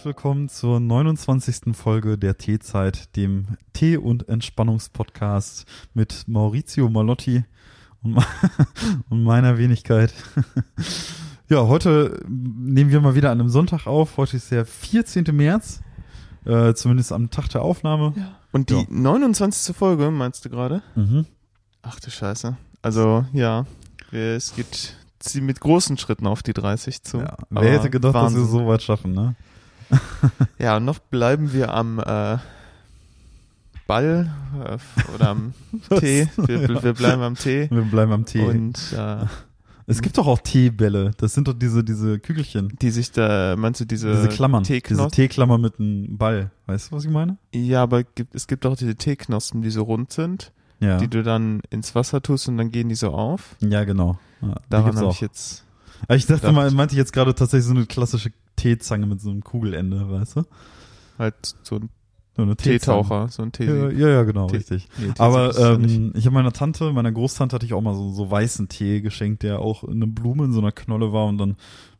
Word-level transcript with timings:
herzlich 0.00 0.16
willkommen 0.16 0.48
zur 0.48 0.80
29. 0.80 1.76
Folge 1.76 2.16
der 2.16 2.38
Teezeit, 2.38 3.14
dem 3.16 3.58
Tee- 3.74 3.98
und 3.98 4.30
Entspannungspodcast 4.30 5.66
mit 5.92 6.24
Maurizio 6.26 6.88
Malotti 6.88 7.44
und, 8.02 8.16
und 9.10 9.24
meiner 9.24 9.58
Wenigkeit. 9.58 10.14
ja, 11.50 11.66
heute 11.66 12.18
nehmen 12.26 12.90
wir 12.90 13.02
mal 13.02 13.14
wieder 13.14 13.30
an 13.30 13.40
einem 13.40 13.50
Sonntag 13.50 13.86
auf. 13.86 14.16
Heute 14.16 14.38
ist 14.38 14.50
der 14.50 14.64
14. 14.64 15.24
März, 15.32 15.82
äh, 16.46 16.72
zumindest 16.72 17.12
am 17.12 17.28
Tag 17.28 17.50
der 17.50 17.60
Aufnahme. 17.60 18.14
Ja. 18.16 18.38
Und 18.52 18.70
die 18.70 18.76
Ja. 18.76 18.84
29. 18.88 19.76
Folge, 19.76 20.10
meinst 20.10 20.42
du 20.46 20.48
gerade? 20.48 20.82
Mhm. 20.94 21.26
Ach 21.82 22.00
du 22.00 22.10
Scheiße. 22.10 22.56
Also, 22.80 23.26
ja, 23.34 23.66
es 24.12 24.54
geht 24.54 24.96
mit 25.42 25.60
großen 25.60 25.98
Schritten 25.98 26.26
auf 26.26 26.42
die 26.42 26.54
30 26.54 27.02
zu. 27.02 27.18
Ja. 27.18 27.36
Wer 27.50 27.72
hätte 27.74 27.90
gedacht, 27.90 28.14
Wahnsinn. 28.14 28.40
dass 28.40 28.50
wir 28.50 28.60
so 28.60 28.66
weit 28.66 28.82
schaffen, 28.82 29.12
ne? 29.12 29.36
Ja, 30.58 30.78
noch 30.80 30.98
bleiben 30.98 31.52
wir 31.52 31.72
am 31.74 31.98
äh, 31.98 32.38
Ball 33.86 34.30
äh, 34.64 35.14
oder 35.14 35.30
am 35.30 35.52
Tee. 36.00 36.28
Wir, 36.36 36.60
Ja. 36.62 36.82
wir 36.82 36.92
bleiben 36.92 37.22
am 37.22 37.34
Tee. 37.34 37.68
Wir 37.70 37.82
bleiben 37.82 38.12
am 38.12 38.24
Tee. 38.24 38.42
Und 38.42 38.78
äh, 38.96 39.24
es 39.86 40.02
gibt 40.02 40.18
doch 40.18 40.26
auch 40.28 40.38
Teebälle. 40.38 41.10
Das 41.16 41.34
sind 41.34 41.48
doch 41.48 41.54
diese, 41.54 41.82
diese 41.82 42.20
Kügelchen. 42.20 42.76
die 42.80 42.90
sich 42.90 43.10
da, 43.10 43.56
meinst 43.56 43.80
du 43.80 43.84
diese, 43.84 44.12
Diese 44.14 44.28
Klammern. 44.28 44.62
Diese? 44.62 45.08
Teeklammer 45.08 45.58
mit 45.58 45.80
einem 45.80 46.16
Ball. 46.16 46.50
Weißt 46.66 46.90
du, 46.92 46.96
was 46.96 47.04
ich 47.04 47.10
meine? 47.10 47.38
Ja, 47.52 47.82
aber 47.82 48.04
gibt, 48.04 48.34
es 48.34 48.46
gibt 48.46 48.64
auch 48.66 48.76
diese 48.76 48.94
Teeknospen, 48.94 49.62
die 49.62 49.70
so 49.70 49.82
rund 49.82 50.12
sind, 50.12 50.52
Ja. 50.78 50.98
die 50.98 51.08
du 51.08 51.24
dann 51.24 51.60
ins 51.70 51.94
Wasser 51.96 52.22
tust 52.22 52.46
und 52.48 52.58
dann 52.58 52.70
gehen 52.70 52.88
die 52.88 52.94
so 52.94 53.10
auf. 53.10 53.56
ja, 53.60 53.82
genau. 53.84 54.18
Ja, 54.42 54.54
Daran 54.70 54.96
habe 54.96 55.10
ich 55.10 55.20
jetzt 55.20 55.64
Aber 56.04 56.16
ich 56.16 56.24
dachte 56.24 56.40
gedacht. 56.42 56.54
mal, 56.54 56.70
meinte 56.70 56.94
ich 56.94 56.98
jetzt 56.98 57.12
gerade 57.12 57.34
tatsächlich 57.34 57.66
so 57.66 57.74
eine 57.74 57.84
klassische 57.86 58.30
Teezange 58.60 59.06
mit 59.06 59.20
so 59.20 59.30
einem 59.30 59.42
Kugelende, 59.42 60.10
weißt 60.10 60.36
du? 60.36 60.42
halt 61.18 61.34
so 61.62 61.76
ein 61.76 61.88
So 62.36 62.42
eine 62.42 62.56
Teetaucher, 62.56 63.28
so 63.28 63.42
ein. 63.42 63.52
Tee. 63.52 63.66
Ja, 63.66 63.90
ja, 63.90 64.08
ja, 64.08 64.22
genau, 64.22 64.46
Tee- 64.46 64.56
richtig. 64.58 64.88
Nee, 64.98 65.12
Aber 65.18 65.56
ähm, 65.58 66.12
ich 66.14 66.24
habe 66.26 66.34
meiner 66.34 66.52
Tante, 66.52 66.92
meiner 66.92 67.12
Großtante 67.12 67.54
hatte 67.54 67.66
ich 67.66 67.74
auch 67.74 67.80
mal 67.82 67.94
so, 67.94 68.10
so 68.12 68.30
weißen 68.30 68.68
Tee 68.68 69.00
geschenkt, 69.02 69.42
der 69.42 69.58
auch 69.58 69.84
eine 69.84 70.06
Blume 70.06 70.44
in 70.44 70.52
so 70.52 70.60
einer 70.60 70.72
Knolle 70.72 71.12
war 71.12 71.26
und 71.26 71.38
dann 71.38 71.56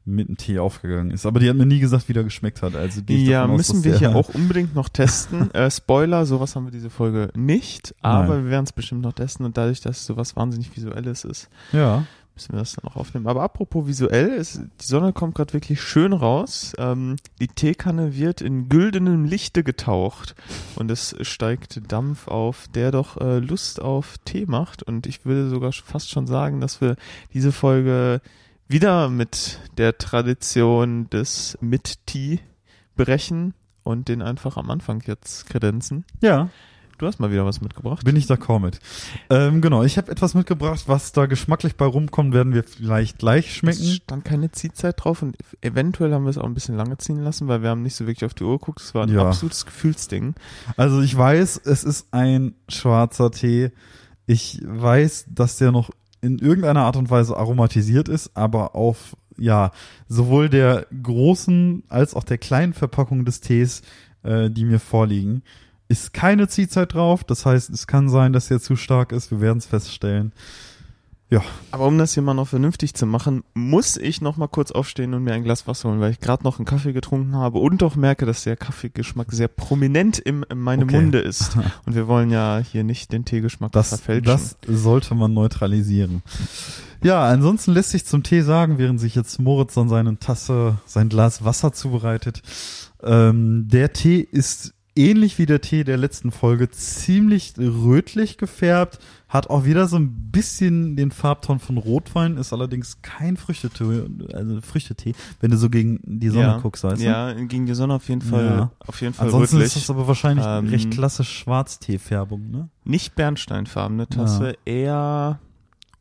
mit 0.06 0.28
einem 0.28 0.38
Tee 0.38 0.58
aufgegangen 0.58 1.10
ist. 1.10 1.26
Aber 1.26 1.40
die 1.40 1.48
hat 1.50 1.56
mir 1.56 1.66
nie 1.66 1.78
gesagt, 1.78 2.08
wie 2.08 2.14
der 2.14 2.24
geschmeckt 2.24 2.62
hat. 2.62 2.74
Also 2.74 3.02
Ja, 3.08 3.44
aus, 3.44 3.56
müssen 3.56 3.84
wir 3.84 3.98
hier 3.98 4.16
auch 4.16 4.30
unbedingt 4.30 4.74
noch 4.74 4.88
testen. 4.88 5.50
äh, 5.52 5.70
Spoiler, 5.70 6.24
sowas 6.24 6.56
haben 6.56 6.64
wir 6.64 6.72
diese 6.72 6.88
Folge 6.88 7.30
nicht, 7.36 7.94
aber 8.00 8.34
Nein. 8.36 8.44
wir 8.44 8.50
werden 8.50 8.64
es 8.64 8.72
bestimmt 8.72 9.02
noch 9.02 9.12
testen 9.12 9.44
und 9.44 9.58
dadurch, 9.58 9.82
dass 9.82 10.06
sowas 10.06 10.34
wahnsinnig 10.36 10.74
Visuelles 10.74 11.24
ist, 11.24 11.50
Ja, 11.72 12.04
müssen 12.40 12.52
wir 12.54 12.60
das 12.60 12.72
dann 12.72 12.90
auch 12.90 12.96
aufnehmen. 12.96 13.26
Aber 13.26 13.42
apropos 13.42 13.86
visuell, 13.86 14.28
ist, 14.30 14.60
die 14.80 14.86
Sonne 14.86 15.12
kommt 15.12 15.34
gerade 15.34 15.52
wirklich 15.52 15.80
schön 15.80 16.12
raus. 16.12 16.72
Ähm, 16.78 17.16
die 17.38 17.48
Teekanne 17.48 18.16
wird 18.16 18.40
in 18.40 18.68
güldenem 18.68 19.24
Lichte 19.24 19.62
getaucht 19.62 20.34
und 20.76 20.90
es 20.90 21.14
steigt 21.20 21.92
Dampf 21.92 22.28
auf, 22.28 22.66
der 22.74 22.92
doch 22.92 23.18
äh, 23.20 23.38
Lust 23.38 23.82
auf 23.82 24.16
Tee 24.24 24.46
macht. 24.46 24.82
Und 24.82 25.06
ich 25.06 25.26
würde 25.26 25.50
sogar 25.50 25.72
fast 25.72 26.10
schon 26.10 26.26
sagen, 26.26 26.60
dass 26.60 26.80
wir 26.80 26.96
diese 27.34 27.52
Folge 27.52 28.22
wieder 28.68 29.10
mit 29.10 29.58
der 29.76 29.98
Tradition 29.98 31.10
des 31.10 31.58
Mit-Tee 31.60 32.40
brechen 32.96 33.54
und 33.82 34.08
den 34.08 34.22
einfach 34.22 34.56
am 34.56 34.70
Anfang 34.70 35.02
jetzt 35.06 35.46
kredenzen. 35.46 36.04
ja, 36.22 36.48
Du 37.00 37.06
hast 37.06 37.18
mal 37.18 37.32
wieder 37.32 37.46
was 37.46 37.62
mitgebracht. 37.62 38.04
bin 38.04 38.14
ich 38.14 38.26
d'accord 38.26 38.60
mit. 38.60 38.78
Ähm, 39.30 39.62
genau, 39.62 39.82
ich 39.84 39.96
habe 39.96 40.12
etwas 40.12 40.34
mitgebracht, 40.34 40.82
was 40.86 41.12
da 41.12 41.24
geschmacklich 41.24 41.76
bei 41.76 41.86
rumkommt, 41.86 42.34
werden 42.34 42.52
wir 42.52 42.62
vielleicht 42.62 43.18
gleich 43.18 43.46
Es 43.48 43.54
schmecken. 43.54 43.82
stand 43.84 44.24
keine 44.26 44.50
Ziehzeit 44.52 44.96
drauf 45.02 45.22
und 45.22 45.36
eventuell 45.62 46.12
haben 46.12 46.24
wir 46.24 46.30
es 46.30 46.36
auch 46.36 46.44
ein 46.44 46.52
bisschen 46.52 46.76
lange 46.76 46.98
ziehen 46.98 47.24
lassen, 47.24 47.48
weil 47.48 47.62
wir 47.62 47.70
haben 47.70 47.80
nicht 47.82 47.94
so 47.96 48.06
wirklich 48.06 48.26
auf 48.26 48.34
die 48.34 48.44
Uhr 48.44 48.58
geguckt. 48.58 48.82
Es 48.82 48.94
war 48.94 49.04
ein 49.06 49.08
Ja. 49.14 49.26
absolutes 49.28 49.64
Gefühlsding. 49.64 50.34
Also 50.76 51.00
ich 51.00 51.16
weiß, 51.16 51.62
es 51.64 51.84
ist 51.84 52.08
ein 52.12 52.54
schwarzer 52.68 53.30
Tee. 53.30 53.70
Ich 54.26 54.60
weiß, 54.62 55.24
dass 55.30 55.56
der 55.56 55.72
noch 55.72 55.90
in 56.20 56.38
irgendeiner 56.38 56.82
Art 56.84 56.96
und 56.96 57.08
Weise 57.08 57.34
aromatisiert 57.34 58.10
ist, 58.10 58.32
aber 58.34 58.74
auf 58.76 59.16
ja 59.38 59.70
sowohl 60.06 60.50
der 60.50 60.86
großen 61.02 61.84
als 61.88 62.14
auch 62.14 62.24
der 62.24 62.36
kleinen 62.36 62.74
Verpackung 62.74 63.24
des 63.24 63.40
Tees, 63.40 63.80
äh, 64.22 64.50
die 64.50 64.66
mir 64.66 64.78
vorliegen, 64.80 65.42
ist 65.90 66.14
keine 66.14 66.48
Ziehzeit 66.48 66.94
drauf. 66.94 67.24
Das 67.24 67.44
heißt, 67.44 67.68
es 67.70 67.86
kann 67.86 68.08
sein, 68.08 68.32
dass 68.32 68.48
der 68.48 68.60
zu 68.60 68.76
stark 68.76 69.12
ist. 69.12 69.30
Wir 69.30 69.40
werden 69.40 69.58
es 69.58 69.66
feststellen. 69.66 70.32
Aber 71.70 71.86
um 71.86 71.96
das 71.96 72.14
hier 72.14 72.24
mal 72.24 72.34
noch 72.34 72.48
vernünftig 72.48 72.94
zu 72.94 73.06
machen, 73.06 73.44
muss 73.54 73.96
ich 73.96 74.20
noch 74.20 74.36
mal 74.36 74.48
kurz 74.48 74.72
aufstehen 74.72 75.14
und 75.14 75.22
mir 75.22 75.32
ein 75.32 75.44
Glas 75.44 75.68
Wasser 75.68 75.88
holen, 75.88 76.00
weil 76.00 76.10
ich 76.10 76.18
gerade 76.18 76.42
noch 76.42 76.58
einen 76.58 76.66
Kaffee 76.66 76.92
getrunken 76.92 77.36
habe 77.36 77.60
und 77.60 77.82
doch 77.82 77.94
merke, 77.94 78.26
dass 78.26 78.42
der 78.42 78.56
Kaffeegeschmack 78.56 79.30
sehr 79.30 79.46
prominent 79.46 80.18
im, 80.18 80.44
in 80.50 80.58
meinem 80.58 80.88
Okay. 80.88 80.96
Munde 80.96 81.20
ist. 81.20 81.56
Und 81.86 81.94
wir 81.94 82.08
wollen 82.08 82.30
ja 82.30 82.58
hier 82.58 82.82
nicht 82.82 83.12
den 83.12 83.24
Teegeschmack 83.24 83.70
Das, 83.70 83.90
verfälschen. 83.90 84.24
das 84.24 84.56
sollte 84.66 85.14
man 85.14 85.32
neutralisieren. 85.32 86.22
Ja, 87.04 87.24
ansonsten 87.28 87.72
lässt 87.72 87.90
sich 87.90 88.04
zum 88.06 88.24
Tee 88.24 88.40
sagen, 88.42 88.78
während 88.78 88.98
sich 89.00 89.14
jetzt 89.14 89.38
Moritz 89.38 89.78
an 89.78 89.88
seine 89.88 90.18
Tasse, 90.18 90.78
sein 90.84 91.08
Glas 91.08 91.44
Wasser 91.44 91.72
zubereitet. 91.72 92.42
Ähm, 93.04 93.68
der 93.68 93.92
Tee 93.92 94.18
ist 94.18 94.74
ähnlich 94.96 95.38
wie 95.38 95.46
der 95.46 95.60
Tee 95.60 95.84
der 95.84 95.96
letzten 95.96 96.30
Folge 96.32 96.70
ziemlich 96.70 97.54
rötlich 97.58 98.38
gefärbt, 98.38 98.98
hat 99.28 99.48
auch 99.48 99.64
wieder 99.64 99.86
so 99.86 99.96
ein 99.96 100.30
bisschen 100.32 100.96
den 100.96 101.10
Farbton 101.12 101.60
von 101.60 101.78
Rotwein, 101.78 102.36
ist 102.36 102.52
allerdings 102.52 103.00
kein 103.02 103.36
Früchtetee, 103.36 104.02
also 104.34 104.60
Früchtetee, 104.60 105.14
wenn 105.40 105.52
du 105.52 105.56
so 105.56 105.70
gegen 105.70 106.00
die 106.04 106.28
Sonne 106.30 106.42
ja, 106.46 106.58
guckst, 106.58 106.82
weißt 106.82 107.00
du? 107.00 107.04
ja, 107.06 107.32
gegen 107.32 107.66
die 107.66 107.74
Sonne 107.74 107.94
auf 107.94 108.08
jeden 108.08 108.22
Fall, 108.22 108.44
Ja. 108.44 108.70
auf 108.86 109.00
jeden 109.00 109.14
Fall 109.14 109.26
Ansonsten 109.26 109.56
rötlich. 109.56 109.76
ist 109.76 109.82
das 109.88 109.90
aber 109.90 110.08
wahrscheinlich 110.08 110.44
Ähm, 110.46 110.68
recht 110.68 110.90
klassisch 110.90 111.30
Schwarzteefärbung, 111.38 112.50
ne? 112.50 112.68
Nicht 112.84 113.14
bernsteinfarbene 113.14 114.08
Tasse, 114.08 114.56
eher 114.64 115.38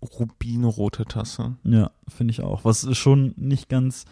rubinrote 0.02 1.06
Tasse. 1.06 1.56
Ja, 1.64 1.92
finde 2.08 2.32
ich 2.32 2.42
auch. 2.42 2.66
Was 2.66 2.88
schon 2.98 3.34
nicht 3.38 3.70
ganz 3.70 4.06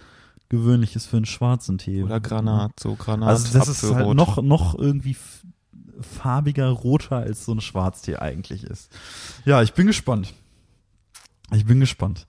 gewöhnlich 0.49 0.95
ist 0.95 1.07
für 1.07 1.17
einen 1.17 1.25
schwarzen 1.25 1.77
Tee. 1.77 2.03
Oder 2.03 2.19
Granat, 2.19 2.79
so 2.79 2.95
Granat. 2.95 3.29
Also 3.29 3.57
das 3.57 3.67
ist 3.67 3.83
halt 3.83 4.15
noch, 4.15 4.41
noch 4.41 4.77
irgendwie 4.77 5.15
farbiger, 6.01 6.69
roter, 6.69 7.17
als 7.17 7.45
so 7.45 7.53
ein 7.53 7.61
Schwarztee 7.61 8.17
eigentlich 8.17 8.63
ist. 8.63 8.91
Ja, 9.45 9.61
ich 9.61 9.73
bin 9.73 9.87
gespannt. 9.87 10.33
Ich 11.53 11.65
bin 11.65 11.79
gespannt. 11.79 12.27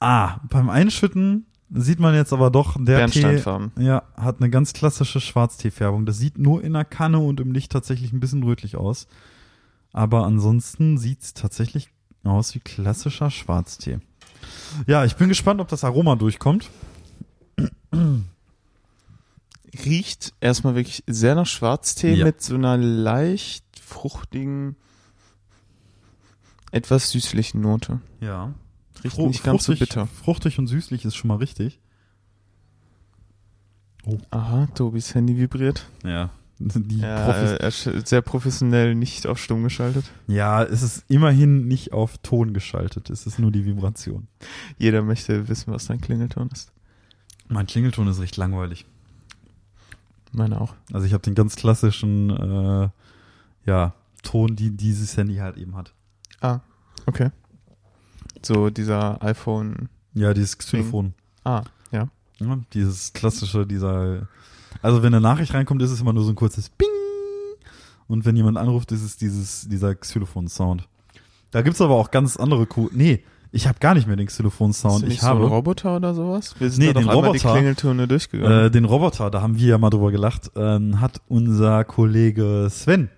Ah, 0.00 0.40
beim 0.48 0.68
Einschütten 0.68 1.46
sieht 1.70 2.00
man 2.00 2.14
jetzt 2.14 2.32
aber 2.32 2.50
doch, 2.50 2.76
der 2.78 3.06
Tee 3.08 3.42
ja, 3.78 4.02
hat 4.16 4.40
eine 4.40 4.50
ganz 4.50 4.72
klassische 4.72 5.20
Schwarzteefärbung. 5.20 6.04
Das 6.06 6.18
sieht 6.18 6.38
nur 6.38 6.62
in 6.62 6.74
der 6.74 6.84
Kanne 6.84 7.18
und 7.18 7.40
im 7.40 7.52
Licht 7.52 7.72
tatsächlich 7.72 8.12
ein 8.12 8.20
bisschen 8.20 8.42
rötlich 8.42 8.76
aus. 8.76 9.06
Aber 9.92 10.24
ansonsten 10.24 10.98
sieht's 10.98 11.34
tatsächlich 11.34 11.90
aus 12.24 12.54
wie 12.54 12.60
klassischer 12.60 13.30
Schwarztee. 13.30 14.00
Ja, 14.86 15.04
ich 15.04 15.16
bin 15.16 15.28
gespannt, 15.28 15.60
ob 15.60 15.68
das 15.68 15.84
Aroma 15.84 16.16
durchkommt. 16.16 16.68
Riecht 19.84 20.32
erstmal 20.40 20.74
wirklich 20.74 21.02
sehr 21.06 21.34
nach 21.34 21.46
Schwarztee 21.46 22.14
Ja. 22.14 22.24
mit 22.24 22.42
so 22.42 22.54
einer 22.54 22.76
leicht 22.76 23.64
fruchtigen, 23.80 24.76
etwas 26.70 27.10
süßlichen 27.10 27.60
Note. 27.60 28.00
Ja. 28.20 28.52
Riecht 29.02 29.16
Fru- 29.16 29.28
nicht 29.28 29.42
ganz 29.44 29.64
so 29.64 29.72
fruchtig, 29.72 29.88
bitter. 29.88 30.06
Fruchtig 30.06 30.58
und 30.58 30.66
süßlich 30.66 31.04
ist 31.04 31.16
schon 31.16 31.28
mal 31.28 31.36
richtig. 31.36 31.80
Aha, 34.30 34.66
Tobis 34.74 35.14
Handy 35.14 35.36
vibriert. 35.38 35.86
Ja. 36.04 36.30
Die 36.64 36.98
Ja, 37.00 37.32
Profis, 37.58 38.08
sehr 38.08 38.22
professionell 38.22 38.94
nicht 38.94 39.26
auf 39.26 39.38
stumm 39.38 39.62
geschaltet. 39.62 40.04
ja, 40.28 40.62
es 40.62 40.82
ist 40.82 41.04
immerhin 41.08 41.66
nicht 41.66 41.92
auf 41.92 42.18
Ton 42.18 42.52
geschaltet. 42.54 43.10
Es 43.10 43.26
ist 43.26 43.38
nur 43.38 43.50
die 43.50 43.64
Vibration. 43.64 44.28
Jeder 44.78 45.02
möchte 45.02 45.48
wissen, 45.48 45.72
was 45.72 45.86
dein 45.86 46.00
Klingelton 46.00 46.48
ist. 46.52 46.72
Mein 47.48 47.66
Klingelton 47.66 48.06
ist 48.08 48.20
recht 48.20 48.36
langweilig. 48.36 48.86
Meine 50.32 50.60
auch. 50.60 50.74
Also 50.92 51.06
ich 51.06 51.12
habe 51.12 51.22
den 51.22 51.34
ganz 51.34 51.56
klassischen, 51.56 52.30
äh, 52.30 52.88
ja, 53.66 53.94
Ton, 54.22 54.54
die 54.56 54.70
dieses 54.70 55.16
Handy 55.16 55.36
halt 55.36 55.56
eben 55.56 55.76
hat. 55.76 55.92
Ah, 56.40 56.60
okay. 57.06 57.30
So 58.42 58.70
dieser 58.70 59.22
iPhone. 59.22 59.88
Ja, 60.14 60.32
dieses 60.32 60.56
Xylophon. 60.58 61.14
Ah, 61.44 61.62
ja. 61.90 62.08
Ja, 62.38 62.58
dieses 62.72 63.12
klassische, 63.12 63.66
dieser. 63.66 64.28
Also 64.80 65.02
wenn 65.02 65.12
eine 65.14 65.20
Nachricht 65.20 65.52
reinkommt, 65.54 65.82
ist 65.82 65.90
es 65.90 66.00
immer 66.00 66.12
nur 66.12 66.24
so 66.24 66.30
ein 66.30 66.36
kurzes 66.36 66.68
Bing. 66.70 66.88
Und 68.08 68.24
wenn 68.24 68.36
jemand 68.36 68.58
anruft, 68.58 68.92
ist 68.92 69.02
es 69.02 69.16
dieses, 69.16 69.68
dieser 69.68 69.94
Xylophon-Sound. 69.94 70.88
Da 71.50 71.62
gibt's 71.62 71.80
aber 71.80 71.94
auch 71.94 72.10
ganz 72.10 72.36
andere 72.36 72.66
cool. 72.76 72.90
Nee, 72.92 73.22
ich 73.52 73.66
habe 73.68 73.78
gar 73.78 73.94
nicht 73.94 74.06
mehr 74.06 74.16
den 74.16 74.26
Xylophon-Sound. 74.26 75.04
Ich 75.08 75.22
habe 75.22 75.40
so 75.40 75.46
ein 75.46 75.52
Roboter 75.52 75.96
oder 75.96 76.14
sowas? 76.14 76.54
Wir 76.58 76.70
sind 76.70 76.80
Nee, 76.80 76.86
da 76.88 76.92
doch 76.94 77.00
den 77.02 77.10
Roboter. 77.10 77.32
die 77.32 77.38
Klingeltöne 77.40 78.08
durchgegangen. 78.08 78.66
äh, 78.66 78.70
den 78.70 78.84
Roboter, 78.86 79.30
da 79.30 79.42
haben 79.42 79.56
wir 79.58 79.68
ja 79.68 79.78
mal 79.78 79.90
drüber 79.90 80.10
gelacht, 80.10 80.50
ähm, 80.56 81.00
hat 81.00 81.20
unser 81.28 81.84
Kollege 81.84 82.68
Sven. 82.70 83.10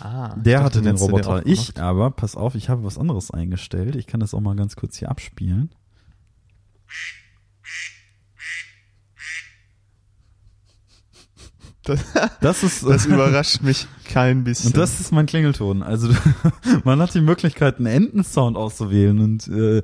ah, 0.00 0.34
Der 0.36 0.60
dachte, 0.60 0.78
hatte 0.78 0.82
den 0.82 0.96
Roboter. 0.96 1.36
auch 1.36 1.42
Ich 1.44 1.80
aber, 1.80 2.10
pass 2.10 2.36
auf, 2.36 2.54
ich 2.56 2.68
habe 2.68 2.84
was 2.84 2.98
anderes 2.98 3.30
eingestellt. 3.30 3.94
Ich 3.96 4.06
kann 4.06 4.20
das 4.20 4.34
auch 4.34 4.40
mal 4.40 4.56
ganz 4.56 4.74
kurz 4.76 4.96
hier 4.96 5.10
abspielen. 5.10 5.70
Das, 11.84 12.00
Das 12.40 12.62
ist, 12.62 12.84
das 12.86 13.06
überrascht 13.06 13.62
mich 13.62 13.86
kein 14.04 14.44
bisschen. 14.44 14.68
und 14.68 14.76
das 14.76 15.00
ist 15.00 15.12
mein 15.12 15.26
Klingelton. 15.26 15.82
Also 15.82 16.10
man 16.84 17.00
hat 17.00 17.14
die 17.14 17.20
Möglichkeit, 17.22 17.78
einen 17.78 17.86
Entensound 17.86 18.56
auszuwählen 18.56 19.18
und 19.18 19.48
äh, 19.48 19.82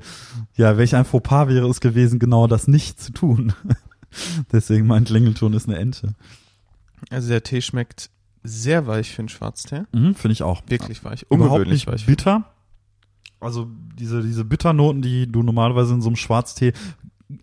ja, 0.55 0.77
welch 0.77 0.95
ein 0.95 1.05
Fauxpas 1.05 1.47
wäre 1.47 1.67
es 1.67 1.79
gewesen, 1.81 2.19
genau 2.19 2.45
das 2.47 2.67
nicht 2.67 3.01
zu 3.01 3.11
tun. 3.13 3.53
Deswegen 4.51 4.85
mein 4.87 5.05
Klingelton 5.05 5.53
ist 5.53 5.67
eine 5.67 5.77
Ente. 5.77 6.13
also 7.09 7.29
der 7.29 7.43
Tee 7.43 7.61
schmeckt 7.61 8.09
sehr 8.43 8.87
weich 8.87 9.11
für 9.13 9.19
einen 9.19 9.29
Schwarztee. 9.29 9.83
Mhm, 9.91 10.15
Finde 10.15 10.33
ich 10.33 10.43
auch. 10.43 10.61
Wirklich 10.67 11.03
weich. 11.03 11.23
Überhaupt 11.23 11.51
Ungewöhnlich 11.51 11.85
nicht 11.85 11.87
weich. 11.87 12.05
bitter. 12.05 12.45
Also 13.39 13.67
diese, 13.99 14.21
diese 14.23 14.45
Bitternoten, 14.45 15.01
die 15.01 15.31
du 15.31 15.43
normalerweise 15.43 15.93
in 15.93 16.01
so 16.01 16.09
einem 16.09 16.15
Schwarztee, 16.15 16.73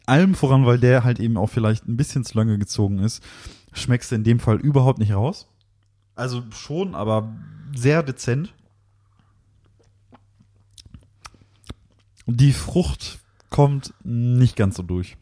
allem 0.06 0.34
voran, 0.34 0.64
weil 0.64 0.78
der 0.78 1.04
halt 1.04 1.20
eben 1.20 1.36
auch 1.36 1.48
vielleicht 1.50 1.86
ein 1.86 1.96
bisschen 1.96 2.24
zu 2.24 2.36
lange 2.38 2.58
gezogen 2.58 2.98
ist, 3.00 3.22
schmeckst 3.74 4.10
du 4.10 4.14
in 4.16 4.24
dem 4.24 4.40
Fall 4.40 4.56
überhaupt 4.56 4.98
nicht 4.98 5.12
raus. 5.12 5.46
Also 6.14 6.42
schon, 6.52 6.94
aber 6.94 7.28
sehr 7.74 8.02
dezent. 8.02 8.54
Die 12.26 12.52
Frucht 12.52 13.18
kommt 13.50 13.92
nicht 14.02 14.56
ganz 14.56 14.76
so 14.76 14.82
durch. 14.82 15.16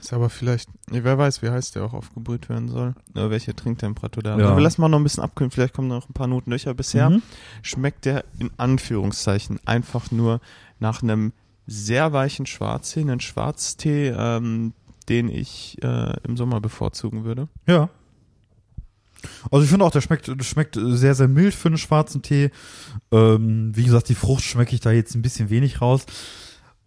Ist 0.00 0.12
aber 0.12 0.30
vielleicht, 0.30 0.68
wer 0.88 1.18
weiß, 1.18 1.42
wie 1.42 1.50
heiß 1.50 1.72
der 1.72 1.84
auch 1.84 1.92
aufgebrüht 1.92 2.48
werden 2.48 2.68
soll. 2.68 2.94
Oder 3.14 3.30
welche 3.30 3.54
Trinktemperatur 3.54 4.22
da. 4.22 4.38
Ja. 4.38 4.50
Aber 4.50 4.60
lass 4.60 4.78
mal 4.78 4.88
noch 4.88 4.98
ein 4.98 5.02
bisschen 5.04 5.22
abkühlen, 5.22 5.50
vielleicht 5.50 5.74
kommen 5.74 5.88
noch 5.88 6.08
ein 6.08 6.12
paar 6.12 6.26
Noten. 6.26 6.52
Aber 6.52 6.74
bisher 6.74 7.10
Mhm. 7.10 7.22
schmeckt 7.62 8.04
der 8.04 8.24
in 8.38 8.50
Anführungszeichen 8.56 9.60
einfach 9.66 10.10
nur 10.10 10.40
nach 10.78 11.02
einem 11.02 11.32
sehr 11.66 12.12
weichen 12.12 12.46
Schwarztee, 12.46 13.00
einen 13.00 13.20
Schwarztee, 13.20 14.08
ähm, 14.16 14.72
den 15.08 15.28
ich 15.28 15.78
äh, 15.82 16.16
im 16.24 16.36
Sommer 16.36 16.60
bevorzugen 16.60 17.24
würde. 17.24 17.48
Ja. 17.66 17.88
Also 19.50 19.64
ich 19.64 19.70
finde 19.70 19.84
auch, 19.84 19.90
der 19.90 20.00
schmeckt, 20.00 20.30
schmeckt 20.44 20.78
sehr, 20.80 21.14
sehr 21.14 21.28
mild 21.28 21.54
für 21.54 21.68
einen 21.68 21.78
schwarzen 21.78 22.22
Tee. 22.22 22.50
Ähm, 23.10 23.74
wie 23.74 23.84
gesagt, 23.84 24.08
die 24.08 24.14
Frucht 24.14 24.44
schmecke 24.44 24.74
ich 24.74 24.80
da 24.80 24.92
jetzt 24.92 25.14
ein 25.14 25.22
bisschen 25.22 25.50
wenig 25.50 25.80
raus. 25.80 26.06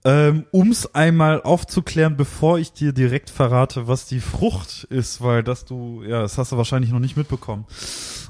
Ähm, 0.05 0.45
um 0.51 0.71
es 0.71 0.95
einmal 0.95 1.41
aufzuklären, 1.41 2.15
bevor 2.15 2.57
ich 2.57 2.71
dir 2.71 2.93
direkt 2.93 3.29
verrate, 3.29 3.87
was 3.87 4.05
die 4.05 4.21
Frucht 4.21 4.85
ist, 4.85 5.21
weil 5.21 5.43
das 5.43 5.65
du, 5.65 6.03
ja, 6.03 6.21
das 6.21 6.37
hast 6.37 6.53
du 6.53 6.57
wahrscheinlich 6.57 6.91
noch 6.91 6.99
nicht 6.99 7.17
mitbekommen. 7.17 7.65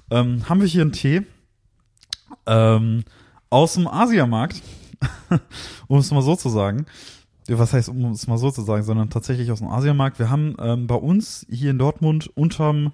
Ähm, 0.10 0.50
haben 0.50 0.62
wir 0.62 0.68
hier 0.68 0.82
einen 0.82 0.94
Tee 0.94 1.22
ähm, 2.48 3.04
aus 3.52 3.76
dem 3.76 3.88
Asiamarkt, 3.88 4.62
um 5.88 6.00
es 6.00 6.10
mal 6.10 6.24
so 6.24 6.36
zu 6.36 6.50
sagen. 6.50 6.88
Was 7.58 7.74
heißt, 7.74 7.90
um 7.90 8.12
es 8.12 8.28
mal 8.28 8.38
so 8.38 8.52
zu 8.52 8.62
sagen, 8.62 8.84
sondern 8.84 9.10
tatsächlich 9.10 9.52
aus 9.52 9.60
dem 9.60 9.70
Asiamarkt. 9.70 10.20
Wir 10.20 10.30
haben 10.30 10.56
ähm, 10.60 10.88
bei 10.88 10.96
uns 10.96 11.46
hier 11.50 11.72
in 11.72 11.80
Dortmund 11.80 12.30
unterm 12.36 12.92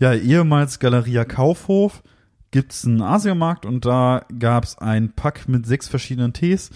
ja, 0.00 0.14
ehemals 0.14 0.78
Galeria 0.78 1.24
Kaufhof 1.24 2.02
gibt's 2.50 2.86
einen 2.86 3.02
Asiamarkt 3.02 3.66
und 3.66 3.84
da 3.84 4.24
gab's 4.38 4.78
ein 4.78 5.12
Pack 5.12 5.48
mit 5.48 5.66
sechs 5.66 5.88
verschiedenen 5.88 6.32
Tees, 6.32 6.70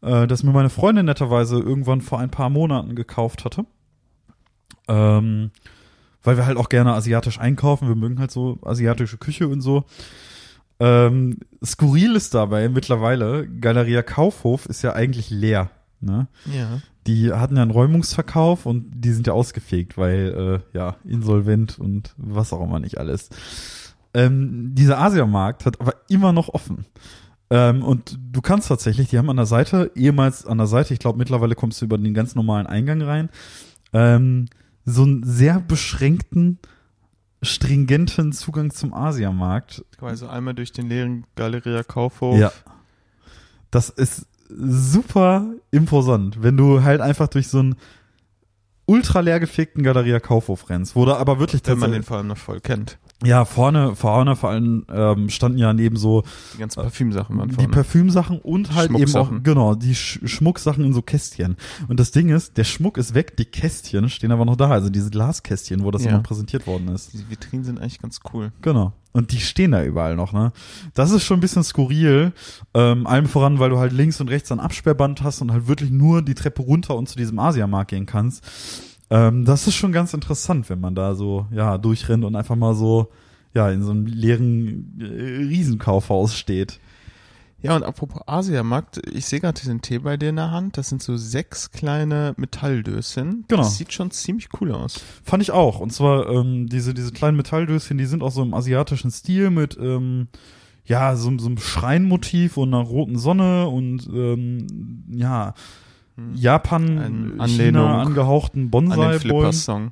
äh, 0.00 0.26
das 0.26 0.42
mir 0.42 0.52
meine 0.52 0.70
Freundin 0.70 1.06
netterweise 1.06 1.58
irgendwann 1.58 2.00
vor 2.00 2.18
ein 2.18 2.30
paar 2.30 2.50
Monaten 2.50 2.96
gekauft 2.96 3.44
hatte. 3.44 3.66
Ähm, 4.88 5.50
weil 6.22 6.36
wir 6.36 6.46
halt 6.46 6.56
auch 6.56 6.68
gerne 6.68 6.94
asiatisch 6.94 7.38
einkaufen. 7.38 7.88
Wir 7.88 7.94
mögen 7.94 8.18
halt 8.18 8.30
so 8.30 8.58
asiatische 8.62 9.18
Küche 9.18 9.48
und 9.48 9.60
so. 9.60 9.84
Ähm, 10.80 11.38
skurril 11.64 12.16
ist 12.16 12.34
dabei 12.34 12.68
mittlerweile, 12.68 13.48
Galeria 13.48 14.02
Kaufhof 14.02 14.66
ist 14.66 14.82
ja 14.82 14.94
eigentlich 14.94 15.30
leer. 15.30 15.70
Ne? 16.02 16.28
Ja. 16.52 16.80
Die 17.06 17.32
hatten 17.32 17.56
ja 17.56 17.62
einen 17.62 17.70
Räumungsverkauf 17.70 18.66
und 18.66 18.90
die 18.94 19.12
sind 19.12 19.26
ja 19.26 19.32
ausgefegt, 19.32 19.96
weil 19.96 20.62
äh, 20.74 20.76
ja 20.76 20.96
insolvent 21.04 21.78
und 21.78 22.14
was 22.16 22.52
auch 22.52 22.62
immer 22.62 22.80
nicht 22.80 22.98
alles. 22.98 23.30
Ähm, 24.14 24.74
dieser 24.74 24.98
Asiamarkt 24.98 25.64
hat 25.64 25.80
aber 25.80 25.94
immer 26.08 26.32
noch 26.32 26.48
offen. 26.48 26.84
Ähm, 27.50 27.82
und 27.82 28.18
du 28.32 28.40
kannst 28.40 28.68
tatsächlich, 28.68 29.08
die 29.08 29.18
haben 29.18 29.30
an 29.30 29.36
der 29.36 29.46
Seite, 29.46 29.90
ehemals 29.94 30.46
an 30.46 30.58
der 30.58 30.66
Seite, 30.66 30.94
ich 30.94 31.00
glaube 31.00 31.18
mittlerweile 31.18 31.54
kommst 31.54 31.80
du 31.80 31.84
über 31.84 31.98
den 31.98 32.14
ganz 32.14 32.34
normalen 32.34 32.66
Eingang 32.66 33.02
rein, 33.02 33.28
ähm, 33.92 34.46
so 34.84 35.02
einen 35.02 35.22
sehr 35.22 35.60
beschränkten, 35.60 36.58
stringenten 37.42 38.32
Zugang 38.32 38.70
zum 38.70 38.94
Asiamarkt. 38.94 39.84
Also 40.00 40.28
einmal 40.28 40.54
durch 40.54 40.72
den 40.72 40.88
leeren 40.88 41.26
Galeria 41.34 41.82
Kaufhof. 41.82 42.38
Ja. 42.38 42.52
Das 43.70 43.90
ist 43.90 44.26
super 44.56 45.46
imposant, 45.70 46.42
wenn 46.42 46.56
du 46.56 46.82
halt 46.82 47.00
einfach 47.00 47.28
durch 47.28 47.48
so 47.48 47.58
einen 47.60 47.76
ultra 48.86 49.20
leer 49.20 49.40
gefegten 49.40 49.82
Galeria 49.82 50.20
Kaufhof 50.20 50.68
rennst, 50.68 50.96
wo 50.96 51.04
da 51.04 51.16
aber 51.16 51.38
wirklich 51.38 51.62
Wenn 51.64 51.78
man 51.78 51.92
den 51.92 52.02
vor 52.02 52.16
allem 52.18 52.26
noch 52.26 52.36
voll 52.36 52.60
kennt. 52.60 52.98
ja 53.24 53.44
vorne 53.44 53.94
vorne 53.94 54.34
vor 54.34 54.50
allem 54.50 54.84
ähm, 54.92 55.28
standen 55.30 55.56
ja 55.58 55.72
neben 55.72 55.96
so 55.96 56.24
Die 56.54 56.58
ganzen 56.58 56.82
Parfümsachen 56.82 57.38
waren 57.38 57.48
die 57.48 57.54
vorne. 57.54 57.70
Parfümsachen 57.70 58.38
und 58.40 58.74
halt 58.74 58.90
eben 58.90 59.14
auch 59.14 59.30
genau 59.44 59.76
die 59.76 59.94
Sch 59.94 60.18
Schmucksachen 60.24 60.84
in 60.84 60.92
so 60.92 61.00
Kästchen 61.00 61.56
und 61.86 62.00
das 62.00 62.10
Ding 62.10 62.28
ist 62.30 62.56
der 62.58 62.64
Schmuck 62.64 62.98
ist 62.98 63.14
weg 63.14 63.36
die 63.36 63.44
Kästchen 63.44 64.08
stehen 64.10 64.32
aber 64.32 64.44
noch 64.44 64.56
da 64.56 64.68
also 64.70 64.90
diese 64.90 65.10
Glaskästchen 65.10 65.84
wo 65.84 65.92
das 65.92 66.02
Ja. 66.04 66.10
immer 66.10 66.20
präsentiert 66.22 66.66
worden 66.66 66.88
ist 66.88 67.12
Diese 67.12 67.30
Vitrinen 67.30 67.64
sind 67.64 67.78
eigentlich 67.80 68.00
ganz 68.00 68.18
cool. 68.34 68.50
Genau. 68.62 68.92
Und 69.12 69.32
die 69.32 69.40
stehen 69.40 69.72
da 69.72 69.84
überall 69.84 70.16
noch, 70.16 70.32
ne? 70.32 70.52
Das 70.94 71.10
ist 71.10 71.24
schon 71.24 71.38
ein 71.38 71.42
bisschen 71.42 71.62
skurril. 71.62 72.32
Ähm, 72.72 73.06
allem 73.06 73.26
voran, 73.26 73.58
weil 73.58 73.70
du 73.70 73.78
halt 73.78 73.92
links 73.92 74.20
und 74.20 74.28
rechts 74.28 74.50
ein 74.50 74.60
Absperrband 74.60 75.22
hast 75.22 75.42
und 75.42 75.52
halt 75.52 75.68
wirklich 75.68 75.90
nur 75.90 76.22
die 76.22 76.34
Treppe 76.34 76.62
runter 76.62 76.96
und 76.96 77.08
zu 77.08 77.16
diesem 77.16 77.38
Asiamarkt 77.38 77.90
gehen 77.90 78.06
kannst. 78.06 78.42
Ähm, 79.10 79.44
das 79.44 79.66
ist 79.66 79.74
schon 79.74 79.92
ganz 79.92 80.14
interessant, 80.14 80.70
wenn 80.70 80.80
man 80.80 80.94
da 80.94 81.14
so, 81.14 81.46
ja, 81.50 81.76
durchrennt 81.76 82.24
und 82.24 82.34
einfach 82.34 82.56
mal 82.56 82.74
so, 82.74 83.10
ja, 83.52 83.70
in 83.70 83.82
so 83.82 83.90
einem 83.90 84.06
leeren 84.06 84.98
äh, 84.98 85.04
Riesenkaufhaus 85.04 86.34
steht. 86.34 86.80
Ja, 87.62 87.76
und 87.76 87.84
apropos 87.84 88.22
Asiamarkt, 88.26 89.00
ich 89.12 89.26
sehe 89.26 89.40
gerade 89.40 89.60
diesen 89.60 89.82
Tee 89.82 89.98
bei 89.98 90.16
dir 90.16 90.30
in 90.30 90.36
der 90.36 90.50
Hand. 90.50 90.76
Das 90.76 90.88
sind 90.88 91.02
so 91.02 91.16
sechs 91.16 91.70
kleine 91.70 92.34
Metalldöschen. 92.36 93.44
Genau. 93.46 93.62
Das 93.62 93.78
sieht 93.78 93.92
schon 93.92 94.10
ziemlich 94.10 94.48
cool 94.60 94.72
aus. 94.72 95.00
Fand 95.22 95.42
ich 95.42 95.52
auch. 95.52 95.78
Und 95.78 95.92
zwar 95.92 96.28
ähm, 96.28 96.68
diese, 96.68 96.92
diese 96.92 97.12
kleinen 97.12 97.36
Metalldöschen, 97.36 97.98
die 97.98 98.06
sind 98.06 98.22
auch 98.22 98.32
so 98.32 98.42
im 98.42 98.52
asiatischen 98.52 99.12
Stil 99.12 99.50
mit, 99.50 99.78
ähm, 99.80 100.26
ja, 100.84 101.14
so, 101.14 101.38
so 101.38 101.46
einem 101.46 101.58
Schreinmotiv 101.58 102.56
und 102.56 102.74
einer 102.74 102.82
roten 102.82 103.16
Sonne 103.16 103.68
und 103.68 104.08
ähm, 104.12 105.04
ja, 105.08 105.54
Japan, 106.34 106.98
Eine 107.38 107.48
China 107.48 108.02
angehauchten 108.02 108.64
An 108.64 108.70
Bonsai-Bäumen. 108.70 109.20
Flippers-Song. 109.20 109.90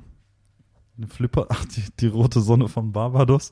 Eine 0.97 1.07
Flipper, 1.07 1.47
ach, 1.49 1.65
die, 1.65 1.83
die 1.99 2.07
rote 2.07 2.41
Sonne 2.41 2.67
von 2.67 2.91
Barbados. 2.91 3.51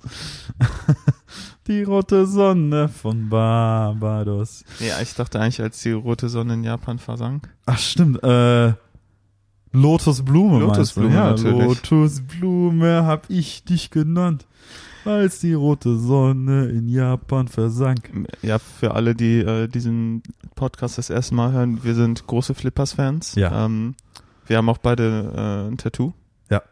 die 1.69 1.83
rote 1.83 2.25
Sonne 2.25 2.89
von 2.89 3.29
Barbados. 3.29 4.65
Nee, 4.79 4.89
ich 5.01 5.13
dachte 5.13 5.39
eigentlich, 5.39 5.61
als 5.61 5.81
die 5.81 5.91
rote 5.91 6.27
Sonne 6.27 6.55
in 6.55 6.63
Japan 6.63 6.97
versank. 6.97 7.47
Ach, 7.65 7.77
stimmt, 7.77 8.21
äh, 8.23 8.73
Lotusblume 9.71 10.59
Lotusblume, 10.59 11.13
ja, 11.13 11.29
natürlich. 11.29 11.63
Lotusblume 11.63 13.05
hab 13.05 13.29
ich 13.29 13.63
dich 13.63 13.91
genannt, 13.91 14.47
als 15.05 15.41
die 15.41 15.53
rote 15.53 15.95
Sonne 15.99 16.65
in 16.65 16.89
Japan 16.89 17.47
versank. 17.47 18.27
Ja, 18.41 18.57
für 18.57 18.95
alle, 18.95 19.13
die 19.13 19.39
äh, 19.39 19.67
diesen 19.67 20.23
Podcast 20.55 20.97
das 20.97 21.11
erste 21.11 21.35
Mal 21.35 21.51
hören, 21.51 21.83
wir 21.83 21.93
sind 21.93 22.25
große 22.25 22.55
Flippers-Fans. 22.55 23.35
Ja. 23.35 23.65
Ähm, 23.65 23.93
wir 24.47 24.57
haben 24.57 24.69
auch 24.69 24.79
beide 24.79 25.31
äh, 25.35 25.71
ein 25.71 25.77
Tattoo. 25.77 26.13
Ja. 26.49 26.63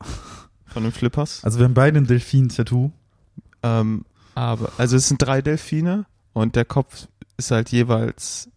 Von 0.65 0.81
den 0.81 0.91
Flippers. 0.91 1.43
Also 1.43 1.59
wir 1.59 1.65
haben 1.65 1.75
beide 1.75 1.99
ein 1.99 2.07
Delfin-Tattoo. 2.07 2.91
Ähm, 3.61 4.05
aber, 4.37 4.71
also 4.77 4.97
es 4.97 5.07
sind 5.07 5.19
drei 5.21 5.41
Delfine 5.41 6.05
und 6.33 6.55
der 6.55 6.63
Kopf 6.65 7.07
ist 7.37 7.49
halt 7.49 7.69
jeweils 7.71 8.49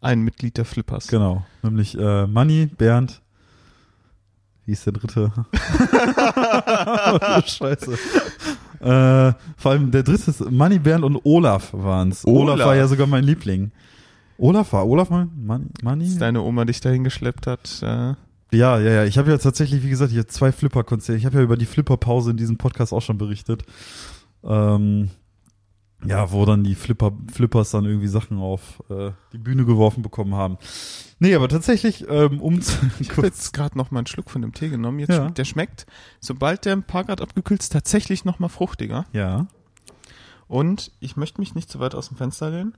ein 0.00 0.22
Mitglied 0.22 0.56
der 0.56 0.64
Flippers. 0.64 1.08
Genau. 1.08 1.44
Nämlich 1.62 1.98
äh, 1.98 2.26
Manni, 2.26 2.66
Bernd. 2.66 3.20
Wie 4.64 4.72
ist 4.72 4.86
der 4.86 4.94
dritte? 4.94 5.30
Scheiße. 7.46 7.92
Äh, 8.80 9.32
vor 9.56 9.70
allem 9.72 9.90
der 9.90 10.02
dritte 10.02 10.30
ist 10.30 10.50
Manni, 10.50 10.78
Bernd 10.78 11.04
und 11.04 11.20
Olaf 11.24 11.72
waren's. 11.72 12.24
Olaf. 12.24 12.54
Olaf. 12.54 12.66
war 12.66 12.76
ja 12.76 12.86
sogar 12.86 13.06
mein 13.06 13.24
Liebling. 13.24 13.70
Olaf 14.38 14.72
war 14.72 14.86
Olaf 14.86 15.10
mein 15.10 15.30
Manni? 15.36 15.66
Manni? 15.82 16.04
Als 16.04 16.18
deine 16.18 16.40
Oma 16.42 16.64
dich 16.64 16.80
dahin 16.80 17.04
geschleppt 17.04 17.46
hat. 17.46 17.82
Äh, 17.82 18.14
Ja, 18.56 18.78
ja, 18.78 18.78
ja. 18.78 19.04
Ich 19.04 19.18
habe 19.18 19.30
ja 19.30 19.36
tatsächlich, 19.36 19.82
wie 19.82 19.90
gesagt, 19.90 20.12
hier 20.12 20.26
zwei 20.26 20.52
Flipper-Konzerte. 20.52 21.18
Ich 21.18 21.26
habe 21.26 21.36
ja 21.36 21.42
über 21.42 21.58
die 21.58 21.66
Flipper-Pause 21.66 22.30
in 22.30 22.38
diesem 22.38 22.56
Podcast 22.56 22.92
auch 22.94 23.02
schon 23.02 23.18
berichtet. 23.18 23.64
Ähm, 24.48 25.10
ja, 26.04 26.30
wo 26.32 26.44
dann 26.44 26.62
die 26.64 26.74
Flipper, 26.76 27.12
Flippers 27.32 27.70
dann 27.72 27.84
irgendwie 27.84 28.06
Sachen 28.08 28.38
auf 28.38 28.82
äh, 28.88 29.10
die 29.32 29.38
Bühne 29.38 29.64
geworfen 29.64 30.02
bekommen 30.02 30.34
haben. 30.34 30.56
Nee, 31.18 31.34
aber 31.34 31.48
tatsächlich, 31.48 32.06
ähm, 32.08 32.40
um 32.40 32.60
zu, 32.62 32.74
ich 33.00 33.10
habe 33.10 33.26
jetzt 33.26 33.52
gerade 33.52 33.76
noch 33.76 33.90
mal 33.90 33.98
einen 34.00 34.06
Schluck 34.06 34.30
von 34.30 34.40
dem 34.42 34.52
Tee 34.54 34.68
genommen. 34.68 35.00
Jetzt 35.00 35.10
Ja. 35.10 35.16
schmeckt, 35.22 35.38
der 35.38 35.44
schmeckt, 35.44 35.86
sobald 36.20 36.64
der 36.64 36.74
ein 36.74 36.84
paar 36.84 37.04
Grad 37.04 37.20
abgekühlt 37.20 37.60
ist, 37.62 37.72
tatsächlich 37.72 38.24
noch 38.24 38.38
mal 38.38 38.48
fruchtiger. 38.48 39.04
Ja. 39.12 39.48
Und 40.46 40.92
ich 41.00 41.16
möchte 41.16 41.40
mich 41.40 41.54
nicht 41.54 41.68
zu 41.68 41.80
weit 41.80 41.94
aus 41.96 42.08
dem 42.08 42.16
Fenster 42.16 42.50
lehnen. 42.50 42.74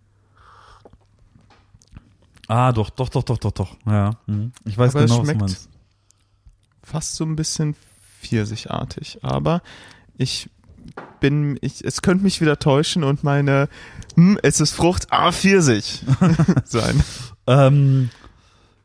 Ah, 2.48 2.72
doch, 2.72 2.90
doch, 2.90 3.08
doch, 3.08 3.22
doch, 3.22 3.38
doch, 3.38 3.52
doch. 3.52 3.76
Ja. 3.86 4.12
Mhm. 4.26 4.52
Ich 4.64 4.76
weiß 4.76 4.94
Aber 4.96 5.04
es 5.04 5.10
genau, 5.10 5.20
was 5.20 5.26
du 5.28 5.32
schmeckt- 5.32 5.40
meinst. 5.40 5.68
Fast 6.82 7.14
so 7.14 7.24
ein 7.24 7.36
bisschen 7.36 7.76
pfirsichartig. 8.22 9.18
Aber 9.22 9.62
ich 10.16 10.50
bin 11.20 11.58
ich, 11.60 11.84
es 11.84 12.02
könnte 12.02 12.24
mich 12.24 12.40
wieder 12.40 12.58
täuschen 12.58 13.04
und 13.04 13.24
meine, 13.24 13.68
hm, 14.14 14.38
es 14.42 14.60
ist 14.60 14.72
Frucht, 14.72 15.06
ah, 15.10 15.32
Pfirsich 15.32 16.02
sein. 16.64 17.02
Ähm, 17.46 18.10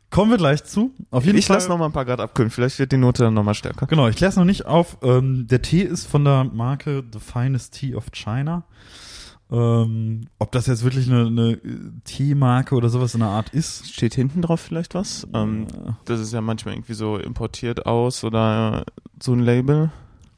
kommen 0.09 0.31
wir 0.31 0.37
gleich 0.37 0.63
zu. 0.63 0.91
Auf 1.11 1.25
jeden 1.25 1.37
ich 1.37 1.47
lasse 1.47 1.69
noch 1.69 1.77
mal 1.77 1.85
ein 1.85 1.91
paar 1.91 2.05
Grad 2.05 2.19
abkühlen, 2.19 2.51
vielleicht 2.51 2.79
wird 2.79 2.91
die 2.91 2.97
Note 2.97 3.23
dann 3.23 3.33
noch 3.33 3.43
mal 3.43 3.53
stärker. 3.53 3.87
Genau, 3.87 4.07
ich 4.07 4.19
lasse 4.19 4.39
noch 4.39 4.45
nicht 4.45 4.65
auf. 4.65 4.97
Ähm, 5.01 5.47
der 5.47 5.61
Tee 5.61 5.81
ist 5.81 6.05
von 6.05 6.23
der 6.25 6.43
Marke 6.43 7.03
The 7.11 7.19
Finest 7.19 7.73
Tea 7.73 7.95
of 7.95 8.11
China. 8.11 8.63
Ähm, 9.51 10.27
ob 10.39 10.51
das 10.51 10.65
jetzt 10.65 10.83
wirklich 10.83 11.07
eine, 11.07 11.27
eine 11.27 11.59
Teemarke 12.03 12.73
oder 12.73 12.89
sowas 12.89 13.13
in 13.13 13.19
der 13.19 13.29
Art 13.29 13.49
ist. 13.49 13.93
Steht 13.93 14.15
hinten 14.15 14.41
drauf 14.41 14.59
vielleicht 14.59 14.95
was? 14.95 15.27
Ähm, 15.33 15.67
äh, 15.67 15.91
das 16.05 16.19
ist 16.19 16.33
ja 16.33 16.41
manchmal 16.41 16.73
irgendwie 16.73 16.95
so 16.95 17.17
importiert 17.17 17.85
aus 17.85 18.23
oder 18.23 18.85
so 19.21 19.33
ein 19.33 19.39
Label. 19.39 19.91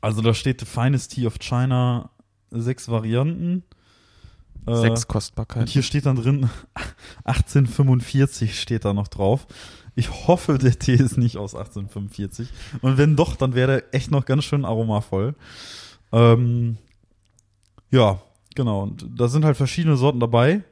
Also 0.08 0.22
da 0.22 0.34
steht 0.34 0.60
The 0.62 0.66
Finest 0.66 1.14
Tea 1.14 1.28
of 1.28 1.38
China, 1.40 2.10
sechs 2.52 2.88
Varianten. 2.90 3.64
Äh, 4.66 4.76
Sechs 4.76 5.04
Und 5.04 5.08
Kostbarkeiten. 5.10 5.68
hier 5.68 5.82
steht 5.84 6.06
dann 6.06 6.18
drin, 6.18 6.50
1845 7.24 8.60
steht 8.60 8.86
da 8.86 8.94
noch 8.94 9.08
drauf. 9.08 9.48
Ich 9.96 10.28
hoffe, 10.28 10.58
der 10.58 10.78
Tee 10.78 10.96
ist 10.96 11.18
nicht 11.18 11.38
aus 11.38 11.56
1845. 11.56 12.50
Und 12.82 12.98
wenn 12.98 13.16
doch, 13.16 13.36
dann 13.36 13.56
wäre 13.56 13.68
der 13.68 13.94
echt 13.96 14.12
noch 14.12 14.26
ganz 14.26 14.44
schön 14.44 14.66
aromavoll. 14.66 15.36
Ähm, 16.12 16.78
ja, 17.92 18.22
genau. 18.56 18.84
Und 18.84 19.08
da 19.16 19.28
sind 19.28 19.46
halt 19.46 19.58
verschiedene 19.58 19.98
Sorten 19.98 20.20
dabei. 20.20 20.64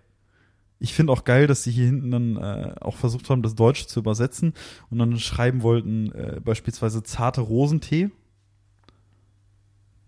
Ich 0.80 0.94
finde 0.94 1.14
auch 1.14 1.24
geil, 1.24 1.48
dass 1.48 1.64
sie 1.64 1.72
hier 1.72 1.86
hinten 1.86 2.12
dann 2.12 2.36
äh, 2.38 2.76
auch 2.82 2.98
versucht 2.98 3.30
haben, 3.30 3.42
das 3.42 3.56
Deutsche 3.56 3.88
zu 3.88 4.00
übersetzen 4.00 4.54
und 4.90 5.00
dann 5.00 5.18
schreiben 5.20 5.64
wollten, 5.64 6.12
äh, 6.12 6.40
beispielsweise 6.44 7.02
zarte 7.02 7.42
Rosentee. 7.42 8.10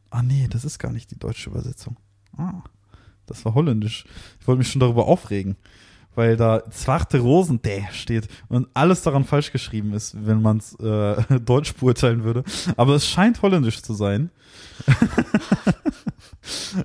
Ah 0.09 0.21
nee, 0.21 0.47
das 0.49 0.65
ist 0.65 0.79
gar 0.79 0.91
nicht 0.91 1.11
die 1.11 1.19
deutsche 1.19 1.49
Übersetzung. 1.49 1.97
Ah, 2.37 2.61
das 3.25 3.43
war 3.45 3.53
holländisch. 3.55 4.05
Ich 4.39 4.47
wollte 4.47 4.59
mich 4.59 4.71
schon 4.71 4.79
darüber 4.79 5.05
aufregen, 5.07 5.57
weil 6.15 6.37
da 6.37 6.63
zarte 6.71 7.19
Rosentee 7.19 7.87
steht 7.91 8.27
und 8.47 8.67
alles 8.73 9.01
daran 9.01 9.25
falsch 9.25 9.51
geschrieben 9.51 9.93
ist, 9.93 10.15
wenn 10.25 10.41
man 10.41 10.57
es 10.57 10.75
äh, 10.79 11.39
deutsch 11.45 11.73
beurteilen 11.75 12.23
würde. 12.23 12.43
Aber 12.77 12.95
es 12.95 13.07
scheint 13.07 13.41
holländisch 13.41 13.81
zu 13.81 13.93
sein. 13.93 14.29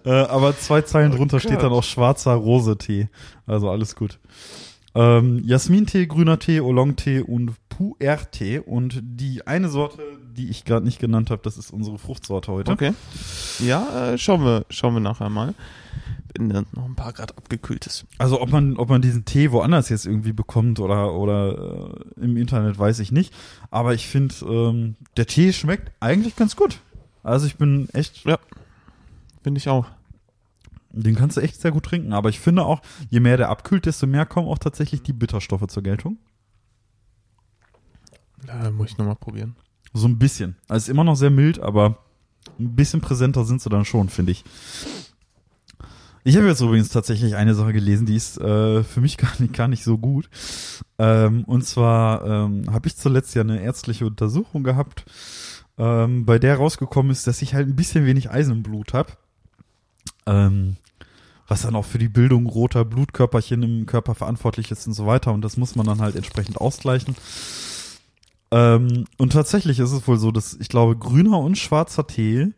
äh, 0.04 0.10
aber 0.10 0.56
zwei 0.58 0.82
Zeilen 0.82 1.12
Oh 1.12 1.16
drunter 1.16 1.36
Gott. 1.36 1.42
steht 1.42 1.62
dann 1.62 1.72
auch 1.72 1.84
schwarzer 1.84 2.34
Rosetee. 2.34 3.08
Also 3.46 3.70
alles 3.70 3.94
gut. 3.94 4.18
Ähm, 4.94 5.42
Jasmintee, 5.46 6.06
grüner 6.06 6.38
Tee, 6.38 6.60
Oolong-Tee 6.60 7.20
und 7.20 7.52
Pu'er-Tee. 7.70 8.58
Und 8.58 9.00
die 9.02 9.46
eine 9.46 9.68
Sorte, 9.68 10.02
die 10.36 10.48
ich 10.48 10.64
gerade 10.64 10.84
nicht 10.84 10.98
genannt 10.98 11.30
habe, 11.30 11.42
das 11.42 11.56
ist 11.56 11.72
unsere 11.72 11.98
Fruchtsorte 11.98 12.52
heute. 12.52 12.72
Okay. 12.72 12.92
Ja, 13.58 14.12
äh, 14.12 14.18
schauen 14.18 14.44
wir, 14.44 14.66
schauen 14.70 14.94
wir 14.94 15.00
nachher 15.00 15.30
mal. 15.30 15.54
Wenn 16.34 16.48
dann 16.48 16.66
noch 16.72 16.86
ein 16.86 16.94
paar 16.94 17.12
Grad 17.12 17.36
abgekühlt 17.36 17.86
ist. 17.86 18.06
Also 18.16 18.40
ob 18.40 18.50
man, 18.50 18.76
ob 18.78 18.88
man 18.88 19.02
diesen 19.02 19.24
Tee 19.26 19.52
woanders 19.52 19.90
jetzt 19.90 20.06
irgendwie 20.06 20.32
bekommt 20.32 20.80
oder, 20.80 21.12
oder 21.14 21.94
äh, 22.16 22.24
im 22.24 22.36
Internet, 22.36 22.78
weiß 22.78 23.00
ich 23.00 23.12
nicht. 23.12 23.34
Aber 23.70 23.92
ich 23.92 24.08
finde, 24.08 24.34
ähm, 24.46 24.96
der 25.16 25.26
Tee 25.26 25.52
schmeckt 25.52 25.92
eigentlich 26.00 26.36
ganz 26.36 26.56
gut. 26.56 26.78
Also 27.22 27.46
ich 27.46 27.56
bin 27.56 27.88
echt, 27.92 28.24
Finde 29.42 29.58
ich 29.58 29.68
auch. 29.68 29.86
Den 30.92 31.14
kannst 31.14 31.36
du 31.36 31.40
echt 31.40 31.60
sehr 31.60 31.72
gut 31.72 31.84
trinken. 31.84 32.12
Aber 32.12 32.28
ich 32.28 32.40
finde 32.40 32.64
auch, 32.64 32.82
je 33.10 33.20
mehr 33.20 33.36
der 33.36 33.48
abkühlt, 33.48 33.86
desto 33.86 34.06
mehr 34.06 34.26
kommen 34.26 34.48
auch 34.48 34.58
tatsächlich 34.58 35.02
die 35.02 35.12
Bitterstoffe 35.12 35.66
zur 35.68 35.82
Geltung. 35.82 36.18
Da 38.46 38.70
muss 38.70 38.90
ich 38.90 38.98
nochmal 38.98 39.16
probieren. 39.16 39.56
So 39.92 40.08
ein 40.08 40.18
bisschen. 40.18 40.56
Also 40.68 40.84
ist 40.84 40.88
immer 40.88 41.04
noch 41.04 41.16
sehr 41.16 41.30
mild, 41.30 41.60
aber 41.60 41.98
ein 42.58 42.74
bisschen 42.74 43.00
präsenter 43.00 43.44
sind 43.44 43.60
sie 43.60 43.70
dann 43.70 43.84
schon, 43.84 44.08
finde 44.08 44.32
ich. 44.32 44.44
Ich 46.24 46.36
habe 46.36 46.46
jetzt 46.46 46.60
übrigens 46.60 46.88
tatsächlich 46.90 47.34
eine 47.34 47.54
Sache 47.54 47.72
gelesen, 47.72 48.06
die 48.06 48.14
ist 48.14 48.40
äh, 48.40 48.84
für 48.84 49.00
mich 49.00 49.16
gar 49.18 49.32
nicht, 49.38 49.54
gar 49.54 49.68
nicht 49.68 49.84
so 49.84 49.98
gut. 49.98 50.28
Ähm, 50.98 51.44
und 51.44 51.64
zwar 51.64 52.24
ähm, 52.24 52.72
habe 52.72 52.88
ich 52.88 52.96
zuletzt 52.96 53.34
ja 53.34 53.42
eine 53.42 53.60
ärztliche 53.60 54.06
Untersuchung 54.06 54.62
gehabt, 54.62 55.04
ähm, 55.78 56.24
bei 56.24 56.38
der 56.38 56.56
rausgekommen 56.56 57.10
ist, 57.10 57.26
dass 57.26 57.42
ich 57.42 57.54
halt 57.54 57.68
ein 57.68 57.76
bisschen 57.76 58.06
wenig 58.06 58.30
Eisen 58.30 58.52
im 58.52 58.62
Blut 58.62 58.92
habe. 58.92 59.12
Ähm, 60.26 60.76
was 61.48 61.62
dann 61.62 61.76
auch 61.76 61.84
für 61.84 61.98
die 61.98 62.08
Bildung 62.08 62.46
roter 62.46 62.84
Blutkörperchen 62.84 63.62
im 63.62 63.86
Körper 63.86 64.14
verantwortlich 64.14 64.70
ist 64.70 64.86
und 64.86 64.94
so 64.94 65.06
weiter. 65.06 65.32
Und 65.32 65.42
das 65.42 65.56
muss 65.56 65.76
man 65.76 65.86
dann 65.86 66.00
halt 66.00 66.16
entsprechend 66.16 66.58
ausgleichen. 66.58 67.14
Ähm, 68.50 69.06
und 69.18 69.32
tatsächlich 69.32 69.78
ist 69.78 69.92
es 69.92 70.06
wohl 70.06 70.18
so, 70.18 70.30
dass 70.30 70.54
ich 70.54 70.68
glaube, 70.68 70.96
grüner 70.96 71.38
und 71.40 71.58
schwarzer 71.58 72.06
Tee, 72.06 72.52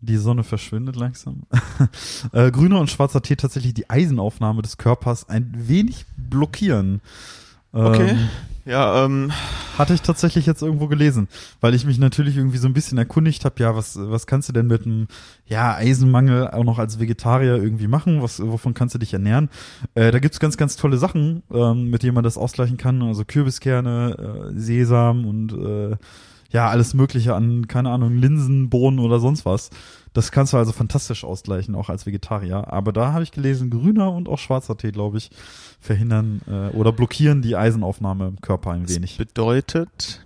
die 0.00 0.16
Sonne 0.16 0.42
verschwindet 0.42 0.96
langsam, 0.96 1.42
äh, 2.32 2.50
grüner 2.50 2.80
und 2.80 2.90
schwarzer 2.90 3.22
Tee 3.22 3.36
tatsächlich 3.36 3.74
die 3.74 3.88
Eisenaufnahme 3.90 4.62
des 4.62 4.76
Körpers 4.76 5.28
ein 5.28 5.52
wenig 5.54 6.06
blockieren. 6.16 7.00
Okay. 7.72 8.16
Ja, 8.64 9.04
ähm, 9.04 9.32
hatte 9.76 9.92
ich 9.92 10.02
tatsächlich 10.02 10.46
jetzt 10.46 10.62
irgendwo 10.62 10.86
gelesen, 10.86 11.26
weil 11.60 11.74
ich 11.74 11.84
mich 11.84 11.98
natürlich 11.98 12.36
irgendwie 12.36 12.58
so 12.58 12.68
ein 12.68 12.74
bisschen 12.74 12.96
erkundigt 12.96 13.44
habe, 13.44 13.56
ja, 13.58 13.74
was, 13.74 13.98
was 13.98 14.26
kannst 14.28 14.48
du 14.48 14.52
denn 14.52 14.68
mit 14.68 14.86
einem 14.86 15.08
ja, 15.46 15.74
Eisenmangel 15.74 16.48
auch 16.48 16.62
noch 16.62 16.78
als 16.78 17.00
Vegetarier 17.00 17.56
irgendwie 17.56 17.88
machen? 17.88 18.22
Was, 18.22 18.40
wovon 18.40 18.72
kannst 18.72 18.94
du 18.94 19.00
dich 19.00 19.12
ernähren? 19.12 19.48
Äh, 19.94 20.12
da 20.12 20.20
gibt's 20.20 20.38
ganz, 20.38 20.56
ganz 20.56 20.76
tolle 20.76 20.96
Sachen, 20.96 21.42
ähm, 21.52 21.90
mit 21.90 22.04
denen 22.04 22.14
man 22.14 22.22
das 22.22 22.38
ausgleichen 22.38 22.76
kann. 22.76 23.02
Also 23.02 23.24
Kürbiskerne, 23.24 24.52
äh, 24.52 24.58
Sesam 24.58 25.26
und 25.26 25.52
äh, 25.52 25.96
ja, 26.50 26.68
alles 26.68 26.94
Mögliche 26.94 27.34
an, 27.34 27.66
keine 27.66 27.90
Ahnung, 27.90 28.14
Linsen, 28.14 28.68
Bohnen 28.68 29.00
oder 29.00 29.18
sonst 29.18 29.44
was. 29.44 29.70
Das 30.12 30.30
kannst 30.30 30.52
du 30.52 30.58
also 30.58 30.72
fantastisch 30.72 31.24
ausgleichen, 31.24 31.74
auch 31.74 31.88
als 31.88 32.04
Vegetarier. 32.04 32.72
Aber 32.72 32.92
da 32.92 33.12
habe 33.12 33.22
ich 33.22 33.32
gelesen, 33.32 33.70
grüner 33.70 34.12
und 34.12 34.28
auch 34.28 34.38
schwarzer 34.38 34.76
Tee, 34.76 34.92
glaube 34.92 35.18
ich, 35.18 35.30
verhindern 35.80 36.42
äh, 36.46 36.68
oder 36.76 36.92
blockieren 36.92 37.40
die 37.42 37.56
Eisenaufnahme 37.56 38.28
im 38.28 38.40
Körper 38.40 38.72
ein 38.72 38.82
das 38.82 38.94
wenig. 38.94 39.16
bedeutet, 39.16 40.24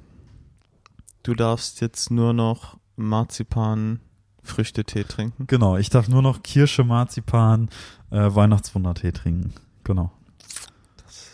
du 1.22 1.34
darfst 1.34 1.80
jetzt 1.80 2.10
nur 2.10 2.32
noch 2.32 2.78
Marzipan 2.96 4.00
Früchtetee 4.42 5.04
trinken. 5.04 5.46
Genau, 5.46 5.76
ich 5.76 5.90
darf 5.90 6.08
nur 6.08 6.22
noch 6.22 6.42
Kirsche, 6.42 6.84
Marzipan, 6.84 7.68
äh, 8.10 8.34
Weihnachtswundertee 8.34 9.12
trinken. 9.12 9.52
Genau. 9.84 10.10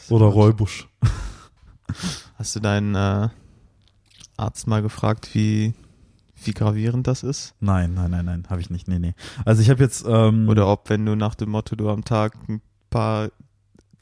Oder 0.09 0.27
Räubusch. 0.27 0.89
Hast 2.37 2.57
du 2.57 2.61
deinen 2.61 2.95
äh, 2.95 3.29
Arzt 4.37 4.67
mal 4.67 4.83
gefragt, 4.83 5.35
wie, 5.35 5.75
wie 6.47 6.53
gravierend 6.53 7.07
das 7.07 7.23
ist? 7.23 7.55
Nein, 7.61 7.95
nein, 7.95 8.11
nein, 8.11 8.25
nein, 8.25 8.47
habe 8.49 8.61
ich 8.61 8.71
nicht. 8.71 8.89
Nee, 8.89 8.99
nee. 8.99 9.15
Also 9.45 9.63
ich 9.63 9.71
habe 9.71 9.83
jetzt 9.83 10.05
ähm, 10.07 10.49
Oder 10.49 10.69
ob, 10.69 10.89
wenn 10.91 11.05
du 11.05 11.15
nach 11.15 11.35
dem 11.35 11.51
Motto, 11.51 11.77
du 11.77 11.89
am 11.89 12.05
Tag 12.05 12.37
ein 12.49 12.61
paar 12.91 13.31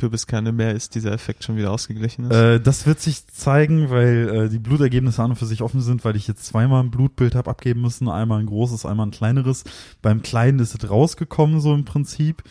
Kürbiskerne 0.01 0.51
mehr 0.53 0.75
isst, 0.75 0.95
dieser 0.95 1.13
Effekt 1.13 1.45
schon 1.45 1.57
wieder 1.57 1.71
ausgeglichen 1.71 2.25
ist? 2.25 2.35
äh, 2.35 2.59
das 2.59 2.87
wird 2.87 3.01
sich 3.01 3.27
zeigen, 3.27 3.91
weil 3.91 4.29
äh, 4.29 4.49
die 4.49 4.59
Blutergebnisse 4.59 5.23
an 5.23 5.33
und 5.33 5.37
für 5.37 5.47
sich 5.47 5.63
offen 5.63 5.83
sind, 5.83 6.05
weil 6.05 6.17
ich 6.17 6.27
jetzt 6.27 6.47
zweimal 6.47 6.83
ein 6.83 6.91
Blutbild 6.91 7.35
habe 7.35 7.51
abgeben 7.51 7.83
müssen, 7.83 8.09
einmal 8.09 8.41
ein 8.41 8.47
großes, 8.47 8.87
einmal 8.87 9.09
ein 9.09 9.11
kleineres. 9.11 9.65
Beim 10.01 10.23
kleinen 10.23 10.59
ist 10.59 10.75
es 10.75 10.91
rausgekommen 10.91 11.61
so 11.61 11.75
im 11.75 11.85
Prinzip. 11.85 12.43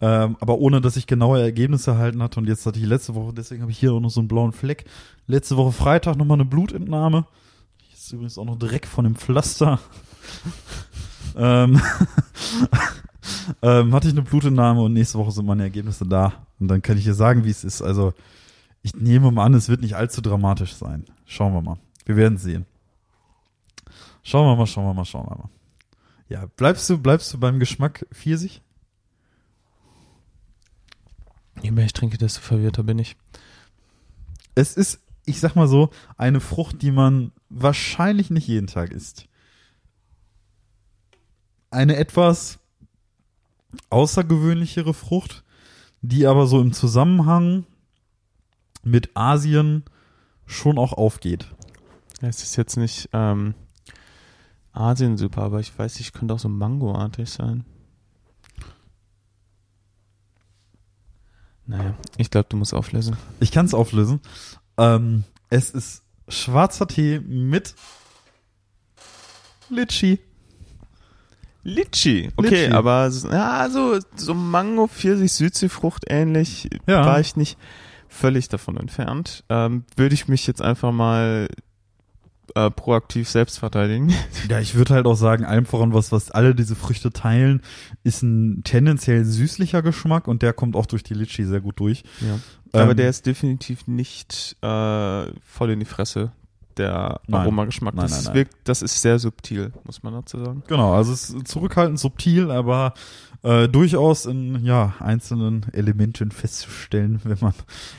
Ähm, 0.00 0.36
aber 0.40 0.58
ohne, 0.58 0.80
dass 0.80 0.96
ich 0.96 1.06
genaue 1.06 1.40
Ergebnisse 1.40 1.92
erhalten 1.92 2.22
hatte. 2.22 2.40
Und 2.40 2.48
jetzt 2.48 2.66
hatte 2.66 2.78
ich 2.78 2.86
letzte 2.86 3.14
Woche, 3.14 3.32
deswegen 3.32 3.62
habe 3.62 3.70
ich 3.70 3.78
hier 3.78 3.92
auch 3.92 4.00
noch 4.00 4.10
so 4.10 4.20
einen 4.20 4.28
blauen 4.28 4.52
Fleck. 4.52 4.84
Letzte 5.26 5.56
Woche 5.56 5.72
Freitag 5.72 6.16
nochmal 6.16 6.36
eine 6.36 6.44
Blutentnahme. 6.44 7.26
Ist 8.04 8.12
übrigens 8.12 8.36
auch 8.36 8.44
noch 8.44 8.58
Dreck 8.58 8.86
von 8.86 9.04
dem 9.04 9.16
Pflaster. 9.16 9.80
ähm, 11.36 11.80
ähm, 13.62 13.94
hatte 13.94 14.08
ich 14.08 14.12
eine 14.12 14.20
Blutentnahme 14.20 14.82
und 14.82 14.92
nächste 14.92 15.16
Woche 15.16 15.30
sind 15.30 15.46
meine 15.46 15.62
Ergebnisse 15.62 16.06
da. 16.06 16.46
Und 16.60 16.68
dann 16.68 16.82
kann 16.82 16.98
ich 16.98 17.04
dir 17.04 17.14
sagen, 17.14 17.46
wie 17.46 17.50
es 17.50 17.64
ist. 17.64 17.80
Also, 17.80 18.12
ich 18.82 18.94
nehme 18.94 19.30
mal 19.30 19.46
an, 19.46 19.54
es 19.54 19.70
wird 19.70 19.80
nicht 19.80 19.96
allzu 19.96 20.20
dramatisch 20.20 20.74
sein. 20.74 21.06
Schauen 21.24 21.54
wir 21.54 21.62
mal. 21.62 21.78
Wir 22.04 22.16
werden 22.16 22.36
sehen. 22.36 22.66
Schauen 24.22 24.48
wir 24.48 24.56
mal, 24.56 24.66
schauen 24.66 24.84
wir 24.84 24.92
mal, 24.92 25.06
schauen 25.06 25.26
wir 25.26 25.38
mal. 25.38 25.50
Ja, 26.28 26.44
bleibst 26.58 26.90
du, 26.90 26.98
bleibst 26.98 27.32
du 27.32 27.40
beim 27.40 27.58
Geschmack 27.58 28.06
Pfirsich? 28.12 28.60
Je 31.62 31.70
mehr 31.70 31.86
ich 31.86 31.94
trinke, 31.94 32.18
desto 32.18 32.42
verwirrter 32.42 32.82
bin 32.82 32.98
ich. 32.98 33.16
Es 34.54 34.76
ist, 34.76 35.00
ich 35.24 35.40
sag 35.40 35.56
mal 35.56 35.68
so, 35.68 35.88
eine 36.18 36.40
Frucht, 36.40 36.82
die 36.82 36.90
man 36.90 37.32
wahrscheinlich 37.54 38.30
nicht 38.30 38.48
jeden 38.48 38.66
Tag 38.66 38.90
isst. 38.90 39.26
Eine 41.70 41.96
etwas 41.96 42.58
außergewöhnlichere 43.90 44.94
Frucht, 44.94 45.44
die 46.02 46.26
aber 46.26 46.46
so 46.46 46.60
im 46.60 46.72
Zusammenhang 46.72 47.64
mit 48.82 49.16
Asien 49.16 49.84
schon 50.46 50.78
auch 50.78 50.92
aufgeht. 50.92 51.46
Es 52.20 52.42
ist 52.42 52.56
jetzt 52.56 52.76
nicht 52.76 53.08
ähm, 53.12 53.54
Asien 54.72 55.16
super, 55.16 55.42
aber 55.42 55.60
ich 55.60 55.76
weiß, 55.76 56.00
ich 56.00 56.12
könnte 56.12 56.34
auch 56.34 56.38
so 56.38 56.48
mangoartig 56.48 57.30
sein. 57.30 57.64
Naja, 61.66 61.94
ich 62.18 62.30
glaube, 62.30 62.48
du 62.50 62.56
musst 62.56 62.74
auflösen. 62.74 63.16
Ich 63.40 63.50
kann 63.50 63.66
es 63.66 63.74
auflösen. 63.74 64.20
Ähm, 64.76 65.24
es 65.48 65.70
ist 65.70 66.03
schwarzer 66.28 66.86
Tee 66.86 67.20
mit 67.20 67.74
Litschi. 69.70 70.18
Litchi. 71.62 72.30
Okay, 72.36 72.64
Litchi. 72.66 72.72
aber 72.72 73.10
ja, 73.32 73.68
so, 73.70 73.98
so 74.16 74.34
Mango, 74.34 74.86
Pfirsich, 74.86 75.32
Südseefrucht 75.32 76.04
ähnlich 76.08 76.68
Ja. 76.86 77.06
war 77.06 77.20
ich 77.20 77.36
nicht 77.36 77.56
völlig 78.08 78.48
davon 78.48 78.76
entfernt. 78.76 79.44
Ähm, 79.48 79.84
würde 79.96 80.14
ich 80.14 80.28
mich 80.28 80.46
jetzt 80.46 80.60
einfach 80.60 80.92
mal 80.92 81.48
äh, 82.54 82.70
proaktiv 82.70 83.30
selbst 83.30 83.58
verteidigen. 83.58 84.12
Ja, 84.50 84.60
ich 84.60 84.74
würde 84.74 84.92
halt 84.92 85.06
auch 85.06 85.14
sagen, 85.16 85.46
allem 85.46 85.64
voran, 85.64 85.94
was, 85.94 86.12
was 86.12 86.30
alle 86.30 86.54
diese 86.54 86.76
Früchte 86.76 87.10
teilen, 87.10 87.62
ist 88.02 88.22
ein 88.22 88.62
tendenziell 88.62 89.24
süßlicher 89.24 89.80
Geschmack 89.80 90.28
und 90.28 90.42
der 90.42 90.52
kommt 90.52 90.76
auch 90.76 90.84
durch 90.86 91.02
die 91.02 91.14
Litchi 91.14 91.44
sehr 91.46 91.62
gut 91.62 91.80
durch. 91.80 92.02
Aber 92.74 92.90
Ähm, 92.92 92.96
der 92.96 93.08
ist 93.10 93.26
definitiv 93.26 93.86
nicht 93.86 94.56
äh, 94.62 94.66
voll 95.44 95.70
in 95.70 95.78
die 95.80 95.84
Fresse, 95.86 96.32
der. 96.76 97.20
Aromageschmack. 97.30 97.94
Nein, 97.94 98.02
Das, 98.04 98.10
nein, 98.10 98.20
ist 98.20 98.26
nein. 98.26 98.34
wirkt, 98.34 98.54
das 98.64 98.82
ist 98.82 99.00
sehr 99.00 99.18
subtil, 99.18 99.72
muss 99.84 100.02
man 100.02 100.12
dazu 100.14 100.38
sagen. 100.38 100.62
Genau, 100.66 100.94
also 100.94 101.12
es 101.12 101.30
ist 101.30 101.48
zurückhaltend 101.48 101.98
subtil, 102.00 102.50
aber 102.50 102.94
äh, 103.42 103.68
durchaus 103.68 104.26
in 104.26 104.64
ja, 104.64 104.94
einzelnen 104.98 105.66
Elementen 105.72 106.30
festzustellen, 106.30 107.20
wenn 107.24 107.38
man, 107.40 107.54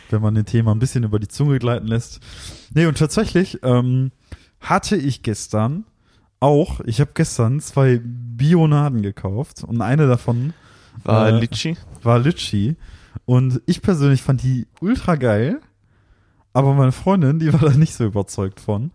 wenn 0.10 0.22
man 0.22 0.36
den 0.36 0.46
Thema 0.46 0.72
ein 0.72 0.80
bisschen 0.80 1.04
über 1.04 1.20
die 1.20 1.28
Zunge 1.28 1.58
gleiten 1.60 1.88
lässt. 1.88 2.20
Nee, 2.74 2.86
und 2.88 2.98
tatsächlich 2.98 3.60
ähm, 3.64 4.12
hatte 4.60 4.96
ich 4.98 5.22
gestern 5.24 5.86
auch, 6.42 6.82
ich 6.82 7.00
habe 7.00 7.12
gestern 7.14 7.60
zwei 7.62 8.02
Bionaden 8.04 9.02
gekauft 9.02 9.64
und 9.64 9.82
eine 9.82 10.08
davon 10.08 10.54
War 11.04 11.30
Äh, 11.30 11.40
Litchi? 11.40 11.78
war 12.04 12.20
Litchi. 12.20 12.76
Und 13.26 13.62
ich 13.66 13.82
persönlich 13.82 14.22
fand 14.22 14.44
die 14.44 14.68
ultra 14.82 15.16
geil, 15.16 15.62
aber 16.54 16.74
meine 16.74 16.92
Freundin, 16.92 17.40
die 17.40 17.52
war 17.54 17.60
da 17.62 17.70
nicht 17.78 17.94
so 17.94 18.06
überzeugt 18.06 18.60
von. 18.60 18.92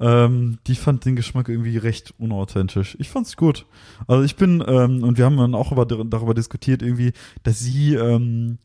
Ähm, 0.00 0.58
die 0.66 0.74
fand 0.74 1.04
den 1.04 1.14
Geschmack 1.14 1.48
irgendwie 1.48 1.76
recht 1.78 2.14
unauthentisch. 2.18 2.96
Ich 2.98 3.08
fand's 3.08 3.36
gut. 3.36 3.64
Also 4.08 4.24
ich 4.24 4.34
bin, 4.34 4.62
ähm, 4.66 5.04
und 5.04 5.18
wir 5.18 5.24
haben 5.24 5.36
dann 5.36 5.54
auch 5.54 5.70
über, 5.70 5.86
darüber 5.86 6.34
diskutiert, 6.34 6.82
irgendwie, 6.82 7.12
dass 7.44 7.60
sie 7.60 7.94
ähm, 7.94 8.58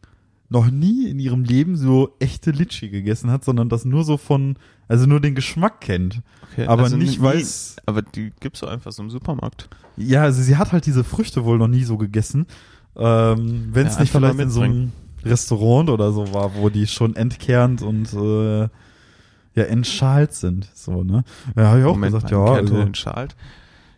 noch 0.50 0.72
nie 0.72 1.08
in 1.08 1.20
ihrem 1.20 1.44
Leben 1.44 1.76
so 1.78 2.16
echte 2.20 2.50
Litschi 2.50 2.90
gegessen 2.90 3.30
hat, 3.30 3.44
sondern 3.46 3.70
das 3.70 3.86
nur 3.86 4.04
so 4.04 4.18
von, 4.18 4.58
also 4.88 5.06
nur 5.06 5.20
den 5.20 5.36
Geschmack 5.36 5.82
kennt. 5.82 6.22
Okay, 6.52 6.66
Aber 6.66 6.84
also 6.86 6.98
nicht 6.98 7.20
nie- 7.20 7.24
weiß, 7.24 7.76
Aber 7.86 8.02
die 8.02 8.32
gibt's 8.40 8.62
doch 8.62 8.70
einfach 8.70 8.92
so 8.92 9.04
im 9.04 9.12
Supermarkt. 9.12 9.70
ja, 9.98 10.24
also 10.24 10.42
sie 10.42 10.58
hat 10.58 10.72
halt 10.72 10.88
diese 10.88 11.04
Früchte 11.04 11.46
wohl 11.46 11.60
noch 11.60 11.68
nie 11.68 11.84
so 11.84 11.98
gegessen. 11.98 12.48
Ähm, 12.96 13.70
Wenn 13.72 13.88
es 13.88 13.96
Ja, 13.96 14.02
nicht 14.02 14.12
vielleicht 14.12 14.40
in 14.40 14.50
so 14.50 14.62
einem 14.62 14.92
Restaurant 15.24 15.90
oder 15.90 16.12
so 16.12 16.34
war, 16.34 16.56
wo 16.56 16.70
die 16.70 16.88
schon 16.88 17.16
entkernt 17.16 17.82
und 17.82 18.14
äh, 18.14 18.70
ja 19.56 19.64
entschalt 19.66 20.34
sind. 20.34 20.70
So, 20.74 21.04
ne? 21.04 21.24
Ja, 21.56 21.68
habe 21.68 21.80
ich 21.80 21.86
auch 21.86 21.96
Moment 21.96 22.14
gesagt, 22.14 22.32
ja. 22.32 22.44
Also, 22.44 22.78
entschalt. 22.78 23.36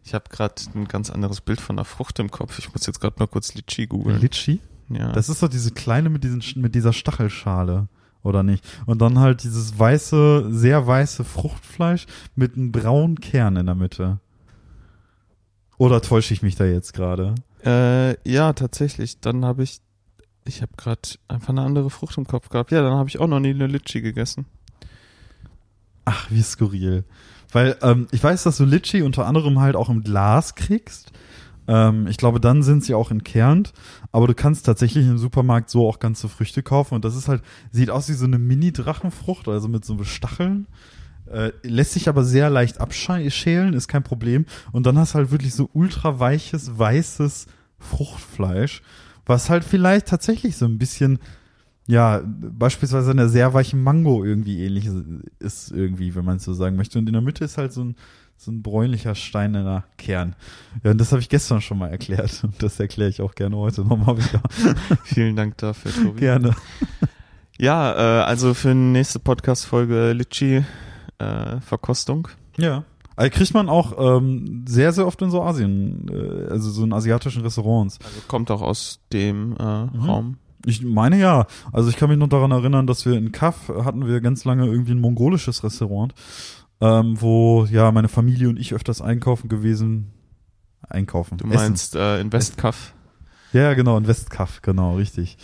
Ich 0.03 0.13
habe 0.13 0.25
gerade 0.29 0.55
ein 0.75 0.87
ganz 0.87 1.09
anderes 1.09 1.41
Bild 1.41 1.61
von 1.61 1.75
der 1.75 1.85
Frucht 1.85 2.19
im 2.19 2.31
Kopf. 2.31 2.57
Ich 2.59 2.73
muss 2.73 2.85
jetzt 2.87 2.99
gerade 2.99 3.15
mal 3.19 3.27
kurz 3.27 3.53
Litchi 3.53 3.85
googeln. 3.85 4.19
Litschi? 4.19 4.59
Ja. 4.89 5.11
Das 5.11 5.29
ist 5.29 5.43
doch 5.43 5.47
diese 5.47 5.71
kleine 5.71 6.09
mit, 6.09 6.23
diesen, 6.23 6.43
mit 6.55 6.75
dieser 6.75 6.93
Stachelschale. 6.93 7.87
Oder 8.23 8.43
nicht? 8.43 8.63
Und 8.85 9.01
dann 9.01 9.19
halt 9.19 9.43
dieses 9.43 9.79
weiße, 9.79 10.47
sehr 10.51 10.85
weiße 10.85 11.23
Fruchtfleisch 11.23 12.05
mit 12.35 12.55
einem 12.55 12.71
braunen 12.71 13.19
Kern 13.19 13.55
in 13.55 13.65
der 13.65 13.75
Mitte. 13.75 14.19
Oder 15.77 16.01
täusche 16.01 16.33
ich 16.33 16.43
mich 16.43 16.55
da 16.55 16.65
jetzt 16.65 16.93
gerade? 16.93 17.33
Äh, 17.65 18.29
ja, 18.29 18.53
tatsächlich. 18.53 19.19
Dann 19.19 19.45
habe 19.45 19.63
ich, 19.63 19.79
ich 20.45 20.61
habe 20.61 20.71
gerade 20.77 21.01
einfach 21.27 21.49
eine 21.49 21.61
andere 21.61 21.89
Frucht 21.89 22.17
im 22.17 22.25
Kopf 22.25 22.49
gehabt. 22.49 22.71
Ja, 22.71 22.81
dann 22.81 22.93
habe 22.93 23.09
ich 23.09 23.19
auch 23.19 23.27
noch 23.27 23.39
nie 23.39 23.51
eine 23.51 23.67
Litchi 23.67 24.01
gegessen. 24.01 24.45
Ach, 26.05 26.29
wie 26.31 26.41
skurril. 26.41 27.05
Weil 27.51 27.77
ähm, 27.81 28.07
ich 28.11 28.23
weiß, 28.23 28.43
dass 28.43 28.57
du 28.57 28.65
Litchi 28.65 29.01
unter 29.01 29.25
anderem 29.25 29.59
halt 29.59 29.75
auch 29.75 29.89
im 29.89 30.03
Glas 30.03 30.55
kriegst. 30.55 31.11
Ähm, 31.67 32.07
ich 32.07 32.17
glaube, 32.17 32.39
dann 32.39 32.63
sind 32.63 32.83
sie 32.83 32.95
auch 32.95 33.11
entkernt. 33.11 33.73
Aber 34.11 34.27
du 34.27 34.33
kannst 34.33 34.65
tatsächlich 34.65 35.05
im 35.05 35.17
Supermarkt 35.17 35.69
so 35.69 35.87
auch 35.87 35.99
ganze 35.99 36.29
Früchte 36.29 36.63
kaufen. 36.63 36.95
Und 36.95 37.05
das 37.05 37.15
ist 37.15 37.27
halt, 37.27 37.43
sieht 37.71 37.89
aus 37.89 38.09
wie 38.09 38.13
so 38.13 38.25
eine 38.25 38.39
Mini-Drachenfrucht, 38.39 39.47
also 39.47 39.67
mit 39.67 39.85
so 39.85 40.03
Stacheln. 40.03 40.67
Äh, 41.31 41.51
lässt 41.63 41.93
sich 41.93 42.09
aber 42.09 42.23
sehr 42.23 42.49
leicht 42.49 42.79
abschälen, 42.79 43.73
ist 43.73 43.87
kein 43.87 44.03
Problem. 44.03 44.45
Und 44.71 44.85
dann 44.85 44.97
hast 44.97 45.13
du 45.13 45.19
halt 45.19 45.31
wirklich 45.31 45.53
so 45.53 45.69
ultra 45.73 46.19
weiches, 46.19 46.77
weißes 46.77 47.47
Fruchtfleisch, 47.79 48.81
was 49.25 49.49
halt 49.49 49.63
vielleicht 49.63 50.07
tatsächlich 50.07 50.57
so 50.57 50.65
ein 50.65 50.77
bisschen 50.77 51.19
ja, 51.87 52.21
beispielsweise 52.25 53.11
eine 53.11 53.27
sehr 53.27 53.53
weiche 53.53 53.75
Mango 53.75 54.23
irgendwie 54.23 54.63
ähnlich 54.63 54.87
ist 55.39 55.71
irgendwie, 55.71 56.15
wenn 56.15 56.23
man 56.23 56.37
es 56.37 56.43
so 56.43 56.53
sagen 56.53 56.75
möchte. 56.75 56.99
Und 56.99 57.07
in 57.07 57.13
der 57.13 57.21
Mitte 57.21 57.43
ist 57.43 57.57
halt 57.57 57.73
so 57.73 57.83
ein, 57.83 57.95
so 58.37 58.51
ein 58.51 58.61
bräunlicher 58.61 59.15
steinerner 59.15 59.83
Kern. 59.97 60.35
Ja, 60.83 60.91
und 60.91 60.99
das 60.99 61.11
habe 61.11 61.21
ich 61.21 61.29
gestern 61.29 61.59
schon 61.59 61.79
mal 61.79 61.89
erklärt. 61.89 62.43
Und 62.43 62.61
das 62.61 62.79
erkläre 62.79 63.09
ich 63.09 63.21
auch 63.21 63.35
gerne 63.35 63.57
heute 63.57 63.81
nochmal 63.81 64.17
wieder. 64.17 64.41
Vielen 65.03 65.35
Dank 65.35 65.57
dafür, 65.57 65.91
Tobi. 65.91 66.19
gerne. 66.19 66.55
Ja, 67.57 68.21
äh, 68.21 68.23
also 68.23 68.53
für 68.53 68.69
die 68.69 68.75
nächste 68.75 69.19
Podcast-Folge 69.19 70.13
Litchi 70.13 70.63
äh, 71.21 71.61
Verkostung. 71.61 72.27
Ja. 72.57 72.83
Also 73.15 73.31
kriegt 73.31 73.53
man 73.53 73.69
auch 73.69 73.93
ähm, 74.17 74.65
sehr, 74.67 74.93
sehr 74.93 75.05
oft 75.05 75.21
in 75.21 75.29
so 75.29 75.43
Asien, 75.43 76.07
äh, 76.09 76.49
also 76.49 76.69
so 76.69 76.83
in 76.83 76.93
asiatischen 76.93 77.41
Restaurants. 77.43 77.99
Also 78.03 78.21
kommt 78.27 78.49
auch 78.51 78.61
aus 78.61 78.99
dem 79.13 79.55
äh, 79.57 79.63
Raum. 79.63 80.37
Ich 80.65 80.83
meine 80.83 81.17
ja. 81.17 81.47
Also 81.71 81.89
ich 81.89 81.97
kann 81.97 82.09
mich 82.09 82.17
noch 82.17 82.29
daran 82.29 82.51
erinnern, 82.51 82.87
dass 82.87 83.05
wir 83.05 83.13
in 83.13 83.31
Kaf 83.31 83.69
hatten 83.69 84.07
wir 84.07 84.21
ganz 84.21 84.45
lange 84.45 84.65
irgendwie 84.65 84.93
ein 84.93 85.01
mongolisches 85.01 85.63
Restaurant, 85.63 86.13
ähm, 86.79 87.19
wo 87.19 87.65
ja 87.65 87.91
meine 87.91 88.07
Familie 88.07 88.49
und 88.49 88.57
ich 88.57 88.73
öfters 88.73 89.01
einkaufen 89.01 89.49
gewesen. 89.49 90.11
Einkaufen. 90.87 91.37
Du 91.37 91.45
Essen. 91.45 91.55
meinst 91.55 91.95
äh, 91.95 92.19
in 92.19 92.31
Westkaff. 92.31 92.93
Ja, 93.53 93.73
genau, 93.73 93.97
in 93.97 94.07
Westkaf, 94.07 94.61
genau, 94.61 94.95
richtig. 94.95 95.37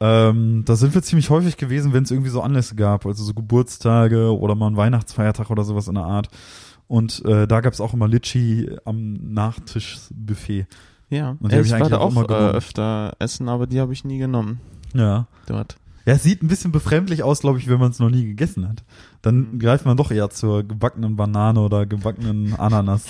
Ähm, 0.00 0.62
da 0.64 0.76
sind 0.76 0.94
wir 0.94 1.02
ziemlich 1.02 1.28
häufig 1.30 1.56
gewesen, 1.58 1.92
wenn 1.92 2.04
es 2.04 2.10
irgendwie 2.10 2.30
so 2.30 2.40
Anlässe 2.40 2.74
gab, 2.74 3.04
also 3.06 3.22
so 3.22 3.34
Geburtstage 3.34 4.36
oder 4.36 4.54
mal 4.54 4.68
ein 4.68 4.76
Weihnachtsfeiertag 4.76 5.50
oder 5.50 5.62
sowas 5.64 5.88
in 5.88 5.94
der 5.94 6.04
Art. 6.04 6.28
Und 6.88 7.24
äh, 7.24 7.46
da 7.46 7.60
gab's 7.60 7.80
auch 7.80 7.92
immer 7.94 8.08
Litchi 8.08 8.70
am 8.84 9.12
Nachtischbuffet. 9.32 10.66
Ja, 11.10 11.36
Und 11.40 11.52
die 11.52 11.56
hab 11.56 11.62
ich 11.62 11.66
ich 11.66 11.72
war 11.72 11.78
eigentlich 11.78 11.90
da 11.90 11.98
auch 11.98 12.16
auch 12.16 12.24
immer 12.24 12.30
äh, 12.30 12.56
öfter 12.56 13.12
essen, 13.18 13.48
aber 13.48 13.66
die 13.66 13.80
habe 13.80 13.92
ich 13.92 14.04
nie 14.04 14.18
genommen 14.18 14.60
Ja. 14.94 15.26
dort. 15.46 15.76
Ja, 16.06 16.14
es 16.14 16.22
sieht 16.22 16.42
ein 16.42 16.48
bisschen 16.48 16.72
befremdlich 16.72 17.22
aus, 17.22 17.40
glaube 17.40 17.58
ich, 17.58 17.68
wenn 17.68 17.78
man 17.78 17.90
es 17.90 17.98
noch 17.98 18.08
nie 18.10 18.24
gegessen 18.24 18.66
hat. 18.68 18.82
Dann 19.22 19.52
Mhm. 19.52 19.58
greift 19.58 19.84
man 19.84 19.96
doch 19.96 20.10
eher 20.10 20.30
zur 20.30 20.62
gebackenen 20.64 21.14
Banane 21.16 21.60
oder 21.60 21.84
gebackenen 21.84 22.54
Ananas. 22.58 23.04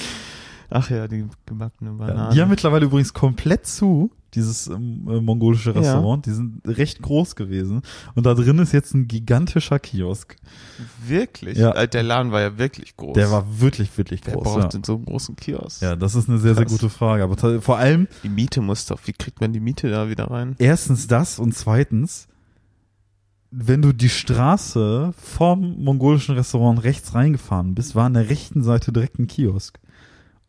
Ach 0.70 0.88
ja, 0.90 1.08
die 1.08 1.26
gebackene 1.46 1.90
Ja, 1.90 1.96
Banane. 1.96 2.34
die 2.34 2.40
haben 2.40 2.48
mittlerweile 2.50 2.86
übrigens 2.86 3.12
komplett 3.12 3.66
zu, 3.66 4.10
dieses 4.34 4.68
ähm, 4.68 5.06
äh, 5.08 5.20
mongolische 5.20 5.70
Ja. 5.72 5.80
Restaurant. 5.80 6.24
Die 6.26 6.30
sind 6.30 6.60
recht 6.64 7.02
groß 7.02 7.34
gewesen. 7.34 7.82
Und 8.14 8.26
da 8.26 8.34
drin 8.34 8.58
ist 8.60 8.72
jetzt 8.72 8.94
ein 8.94 9.08
gigantischer 9.08 9.78
Kiosk. 9.80 10.36
wirklich? 11.04 11.58
Ja. 11.58 11.72
Äh, 11.72 11.88
Der 11.88 12.04
Laden 12.04 12.30
war 12.30 12.40
ja 12.40 12.56
wirklich 12.56 12.96
groß. 12.96 13.14
Der 13.14 13.30
war 13.32 13.60
wirklich, 13.60 13.96
wirklich 13.98 14.20
Wer 14.24 14.34
groß. 14.34 14.44
braucht 14.44 14.62
Ja. 14.62 14.68
denn 14.68 14.84
so 14.84 14.94
einen 14.94 15.04
großen 15.06 15.34
Kiosk? 15.34 15.82
ja, 15.82 15.96
das 15.96 16.14
ist 16.14 16.28
eine 16.28 16.38
sehr, 16.38 16.54
sehr 16.54 16.64
Krass. 16.64 16.72
gute 16.72 16.88
Frage. 16.90 17.24
Aber 17.24 17.60
vor 17.60 17.78
allem 17.78 18.06
Die 18.22 18.28
Miete 18.28 18.60
muss 18.60 18.86
doch, 18.86 19.00
wie 19.06 19.12
kriegt 19.12 19.40
man 19.40 19.52
die 19.52 19.60
Miete 19.60 19.90
da 19.90 20.08
wieder 20.08 20.30
rein? 20.30 20.54
erstens 20.58 21.08
das 21.08 21.38
und 21.40 21.52
zweitens, 21.56 22.28
wenn 23.50 23.82
du 23.82 23.92
die 23.92 24.08
Straße 24.08 25.12
vom 25.16 25.82
mongolischen 25.82 26.36
Restaurant 26.36 26.84
rechts 26.84 27.14
reingefahren 27.14 27.74
bist, 27.74 27.96
war 27.96 28.04
an 28.06 28.14
der 28.14 28.30
rechten 28.30 28.62
Seite 28.62 28.92
direkt 28.92 29.18
ein 29.18 29.26
Kiosk. 29.26 29.80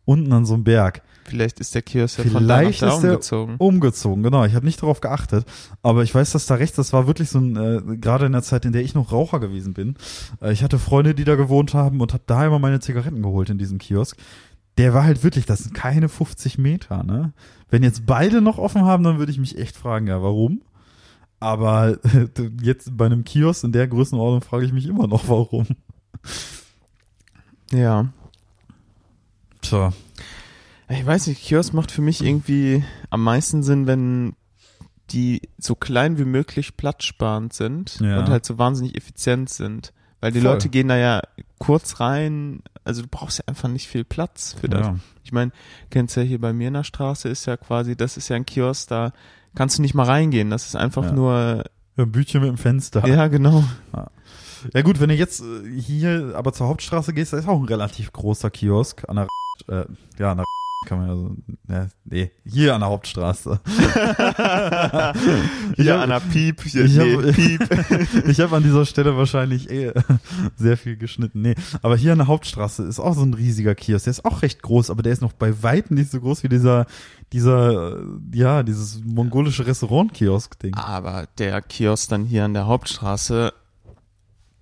Unten 0.06 0.32
an 0.34 0.46
so 0.46 0.56
einem 0.56 0.64
Berg. 0.64 1.02
Vielleicht 1.26 1.60
ist 1.60 1.76
der 1.76 1.82
Kiosk 1.82 2.18
ja 2.18 2.26
von 2.26 2.48
da 2.48 2.56
nach 2.56 2.60
Vielleicht 2.60 2.82
da 2.82 2.94
ist 2.94 3.02
der 3.02 3.12
umgezogen. 3.12 3.56
umgezogen, 3.58 4.24
genau. 4.24 4.44
Ich 4.46 4.56
habe 4.56 4.66
nicht 4.66 4.82
darauf 4.82 5.02
geachtet, 5.02 5.46
aber 5.82 6.04
ich 6.04 6.14
weiß, 6.14 6.32
dass 6.32 6.46
da 6.46 6.56
rechts, 6.56 6.76
das 6.76 6.92
war 6.94 7.08
wirklich 7.08 7.30
so 7.30 7.40
ein, 7.40 7.56
äh, 7.56 7.98
gerade 7.98 8.26
in 8.26 8.32
der 8.32 8.42
Zeit, 8.42 8.66
in 8.66 8.74
der 8.74 8.82
ich 8.82 8.96
noch 8.96 9.12
Raucher 9.12 9.40
gewesen 9.40 9.74
bin. 9.74 9.96
Äh, 10.42 10.52
ich 10.52 10.64
hatte 10.64 10.80
Freunde, 10.80 11.14
die 11.14 11.24
da 11.24 11.36
gewohnt 11.36 11.74
haben 11.74 12.02
und 12.02 12.14
habe 12.14 12.24
da 12.26 12.46
immer 12.46 12.60
meine 12.60 12.80
Zigaretten 12.80 13.22
geholt 13.22 13.50
in 13.50 13.58
diesem 13.58 13.78
Kiosk. 13.78 14.18
Der 14.78 14.94
war 14.94 15.04
halt 15.04 15.24
wirklich, 15.24 15.46
das 15.46 15.60
sind 15.60 15.74
keine 15.74 16.10
50 16.10 16.58
Meter, 16.58 17.04
ne? 17.04 17.34
Wenn 17.70 17.84
jetzt 17.84 18.06
beide 18.06 18.42
noch 18.42 18.58
offen 18.58 18.84
haben, 18.84 19.04
dann 19.04 19.20
würde 19.20 19.32
ich 19.32 19.38
mich 19.38 19.58
echt 19.58 19.78
fragen, 19.78 20.08
ja, 20.08 20.22
warum? 20.22 20.62
Aber 21.40 21.98
jetzt 22.62 22.98
bei 22.98 23.06
einem 23.06 23.24
Kiosk 23.24 23.64
in 23.64 23.72
der 23.72 23.88
Größenordnung 23.88 24.42
frage 24.42 24.66
ich 24.66 24.74
mich 24.74 24.88
immer 24.88 25.08
noch, 25.08 25.30
warum. 25.30 25.68
Ja. 27.72 28.10
Tja. 29.62 29.94
Ich 30.90 31.06
weiß 31.06 31.28
nicht, 31.28 31.42
Kiosk 31.44 31.74
macht 31.74 31.92
für 31.92 32.02
mich 32.02 32.22
irgendwie 32.24 32.84
am 33.10 33.24
meisten 33.24 33.64
Sinn, 33.64 33.88
wenn 33.88 34.34
die 35.12 35.42
so 35.58 35.76
klein 35.76 36.18
wie 36.18 36.26
möglich 36.26 36.76
platzsparend 36.78 37.54
sind 37.54 38.00
Ja. 38.00 38.20
und 38.20 38.30
halt 38.30 38.46
so 38.46 38.58
wahnsinnig 38.58 38.96
effizient 38.96 39.50
sind. 39.50 39.94
Weil 40.20 40.32
die 40.32 40.42
Voll. 40.42 40.52
Leute 40.52 40.70
gehen 40.70 40.88
da 40.88 40.98
ja 40.98 41.22
kurz 41.58 42.00
rein, 42.00 42.62
also 42.84 43.02
du 43.02 43.08
brauchst 43.10 43.40
ja 43.40 43.44
einfach 43.48 43.70
nicht 43.70 43.88
viel 43.88 44.04
Platz 44.04 44.56
für 44.60 44.70
das. 44.70 44.88
Ja. 44.88 44.96
Ich 45.24 45.32
meine, 45.32 45.52
kennst 45.90 46.16
ja 46.16 46.24
hier 46.24 46.40
bei 46.40 46.54
mir 46.54 46.68
in 46.68 46.74
der 46.76 46.84
Straße 46.84 47.28
ist 47.30 47.46
ja 47.46 47.58
quasi, 47.58 47.96
das 47.96 48.18
ist 48.18 48.30
ja 48.30 48.36
ein 48.36 48.46
Kiosk, 48.46 48.90
da 48.90 49.14
kannst 49.56 49.78
du 49.78 49.82
nicht 49.82 49.94
mal 49.96 50.06
reingehen. 50.06 50.50
Das 50.50 50.66
ist 50.68 50.76
einfach 50.76 51.06
Ja. 51.06 51.12
nur, 51.12 51.64
ja, 51.98 52.04
ein 52.04 52.12
Bütchen 52.12 52.42
mit 52.42 52.50
dem 52.50 52.58
Fenster. 52.58 53.06
ja 53.08 53.28
genau. 53.28 53.64
Ja 54.74 54.82
gut, 54.84 55.00
wenn 55.00 55.10
du 55.10 55.16
jetzt 55.16 55.42
äh, 55.42 55.82
hier 55.82 56.34
aber 56.36 56.54
zur 56.54 56.68
Hauptstraße 56.68 57.14
gehst, 57.14 57.34
da 57.34 57.38
ist 57.38 57.48
auch 57.48 57.58
ein 57.60 57.66
relativ 57.66 58.14
großer 58.14 58.52
Kiosk 58.52 59.04
an 59.10 59.16
der 59.16 59.28
äh, 59.70 59.86
ja, 60.20 60.32
an 60.32 60.38
der 60.38 60.46
kann 60.88 60.98
man 60.98 61.08
ja 61.10 61.16
so, 61.16 61.36
ja, 61.70 61.88
nee, 62.06 62.32
hier 62.44 62.74
an 62.74 62.82
der 62.82 62.90
Hauptstraße. 62.90 63.60
Hier 65.78 65.94
hab- 65.94 66.02
an 66.02 66.10
der 66.10 66.20
Piep, 66.20 66.62
hier, 66.64 66.86
ich 66.86 66.98
nee, 66.98 67.16
hab- 67.18 67.36
Piep. 67.36 68.28
ich 68.28 68.40
habe 68.40 68.56
an 68.56 68.64
dieser 68.64 68.86
Stelle 68.86 69.16
wahrscheinlich 69.16 69.70
eh 69.70 69.92
sehr 70.56 70.78
viel 70.78 70.98
geschnitten. 70.98 71.42
Nee, 71.42 71.56
aber 71.82 71.96
hier 71.98 72.12
an 72.14 72.18
der 72.20 72.28
Hauptstraße 72.28 72.84
ist 72.84 73.00
auch 73.00 73.14
so 73.14 73.22
ein 73.24 73.34
riesiger 73.34 73.76
Kiosk. 73.76 74.06
Der 74.06 74.12
ist 74.12 74.26
auch 74.26 74.42
recht 74.42 74.62
groß, 74.64 74.90
aber 74.90 75.04
der 75.04 75.14
ist 75.14 75.22
noch 75.22 75.34
bei 75.34 75.62
weitem 75.64 75.96
nicht 75.98 76.12
so 76.12 76.20
groß 76.20 76.44
wie 76.44 76.50
dieser, 76.50 76.86
dieser, 77.34 78.00
ja, 78.34 78.64
dieses 78.64 79.02
mongolische 79.04 79.66
Restaurant-Kiosk-Ding. 79.68 80.74
Aber 80.76 81.28
der 81.38 81.62
Kiosk 81.62 82.10
dann 82.10 82.26
hier 82.26 82.46
an 82.46 82.54
der 82.54 82.66
Hauptstraße 82.66 83.54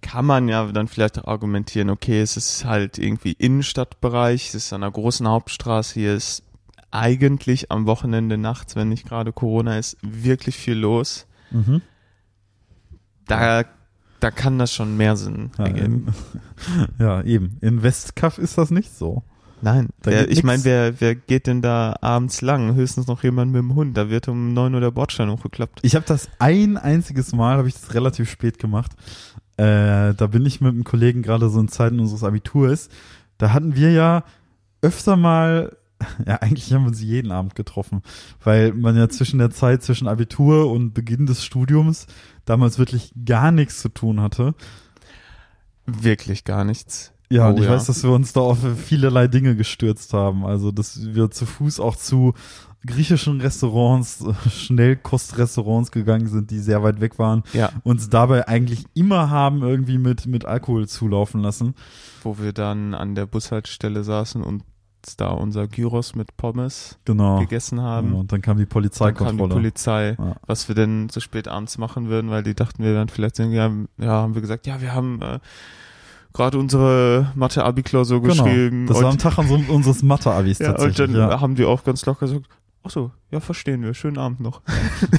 kann 0.02 0.26
man 0.26 0.48
ja 0.48 0.66
dann 0.72 0.88
vielleicht 0.88 1.20
auch 1.20 1.28
argumentieren, 1.28 1.90
okay, 1.90 2.22
es 2.22 2.38
ist 2.38 2.66
halt 2.66 2.98
irgendwie 2.98 3.34
Innenstadtbereich, 3.34 4.50
es 4.50 4.56
ist 4.56 4.74
an 4.74 4.84
einer 4.84 4.92
großen 4.92 5.28
Hauptstraße, 5.28 5.94
hier 5.96 6.16
ist 6.16 6.44
eigentlich 6.92 7.72
am 7.72 7.86
Wochenende 7.86 8.38
nachts, 8.38 8.76
wenn 8.76 8.90
nicht 8.90 9.08
gerade 9.08 9.32
Corona 9.32 9.78
ist, 9.78 9.98
wirklich 10.02 10.56
viel 10.58 10.76
los. 10.76 11.28
Mhm. 11.52 11.82
Da, 13.28 13.64
da 14.20 14.32
kann 14.32 14.58
das 14.58 14.74
schon 14.74 14.98
mehr 14.98 15.16
Sinn 15.16 15.52
Ja, 15.58 15.66
ergeben. 15.66 16.08
in, 16.76 16.88
ja, 17.06 17.22
eben. 17.22 17.58
In 17.62 17.84
Westkaff 17.84 18.38
ist 18.38 18.58
das 18.58 18.72
nicht 18.72 18.92
so. 18.98 19.24
Nein, 19.62 19.90
wer, 20.04 20.30
ich 20.32 20.44
meine, 20.44 20.64
wer, 20.64 21.02
wer 21.02 21.16
geht 21.16 21.46
denn 21.46 21.62
da 21.62 21.98
abends 22.00 22.42
lang? 22.42 22.76
Höchstens 22.76 23.08
noch 23.08 23.24
jemand 23.24 23.52
mit 23.52 23.60
dem 23.60 23.76
Hund. 23.76 23.98
Da 23.98 24.10
wird 24.10 24.30
um 24.30 24.54
neun 24.54 24.74
Uhr 24.74 24.80
der 24.80 24.92
Bordstein 24.92 25.30
hochgeklappt. 25.30 25.80
Ich 25.82 25.96
habe 25.96 26.06
das 26.06 26.30
ein 26.40 26.78
einziges 26.78 27.34
Mal, 27.34 27.58
habe 27.58 27.68
ich 27.68 27.74
das 27.74 27.94
relativ 27.94 28.32
spät 28.32 28.58
gemacht. 28.58 28.94
Äh, 29.60 30.14
da 30.16 30.28
bin 30.28 30.46
ich 30.46 30.62
mit 30.62 30.72
einem 30.72 30.86
Kollegen 30.86 31.22
gerade 31.22 31.50
so 31.50 31.60
in 31.60 31.68
Zeiten 31.68 32.00
unseres 32.00 32.24
Abiturs. 32.24 32.88
Da 33.38 33.52
hatten 33.52 33.76
wir 33.76 33.92
ja 33.92 34.24
öfter 34.82 35.18
mal, 35.18 35.76
ja 36.26 36.36
eigentlich 36.36 36.72
haben 36.72 36.84
wir 36.84 36.88
uns 36.88 37.02
jeden 37.02 37.34
Abend 37.34 37.56
getroffen, 37.56 38.02
weil 38.42 38.72
man 38.74 38.96
ja 38.96 39.10
zwischen 39.10 39.38
der 39.38 39.52
Zeit 39.52 39.84
zwischen 39.84 40.08
Abitur 40.08 40.72
und 40.72 40.94
Beginn 40.94 41.26
des 41.26 41.44
Studiums 41.44 42.08
damals 42.46 42.80
wirklich 42.80 43.12
gar 43.26 43.52
nichts 43.52 43.82
zu 43.82 43.90
tun 43.90 44.22
hatte. 44.22 44.56
Wirklich 45.86 46.46
gar 46.46 46.64
nichts. 46.64 47.12
Ja, 47.30 47.48
Oh 47.48 47.50
und 47.50 47.58
ich 47.60 47.66
ja. 47.66 47.72
weiß, 47.72 47.86
dass 47.86 48.04
wir 48.04 48.12
uns 48.12 48.32
da 48.32 48.40
auf 48.40 48.60
vielerlei 48.78 49.28
Dinge 49.28 49.58
gestürzt 49.58 50.14
haben. 50.14 50.46
Also, 50.46 50.72
dass 50.72 51.14
wir 51.14 51.32
zu 51.32 51.46
Fuß 51.46 51.82
auch 51.82 51.98
zu 51.98 52.34
griechischen 52.86 53.42
Restaurants, 53.42 54.22
äh, 54.22 54.50
Schnellkostrestaurants 54.50 55.92
gegangen 55.92 56.28
sind, 56.28 56.52
die 56.52 56.60
sehr 56.60 56.82
weit 56.84 57.02
weg 57.02 57.20
waren, 57.20 57.44
Ja, 57.54 57.70
uns 57.84 58.10
dabei 58.10 58.48
eigentlich 58.48 58.86
immer 58.94 59.30
haben 59.30 59.62
irgendwie 59.64 59.98
mit, 59.98 60.26
mit 60.28 60.46
Alkohol 60.46 60.88
zulaufen 60.88 61.42
lassen. 61.42 61.76
wo 62.24 62.38
wir 62.38 62.52
dann 62.52 62.94
an 62.94 63.16
der 63.16 63.26
Bushaltestelle 63.26 64.04
saßen 64.04 64.44
und 64.44 64.64
da 65.16 65.30
unser 65.30 65.68
Gyros 65.70 66.14
mit 66.16 66.36
Pommes 66.36 67.00
Genau. 67.06 67.40
gegessen 67.40 67.78
Ja, 67.78 67.84
haben. 67.86 68.14
und 68.14 68.34
dann 68.34 68.42
kam 68.42 68.58
die 68.58 68.64
dann 68.64 68.68
kam 68.72 68.82
die 68.82 68.90
Polizeikontrolle. 68.90 69.54
Polizei, 69.56 70.16
Ja. 70.20 70.36
was 70.46 70.68
wir 70.68 70.76
denn 70.76 71.08
so 71.10 71.22
spät 71.22 71.48
abends 71.48 71.78
machen 71.78 72.10
würden, 72.10 72.30
weil 72.30 72.44
die 72.44 72.54
dachten, 72.56 72.84
wir 72.84 72.94
wären 72.94 73.08
vielleicht 73.08 73.40
irgendwie, 73.40 73.62
haben- 73.62 73.88
ja, 73.98 74.08
haben 74.10 74.36
wir 74.36 74.42
gesagt, 74.42 74.68
ja, 74.68 74.82
wir 74.82 74.94
haben 74.94 75.22
äh, 75.22 75.40
gerade 76.34 76.60
unsere 76.60 77.32
Mathe-Abi-Klausur 77.36 78.22
Genau. 78.22 78.44
geschrieben. 78.44 78.88
Das 78.88 78.98
war 78.98 79.06
am 79.06 79.12
und, 79.12 79.22
Tag 79.22 79.38
unser, 79.38 79.70
unseres 79.70 80.04
Mathe-Abis 80.04 80.60
ja, 80.60 80.72
und 80.72 80.76
tatsächlich. 80.76 81.12
dann 81.14 81.16
Ja. 81.16 81.40
haben 81.40 81.56
die 81.56 81.64
auch 81.64 81.84
ganz 81.86 82.06
locker 82.06 82.26
gesagt, 82.28 82.46
ach 82.84 82.90
so, 82.90 83.12
ja, 83.32 83.40
verstehen 83.40 83.82
wir, 83.84 83.94
schönen 83.94 84.18
Abend 84.18 84.40
noch. 84.40 84.62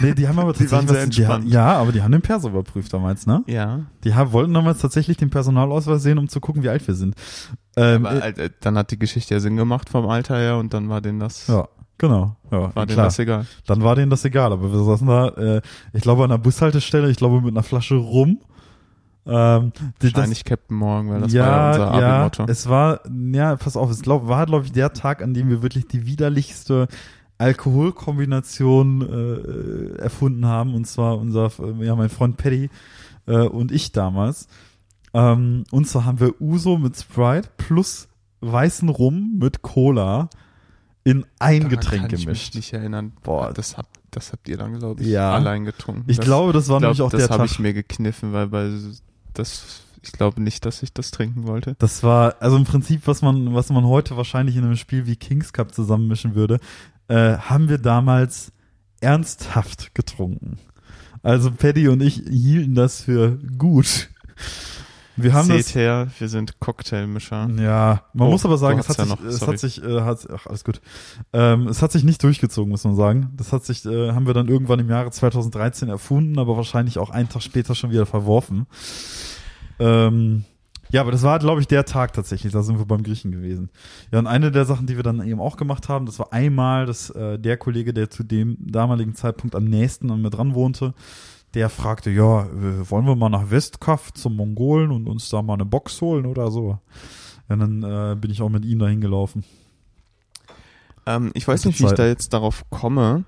Nee, 0.01 0.15
die 0.15 0.27
haben 0.29 0.39
aber 0.39 0.53
Die 0.55 0.71
waren 0.71 0.87
tatsächlich 0.87 1.17
sehr 1.17 1.27
entspannt. 1.27 1.53
Ja, 1.53 1.75
aber 1.79 1.93
die 1.93 2.03
haben 2.03 2.13
den 2.13 2.23
Perso 2.23 2.49
überprüft 2.49 2.93
damals, 2.93 3.27
ne? 3.27 3.43
Ja, 3.47 3.81
Die 4.05 4.15
haben, 4.15 4.33
wollten 4.33 4.55
damals 4.55 4.79
tatsächlich 4.81 5.17
den 5.17 5.31
Personalausweis 5.31 6.03
sehen, 6.03 6.19
um 6.19 6.29
zu 6.29 6.41
gucken, 6.41 6.63
wie 6.63 6.69
alt 6.69 6.87
wir 6.87 6.95
sind. 6.95 7.15
Ähm, 7.77 8.07
aber 8.07 8.25
äh, 8.39 8.51
dann 8.61 8.77
hat 8.77 8.91
die 8.91 8.99
Geschichte 8.99 9.35
ja 9.35 9.41
Sinn 9.41 9.57
gemacht 9.57 9.89
vom 9.89 10.09
Alter 10.09 10.37
her 10.39 10.57
und 10.57 10.75
dann 10.75 10.89
war 10.89 11.01
denen 11.01 11.21
das, 11.21 11.47
Ja, 11.47 11.69
genau. 11.99 12.37
Ja, 12.51 12.75
war 12.75 12.87
denen 12.87 12.95
klar. 12.97 13.07
das 13.07 13.19
egal. 13.19 13.47
Dann 13.67 13.83
war 13.83 13.95
denen 13.95 14.11
das 14.11 14.25
egal, 14.25 14.53
aber 14.53 14.73
wir 14.73 14.83
saßen 14.83 15.07
da, 15.07 15.29
äh, 15.29 15.61
ich 15.93 16.03
glaube 16.03 16.25
an 16.25 16.31
der 16.31 16.39
Bushaltestelle, 16.39 17.11
ich 17.11 17.17
glaube 17.17 17.41
mit 17.41 17.53
einer 17.55 17.63
Flasche 17.63 17.95
rum. 17.97 18.41
Ähm, 19.27 19.73
die- 20.03 20.13
Wahrscheinlich 20.15 20.45
Captain 20.45 20.77
Morgan, 20.77 21.11
weil 21.13 21.21
das 21.21 21.33
ja, 21.33 21.45
war 21.47 21.51
ja 21.53 21.71
unser 21.91 22.01
ja, 22.01 22.17
Abi-Motto. 22.25 22.45
es 22.51 22.69
war, 22.69 23.01
ja, 23.33 23.55
pass 23.57 23.77
auf, 23.77 23.91
es 23.91 24.01
glaub, 24.03 24.27
war, 24.29 24.47
glaube 24.47 24.65
ich, 24.65 24.73
der 24.73 24.93
Tag, 24.95 25.23
an 25.23 25.35
dem 25.35 25.51
wir 25.51 25.63
wirklich 25.63 25.87
die 25.87 26.07
widerlichste 26.07 26.89
Alkoholkombination 27.41 29.03
äh, 29.03 29.99
erfunden 30.01 30.47
haben, 30.47 30.75
und 30.75 30.87
zwar 30.87 31.19
unser, 31.19 31.51
äh, 31.61 31.85
ja, 31.87 31.95
mein 31.97 32.09
Freund 32.09 32.37
Paddy 32.37 32.71
äh, 33.27 33.37
und 33.47 33.73
ich 33.73 33.93
damals. 33.93 34.49
Ähm, 35.13 35.65
und 35.71 35.87
zwar 35.89 36.05
haben 36.05 36.21
wir 36.21 36.41
Uso 36.41 36.79
mit 36.79 36.97
Sprite 36.97 37.49
plus 37.57 38.09
weißen 38.41 38.89
Rum 38.89 39.37
mit 39.39 39.63
Cola 39.63 40.29
in 41.03 41.25
ein 41.39 41.61
Daran 41.63 41.69
Getränk 41.71 42.03
kann 42.11 42.15
ich 42.15 42.25
gemischt. 42.27 42.55
mich 42.55 42.57
nicht 42.57 42.73
erinnern. 42.73 43.13
Boah. 43.23 43.53
das 43.53 43.77
habt, 43.77 43.99
das 44.11 44.33
habt 44.33 44.49
ihr 44.49 44.57
dann, 44.59 44.79
glaube 44.79 45.03
ich, 45.03 45.09
Ja. 45.09 45.33
allein 45.35 45.65
getrunken. 45.65 46.05
Ich 46.09 46.19
das, 46.19 46.27
glaube, 46.27 46.53
das 46.53 46.69
war 46.69 46.79
glaub, 46.79 46.91
nämlich 46.91 47.03
auch 47.03 47.11
das 47.11 47.27
der 47.27 47.31
habe 47.31 47.45
Tag. 47.45 47.51
ich 47.53 47.59
mir 47.59 47.73
gekniffen, 47.73 48.33
weil 48.33 48.49
bei 48.49 48.71
das, 49.35 49.83
ich 50.03 50.13
glaube 50.13 50.43
nicht, 50.43 50.65
dass 50.67 50.83
ich 50.83 50.93
das 50.93 51.11
trinken 51.11 51.47
wollte. 51.47 51.75
Das 51.79 52.03
war 52.03 52.37
also 52.41 52.57
im 52.57 52.65
Prinzip, 52.65 53.07
was 53.07 53.23
man, 53.23 53.55
was 53.55 53.71
man 53.71 53.85
heute 53.87 54.17
wahrscheinlich 54.17 54.57
in 54.57 54.65
einem 54.65 54.77
Spiel 54.77 55.07
wie 55.07 55.17
Kings 55.17 55.53
Cup 55.53 55.75
zusammenmischen 55.75 56.35
würde, 56.35 56.61
äh, 57.11 57.37
haben 57.39 57.69
wir 57.69 57.79
damals 57.79 58.53
ernsthaft 59.01 59.95
getrunken. 59.95 60.59
Also 61.23 61.51
Paddy 61.51 61.89
und 61.89 62.01
ich 62.03 62.15
hielten 62.15 62.75
das 62.75 63.03
für 63.03 63.39
gut. 63.59 64.09
Wir 65.17 65.35
haben 65.35 65.49
Seht 65.49 65.75
her, 65.75 66.09
wir 66.19 66.29
sind 66.29 66.61
Cocktailmischer. 66.61 67.47
das. 67.49 67.61
Ja, 67.61 68.05
man 68.15 68.29
Oh, 68.29 68.31
muss 68.31 68.45
aber 68.47 68.57
sagen, 68.57 68.79
es 68.79 68.89
hat 68.89 68.97
ja 68.99 69.05
sich, 69.05 69.13
noch, 69.15 69.25
es 69.25 69.47
hat 69.47 69.59
sich, 69.59 69.83
äh, 69.83 70.01
hat, 70.01 70.27
ach 70.33 70.47
alles 70.47 70.65
gut. 70.65 70.81
Ähm, 71.35 71.69
es 71.69 71.83
hat 71.83 71.93
sich 71.93 72.05
nicht 72.05 72.23
durchgezogen, 72.23 72.71
muss 72.71 72.85
man 72.85 72.97
sagen. 72.97 73.31
Das 73.37 73.53
hat 73.53 73.65
sich, 73.65 73.85
äh, 73.85 74.13
haben 74.13 74.27
wir 74.27 74.33
dann 74.33 74.49
irgendwann 74.49 74.79
im 74.79 74.89
Jahre 74.89 75.11
2013 75.11 75.91
erfunden, 75.91 76.39
aber 76.39 76.57
wahrscheinlich 76.57 76.99
auch 76.99 77.11
einen 77.11 77.29
Tag 77.29 77.43
später 77.43 77.75
schon 77.75 77.91
wieder 77.91 78.07
verworfen. 78.07 78.67
Ähm, 79.79 80.45
ja, 80.91 81.01
aber 81.01 81.13
das 81.13 81.23
war, 81.23 81.39
glaube 81.39 81.61
ich, 81.61 81.69
der 81.69 81.85
Tag 81.85 82.13
tatsächlich. 82.13 82.53
Da 82.53 82.63
sind 82.63 82.79
wir 82.79 82.87
beim 82.87 83.03
Griechen 83.03 83.33
gewesen. 83.33 83.71
Ja, 84.13 84.19
und 84.19 84.27
eine 84.27 84.51
der 84.51 84.65
Sachen, 84.65 84.87
die 84.87 84.97
wir 84.97 85.03
dann 85.03 85.27
eben 85.27 85.41
auch 85.41 85.57
gemacht 85.57 85.89
haben, 85.89 86.07
das 86.07 86.19
war 86.19 86.33
einmal, 86.33 86.87
dass 86.87 87.11
äh, 87.11 87.39
der 87.39 87.57
Kollege, 87.57 87.95
der 87.95 88.11
zu 88.11 88.23
dem 88.23 88.57
damaligen 88.61 89.15
Zeitpunkt 89.15 89.55
am 89.55 89.65
nächsten 89.65 90.11
an 90.11 90.23
mir 90.23 90.31
dran 90.31 90.55
wohnte, 90.55 90.95
der 91.55 91.69
fragte, 91.69 92.11
ja, 92.11 92.49
wollen 92.89 93.07
wir 93.07 93.17
mal 93.17 93.29
nach 93.29 93.51
Westkaff 93.51 94.13
zum 94.13 94.37
Mongolen 94.37 94.93
und 94.93 95.09
uns 95.09 95.29
da 95.29 95.43
mal 95.43 95.55
eine 95.55 95.65
Box 95.65 96.01
holen 96.01 96.27
oder 96.27 96.51
so. 96.51 96.79
Ja, 97.49 97.57
dann 97.57 97.83
äh, 97.83 98.17
bin 98.17 98.31
ich 98.31 98.43
auch 98.43 98.49
mit 98.49 98.65
ihm 98.65 98.79
dahin 98.79 99.01
gelaufen. 99.01 99.45
Ähm, 101.07 101.33
ich 101.35 101.47
weiß 101.47 101.65
nicht, 101.65 101.81
wie 101.81 101.87
ich 101.87 101.93
da 101.93 102.07
jetzt 102.07 102.33
darauf 102.33 102.69
komme, 102.71 103.25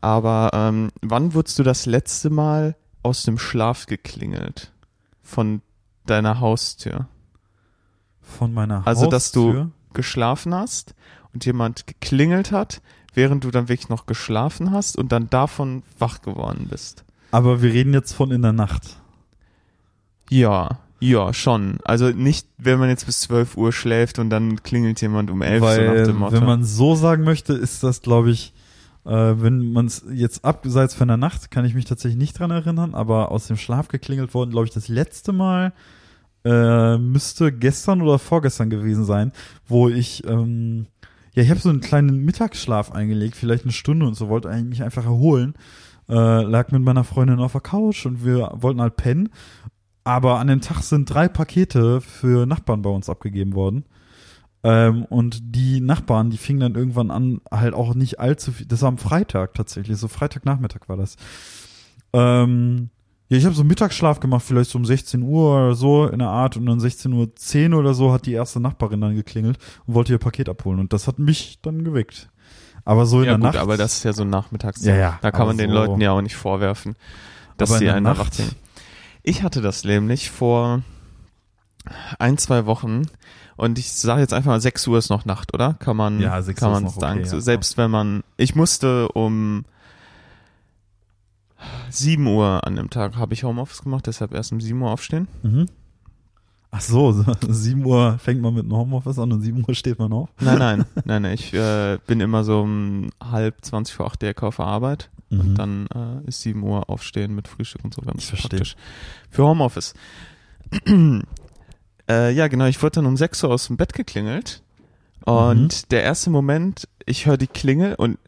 aber 0.00 0.50
ähm, 0.52 0.90
wann 1.02 1.34
wurdest 1.34 1.58
du 1.58 1.64
das 1.64 1.86
letzte 1.86 2.30
Mal 2.30 2.76
aus 3.02 3.24
dem 3.24 3.38
Schlaf 3.38 3.86
geklingelt? 3.86 4.72
Von 5.22 5.62
deiner 6.10 6.40
Haustür? 6.40 7.06
Von 8.20 8.52
meiner 8.52 8.86
Also, 8.86 9.06
dass 9.06 9.32
du- 9.32 9.48
Haustür. 9.48 9.70
Geschlafen 9.94 10.54
hast 10.54 10.94
und 11.32 11.44
jemand 11.46 11.86
geklingelt 11.86 12.52
hat, 12.52 12.82
während 13.14 13.42
du 13.44 13.50
dann 13.50 13.68
wirklich 13.68 13.88
noch 13.88 14.06
geschlafen 14.06 14.70
hast 14.70 14.96
und 14.96 15.10
dann 15.12 15.28
davon 15.30 15.82
wach 15.98 16.20
geworden 16.20 16.68
bist. 16.70 17.04
Aber 17.32 17.62
wir 17.62 17.72
reden 17.72 17.94
jetzt 17.94 18.12
von 18.12 18.30
in 18.30 18.42
der 18.42 18.52
Nacht. 18.52 18.96
Ja, 20.30 20.78
ja, 21.00 21.32
schon. 21.32 21.78
Also 21.84 22.10
nicht, 22.10 22.46
wenn 22.58 22.78
man 22.78 22.88
jetzt 22.90 23.06
bis 23.06 23.20
12 23.20 23.56
Uhr 23.56 23.72
schläft 23.72 24.18
und 24.18 24.30
dann 24.30 24.62
klingelt 24.62 25.00
jemand 25.00 25.30
um 25.30 25.42
11 25.42 25.60
so 25.60 25.66
nach 25.82 26.04
dem 26.04 26.16
Motto. 26.18 26.32
wenn 26.34 26.44
man 26.44 26.64
so 26.64 26.94
sagen 26.94 27.24
möchte, 27.24 27.54
ist 27.54 27.82
das, 27.82 28.02
glaube 28.02 28.30
ich, 28.30 28.52
äh, 29.04 29.10
wenn 29.10 29.72
man 29.72 29.86
es 29.86 30.04
jetzt 30.12 30.44
abseits 30.44 30.94
von 30.94 31.08
der 31.08 31.16
Nacht, 31.16 31.50
kann 31.50 31.64
ich 31.64 31.74
mich 31.74 31.86
tatsächlich 31.86 32.18
nicht 32.18 32.38
dran 32.38 32.50
erinnern, 32.50 32.94
aber 32.94 33.30
aus 33.32 33.46
dem 33.46 33.56
Schlaf 33.56 33.88
geklingelt 33.88 34.34
worden, 34.34 34.50
glaube 34.50 34.66
ich, 34.66 34.72
das 34.72 34.88
letzte 34.88 35.32
Mal 35.32 35.72
äh, 36.48 36.96
müsste 36.96 37.52
gestern 37.52 38.00
oder 38.00 38.18
vorgestern 38.18 38.70
gewesen 38.70 39.04
sein, 39.04 39.32
wo 39.66 39.88
ich, 39.88 40.26
ähm, 40.26 40.86
ja, 41.34 41.42
ich 41.42 41.50
habe 41.50 41.60
so 41.60 41.68
einen 41.68 41.80
kleinen 41.82 42.24
Mittagsschlaf 42.24 42.92
eingelegt, 42.92 43.36
vielleicht 43.36 43.64
eine 43.64 43.72
Stunde 43.72 44.06
und 44.06 44.14
so, 44.14 44.30
wollte 44.30 44.48
eigentlich 44.48 44.78
mich 44.78 44.82
einfach 44.82 45.04
erholen, 45.04 45.54
äh, 46.08 46.14
lag 46.14 46.72
mit 46.72 46.82
meiner 46.82 47.04
Freundin 47.04 47.40
auf 47.40 47.52
der 47.52 47.60
Couch 47.60 48.06
und 48.06 48.24
wir 48.24 48.50
wollten 48.54 48.80
halt 48.80 48.96
pennen, 48.96 49.28
aber 50.04 50.38
an 50.38 50.46
dem 50.46 50.62
Tag 50.62 50.82
sind 50.82 51.12
drei 51.12 51.28
Pakete 51.28 52.00
für 52.00 52.46
Nachbarn 52.46 52.80
bei 52.80 52.90
uns 52.90 53.10
abgegeben 53.10 53.54
worden. 53.54 53.84
Ähm, 54.64 55.04
und 55.04 55.54
die 55.54 55.80
Nachbarn, 55.80 56.30
die 56.30 56.38
fingen 56.38 56.60
dann 56.60 56.74
irgendwann 56.74 57.10
an, 57.10 57.40
halt 57.50 57.74
auch 57.74 57.94
nicht 57.94 58.18
allzu 58.18 58.50
viel. 58.50 58.66
Das 58.66 58.82
war 58.82 58.88
am 58.88 58.98
Freitag 58.98 59.54
tatsächlich, 59.54 59.98
so 59.98 60.08
Freitagnachmittag 60.08 60.88
war 60.88 60.96
das. 60.96 61.16
Ähm, 62.12 62.88
ja, 63.28 63.36
ich 63.36 63.44
habe 63.44 63.54
so 63.54 63.64
Mittagsschlaf 63.64 64.20
gemacht, 64.20 64.44
vielleicht 64.46 64.70
so 64.70 64.78
um 64.78 64.84
16 64.84 65.22
Uhr 65.22 65.54
oder 65.56 65.74
so 65.74 66.06
in 66.06 66.18
der 66.20 66.28
Art 66.28 66.56
und 66.56 66.66
dann 66.66 66.78
16.10 66.80 67.72
Uhr 67.72 67.78
oder 67.78 67.94
so 67.94 68.12
hat 68.12 68.26
die 68.26 68.32
erste 68.32 68.60
Nachbarin 68.60 69.00
dann 69.00 69.14
geklingelt 69.14 69.58
und 69.86 69.94
wollte 69.94 70.12
ihr 70.12 70.18
Paket 70.18 70.48
abholen 70.48 70.78
und 70.80 70.92
das 70.92 71.06
hat 71.06 71.18
mich 71.18 71.58
dann 71.62 71.84
geweckt. 71.84 72.30
Aber 72.84 73.04
so 73.04 73.18
in 73.20 73.26
ja 73.26 73.30
der 73.32 73.36
gut, 73.38 73.44
Nacht. 73.44 73.56
aber 73.58 73.76
das 73.76 73.98
ist 73.98 74.04
ja 74.04 74.12
so 74.14 74.24
nachmittags. 74.24 74.82
Ja, 74.84 74.96
ja, 74.96 75.18
Da 75.20 75.30
kann 75.30 75.46
man 75.46 75.58
den 75.58 75.68
so- 75.70 75.74
Leuten 75.76 76.00
ja 76.00 76.12
auch 76.12 76.22
nicht 76.22 76.36
vorwerfen, 76.36 76.96
dass 77.58 77.76
sie 77.78 77.90
einen 77.90 78.04
Nacht- 78.04 78.18
wachziehen. 78.18 78.50
Ich 79.22 79.42
hatte 79.42 79.60
das 79.60 79.84
nämlich 79.84 80.30
vor 80.30 80.82
ein, 82.18 82.38
zwei 82.38 82.66
Wochen 82.66 83.02
Und 83.56 83.76
ich 83.80 83.90
sage 83.92 84.20
jetzt 84.20 84.32
einfach 84.32 84.52
mal, 84.52 84.60
6 84.60 84.86
Uhr 84.86 84.98
ist 84.98 85.08
noch 85.10 85.24
Nacht, 85.24 85.52
oder? 85.52 85.74
Kann 85.74 85.96
man, 85.96 86.20
Ja, 86.20 86.40
6 86.40 86.60
kann 86.60 86.70
man 86.70 86.88
sagen. 86.88 87.20
okay, 87.24 87.28
ja. 87.32 87.40
selbst 87.40 87.76
wenn 87.76 87.90
man, 87.90 88.22
ich 88.36 88.54
musste 88.54 89.08
um 89.08 89.64
7 91.90 92.26
Uhr 92.26 92.66
an 92.66 92.76
dem 92.76 92.90
Tag 92.90 93.16
habe 93.16 93.34
ich 93.34 93.44
Homeoffice 93.44 93.82
gemacht, 93.82 94.06
deshalb 94.06 94.32
erst 94.34 94.52
um 94.52 94.60
7 94.60 94.80
Uhr 94.80 94.90
aufstehen. 94.90 95.28
Mhm. 95.42 95.66
Ach 96.70 96.80
so, 96.82 97.12
so, 97.12 97.24
7 97.48 97.84
Uhr 97.84 98.18
fängt 98.18 98.40
man 98.42 98.54
mit 98.54 98.64
einem 98.64 98.76
Homeoffice 98.76 99.18
an 99.18 99.32
und 99.32 99.40
7 99.40 99.64
Uhr 99.66 99.74
steht 99.74 99.98
man 99.98 100.12
auf. 100.12 100.28
Nein, 100.40 100.58
nein, 100.58 100.84
nein, 101.04 101.22
nein. 101.22 101.34
Ich 101.34 101.52
äh, 101.54 101.98
bin 102.06 102.20
immer 102.20 102.44
so 102.44 102.60
um 102.60 103.10
halb 103.22 103.64
20 103.64 103.94
vor 103.94 104.06
8 104.06 104.20
direkt 104.22 104.42
auf 104.42 104.60
Arbeit. 104.60 105.10
Mhm. 105.30 105.40
Und 105.40 105.54
dann 105.56 105.86
äh, 105.94 106.28
ist 106.28 106.42
7 106.42 106.62
Uhr 106.62 106.88
aufstehen 106.90 107.34
mit 107.34 107.48
Frühstück 107.48 107.84
und 107.84 107.94
so 107.94 108.02
ganz 108.02 108.30
praktisch. 108.30 108.76
Für 109.30 109.44
Homeoffice. 109.44 109.94
äh, 112.08 112.32
ja, 112.32 112.48
genau, 112.48 112.66
ich 112.66 112.82
wurde 112.82 112.96
dann 112.96 113.06
um 113.06 113.16
6 113.16 113.44
Uhr 113.44 113.50
aus 113.50 113.66
dem 113.66 113.76
Bett 113.76 113.92
geklingelt. 113.92 114.62
Und 115.24 115.62
Mhm. 115.62 115.88
der 115.90 116.02
erste 116.04 116.30
Moment, 116.30 116.88
ich 117.04 117.26
höre 117.26 117.36
die 117.36 117.48
Klingel 117.48 117.94
und 117.96 118.18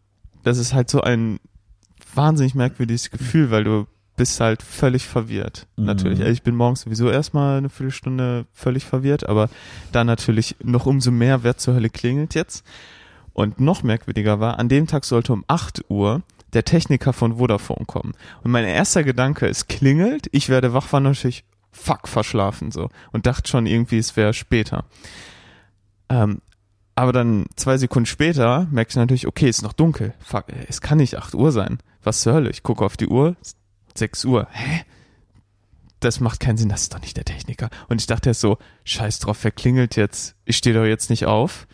das 0.42 0.58
ist 0.58 0.74
halt 0.74 0.90
so 0.90 1.00
ein 1.00 1.38
wahnsinnig 2.14 2.54
merkwürdiges 2.54 3.10
Gefühl, 3.10 3.50
weil 3.50 3.64
du 3.64 3.86
bist 4.16 4.38
halt 4.40 4.62
völlig 4.62 5.06
verwirrt. 5.06 5.66
Mhm. 5.76 5.86
Natürlich. 5.86 6.20
Also 6.20 6.32
Ich 6.32 6.42
bin 6.42 6.54
morgens 6.54 6.82
sowieso 6.82 7.10
erstmal 7.10 7.58
eine 7.58 7.70
Viertelstunde 7.70 8.46
völlig 8.52 8.84
verwirrt, 8.84 9.28
aber 9.28 9.48
dann 9.92 10.06
natürlich 10.06 10.56
noch 10.62 10.86
umso 10.86 11.10
mehr, 11.10 11.42
wer 11.42 11.56
zur 11.56 11.74
Hölle 11.74 11.88
klingelt 11.90 12.34
jetzt. 12.34 12.64
Und 13.32 13.60
noch 13.60 13.82
merkwürdiger 13.82 14.40
war, 14.40 14.58
an 14.58 14.68
dem 14.68 14.86
Tag 14.86 15.04
sollte 15.04 15.32
um 15.32 15.44
8 15.46 15.84
Uhr 15.88 16.22
der 16.52 16.64
Techniker 16.64 17.12
von 17.12 17.36
Vodafone 17.38 17.86
kommen. 17.86 18.12
Und 18.42 18.50
mein 18.50 18.64
erster 18.64 19.04
Gedanke 19.04 19.46
ist, 19.46 19.68
klingelt, 19.68 20.28
ich 20.32 20.48
werde 20.48 20.74
wach, 20.74 20.92
war 20.92 21.00
natürlich 21.00 21.44
fuck 21.72 22.08
verschlafen 22.08 22.72
so 22.72 22.90
und 23.12 23.26
dachte 23.26 23.48
schon 23.48 23.66
irgendwie, 23.66 23.98
es 23.98 24.16
wäre 24.16 24.34
später. 24.34 24.84
Ähm, 26.08 26.42
aber 27.00 27.14
dann 27.14 27.46
zwei 27.56 27.78
Sekunden 27.78 28.04
später 28.04 28.68
merkte 28.70 28.92
ich 28.92 28.96
natürlich, 28.96 29.26
okay, 29.26 29.48
es 29.48 29.56
ist 29.56 29.62
noch 29.62 29.72
dunkel. 29.72 30.12
Fuck, 30.20 30.44
es 30.68 30.82
kann 30.82 30.98
nicht 30.98 31.16
8 31.16 31.34
Uhr 31.34 31.50
sein. 31.50 31.78
Was 32.02 32.20
zur 32.20 32.34
Hölle? 32.34 32.50
Ich 32.50 32.62
gucke 32.62 32.84
auf 32.84 32.98
die 32.98 33.06
Uhr, 33.06 33.36
6 33.94 34.26
Uhr. 34.26 34.46
Hä? 34.50 34.82
Das 36.00 36.20
macht 36.20 36.40
keinen 36.40 36.58
Sinn, 36.58 36.68
das 36.68 36.82
ist 36.82 36.92
doch 36.92 37.00
nicht 37.00 37.16
der 37.16 37.24
Techniker. 37.24 37.70
Und 37.88 38.02
ich 38.02 38.06
dachte 38.06 38.28
erst 38.28 38.42
so, 38.42 38.58
scheiß 38.84 39.20
drauf, 39.20 39.38
wer 39.44 39.50
klingelt 39.50 39.96
jetzt? 39.96 40.34
Ich 40.44 40.58
stehe 40.58 40.74
doch 40.74 40.84
jetzt 40.84 41.08
nicht 41.08 41.24
auf. 41.24 41.66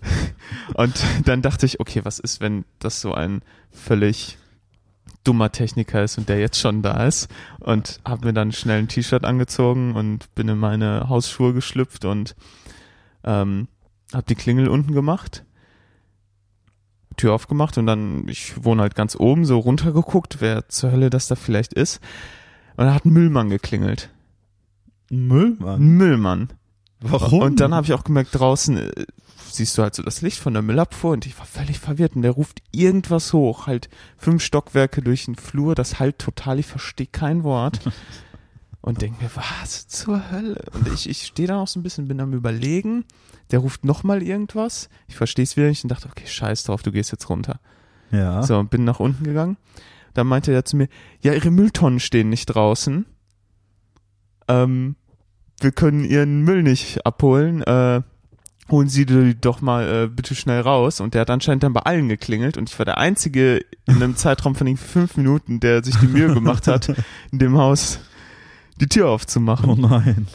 Und 0.72 1.04
dann 1.26 1.42
dachte 1.42 1.66
ich, 1.66 1.78
okay, 1.78 2.00
was 2.04 2.18
ist, 2.18 2.40
wenn 2.40 2.64
das 2.78 3.02
so 3.02 3.12
ein 3.12 3.42
völlig 3.70 4.38
dummer 5.22 5.52
Techniker 5.52 6.02
ist 6.02 6.16
und 6.16 6.30
der 6.30 6.40
jetzt 6.40 6.58
schon 6.58 6.80
da 6.80 7.06
ist 7.06 7.28
und 7.60 8.00
habe 8.04 8.26
mir 8.26 8.32
dann 8.32 8.52
schnell 8.52 8.78
ein 8.78 8.88
T-Shirt 8.88 9.24
angezogen 9.24 9.94
und 9.94 10.34
bin 10.34 10.48
in 10.48 10.58
meine 10.58 11.10
Hausschuhe 11.10 11.52
geschlüpft 11.52 12.04
und 12.06 12.34
ähm, 13.22 13.68
habe 14.12 14.26
die 14.28 14.34
Klingel 14.34 14.68
unten 14.68 14.92
gemacht, 14.92 15.44
Tür 17.16 17.34
aufgemacht 17.34 17.78
und 17.78 17.86
dann, 17.86 18.26
ich 18.28 18.64
wohne 18.64 18.82
halt 18.82 18.94
ganz 18.94 19.16
oben, 19.16 19.44
so 19.44 19.58
runtergeguckt, 19.58 20.40
wer 20.40 20.68
zur 20.68 20.92
Hölle 20.92 21.10
das 21.10 21.28
da 21.28 21.34
vielleicht 21.34 21.72
ist. 21.72 22.00
Und 22.76 22.86
da 22.86 22.94
hat 22.94 23.04
ein 23.04 23.12
Müllmann 23.12 23.50
geklingelt. 23.50 24.10
Müllmann. 25.10 25.80
Müllmann. 25.80 26.48
Warum? 27.00 27.42
Und 27.42 27.60
dann 27.60 27.74
habe 27.74 27.84
ich 27.84 27.92
auch 27.92 28.04
gemerkt, 28.04 28.30
draußen 28.32 28.76
äh, 28.76 29.06
siehst 29.50 29.76
du 29.76 29.82
halt 29.82 29.94
so 29.94 30.02
das 30.02 30.22
Licht 30.22 30.38
von 30.38 30.54
der 30.54 30.62
Müllabfuhr 30.62 31.12
und 31.12 31.26
ich 31.26 31.38
war 31.38 31.46
völlig 31.46 31.78
verwirrt 31.78 32.16
und 32.16 32.22
der 32.22 32.30
ruft 32.30 32.62
irgendwas 32.70 33.32
hoch, 33.32 33.66
halt 33.66 33.88
fünf 34.16 34.42
Stockwerke 34.42 35.02
durch 35.02 35.26
den 35.26 35.34
Flur, 35.34 35.74
das 35.74 35.98
halt 35.98 36.18
total, 36.18 36.58
ich 36.58 36.66
verstehe 36.66 37.06
kein 37.06 37.44
Wort. 37.44 37.80
Und 38.84 39.00
denk 39.00 39.22
mir, 39.22 39.30
was 39.36 39.86
zur 39.86 40.32
Hölle? 40.32 40.60
Und 40.72 40.88
ich, 40.88 41.08
ich 41.08 41.22
stehe 41.22 41.46
da 41.46 41.60
auch 41.60 41.68
so 41.68 41.78
ein 41.78 41.84
bisschen, 41.84 42.08
bin 42.08 42.20
am 42.20 42.32
überlegen, 42.32 43.04
der 43.52 43.60
ruft 43.60 43.84
nochmal 43.84 44.22
irgendwas, 44.22 44.88
ich 45.06 45.16
verstehe 45.16 45.44
es 45.44 45.56
wieder 45.56 45.68
nicht 45.68 45.84
und 45.84 45.90
dachte, 45.90 46.08
okay, 46.08 46.26
scheiß 46.26 46.64
drauf, 46.64 46.82
du 46.82 46.90
gehst 46.90 47.12
jetzt 47.12 47.28
runter. 47.28 47.60
ja. 48.10 48.42
So, 48.42 48.58
und 48.58 48.70
bin 48.70 48.84
nach 48.84 49.00
unten 49.00 49.24
gegangen. 49.24 49.56
Dann 50.14 50.26
meinte 50.26 50.52
er 50.52 50.64
zu 50.64 50.76
mir, 50.76 50.88
ja, 51.20 51.32
ihre 51.32 51.50
Mülltonnen 51.50 52.00
stehen 52.00 52.28
nicht 52.28 52.46
draußen. 52.46 53.06
Ähm, 54.48 54.96
wir 55.60 55.72
können 55.72 56.04
ihren 56.04 56.42
Müll 56.42 56.62
nicht 56.62 57.06
abholen. 57.06 57.62
Äh, 57.62 58.02
holen 58.70 58.88
Sie 58.88 59.06
die 59.06 59.38
doch 59.38 59.60
mal 59.60 60.04
äh, 60.04 60.08
bitte 60.08 60.34
schnell 60.34 60.60
raus. 60.60 61.00
Und 61.00 61.14
der 61.14 61.22
hat 61.22 61.30
anscheinend 61.30 61.62
dann 61.62 61.72
bei 61.72 61.80
allen 61.80 62.08
geklingelt. 62.08 62.58
Und 62.58 62.68
ich 62.70 62.78
war 62.78 62.84
der 62.84 62.98
Einzige 62.98 63.64
in 63.86 63.96
einem 63.96 64.16
Zeitraum 64.16 64.54
von 64.54 64.66
irgendwie 64.66 64.84
fünf 64.84 65.16
Minuten, 65.16 65.60
der 65.60 65.82
sich 65.84 65.96
die 65.96 66.06
Mühe 66.08 66.32
gemacht 66.32 66.66
hat, 66.66 66.88
in 67.32 67.38
dem 67.38 67.56
Haus 67.56 68.00
die 68.80 68.88
Tür 68.88 69.08
aufzumachen. 69.08 69.70
Oh 69.70 69.76
nein. 69.76 70.26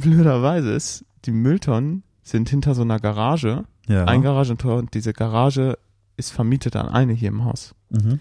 Blöderweise 0.00 0.72
ist, 0.72 1.04
die 1.24 1.32
Mülltonnen 1.32 2.02
sind 2.22 2.48
hinter 2.48 2.74
so 2.74 2.82
einer 2.82 2.98
Garage 3.00 3.64
Ja. 3.88 4.04
ein 4.04 4.22
Garagentor 4.22 4.76
und 4.76 4.94
diese 4.94 5.12
Garage 5.12 5.78
ist 6.16 6.30
vermietet 6.32 6.76
an 6.76 6.88
eine 6.88 7.12
hier 7.12 7.28
im 7.28 7.44
Haus. 7.44 7.74
Mhm. 7.90 8.20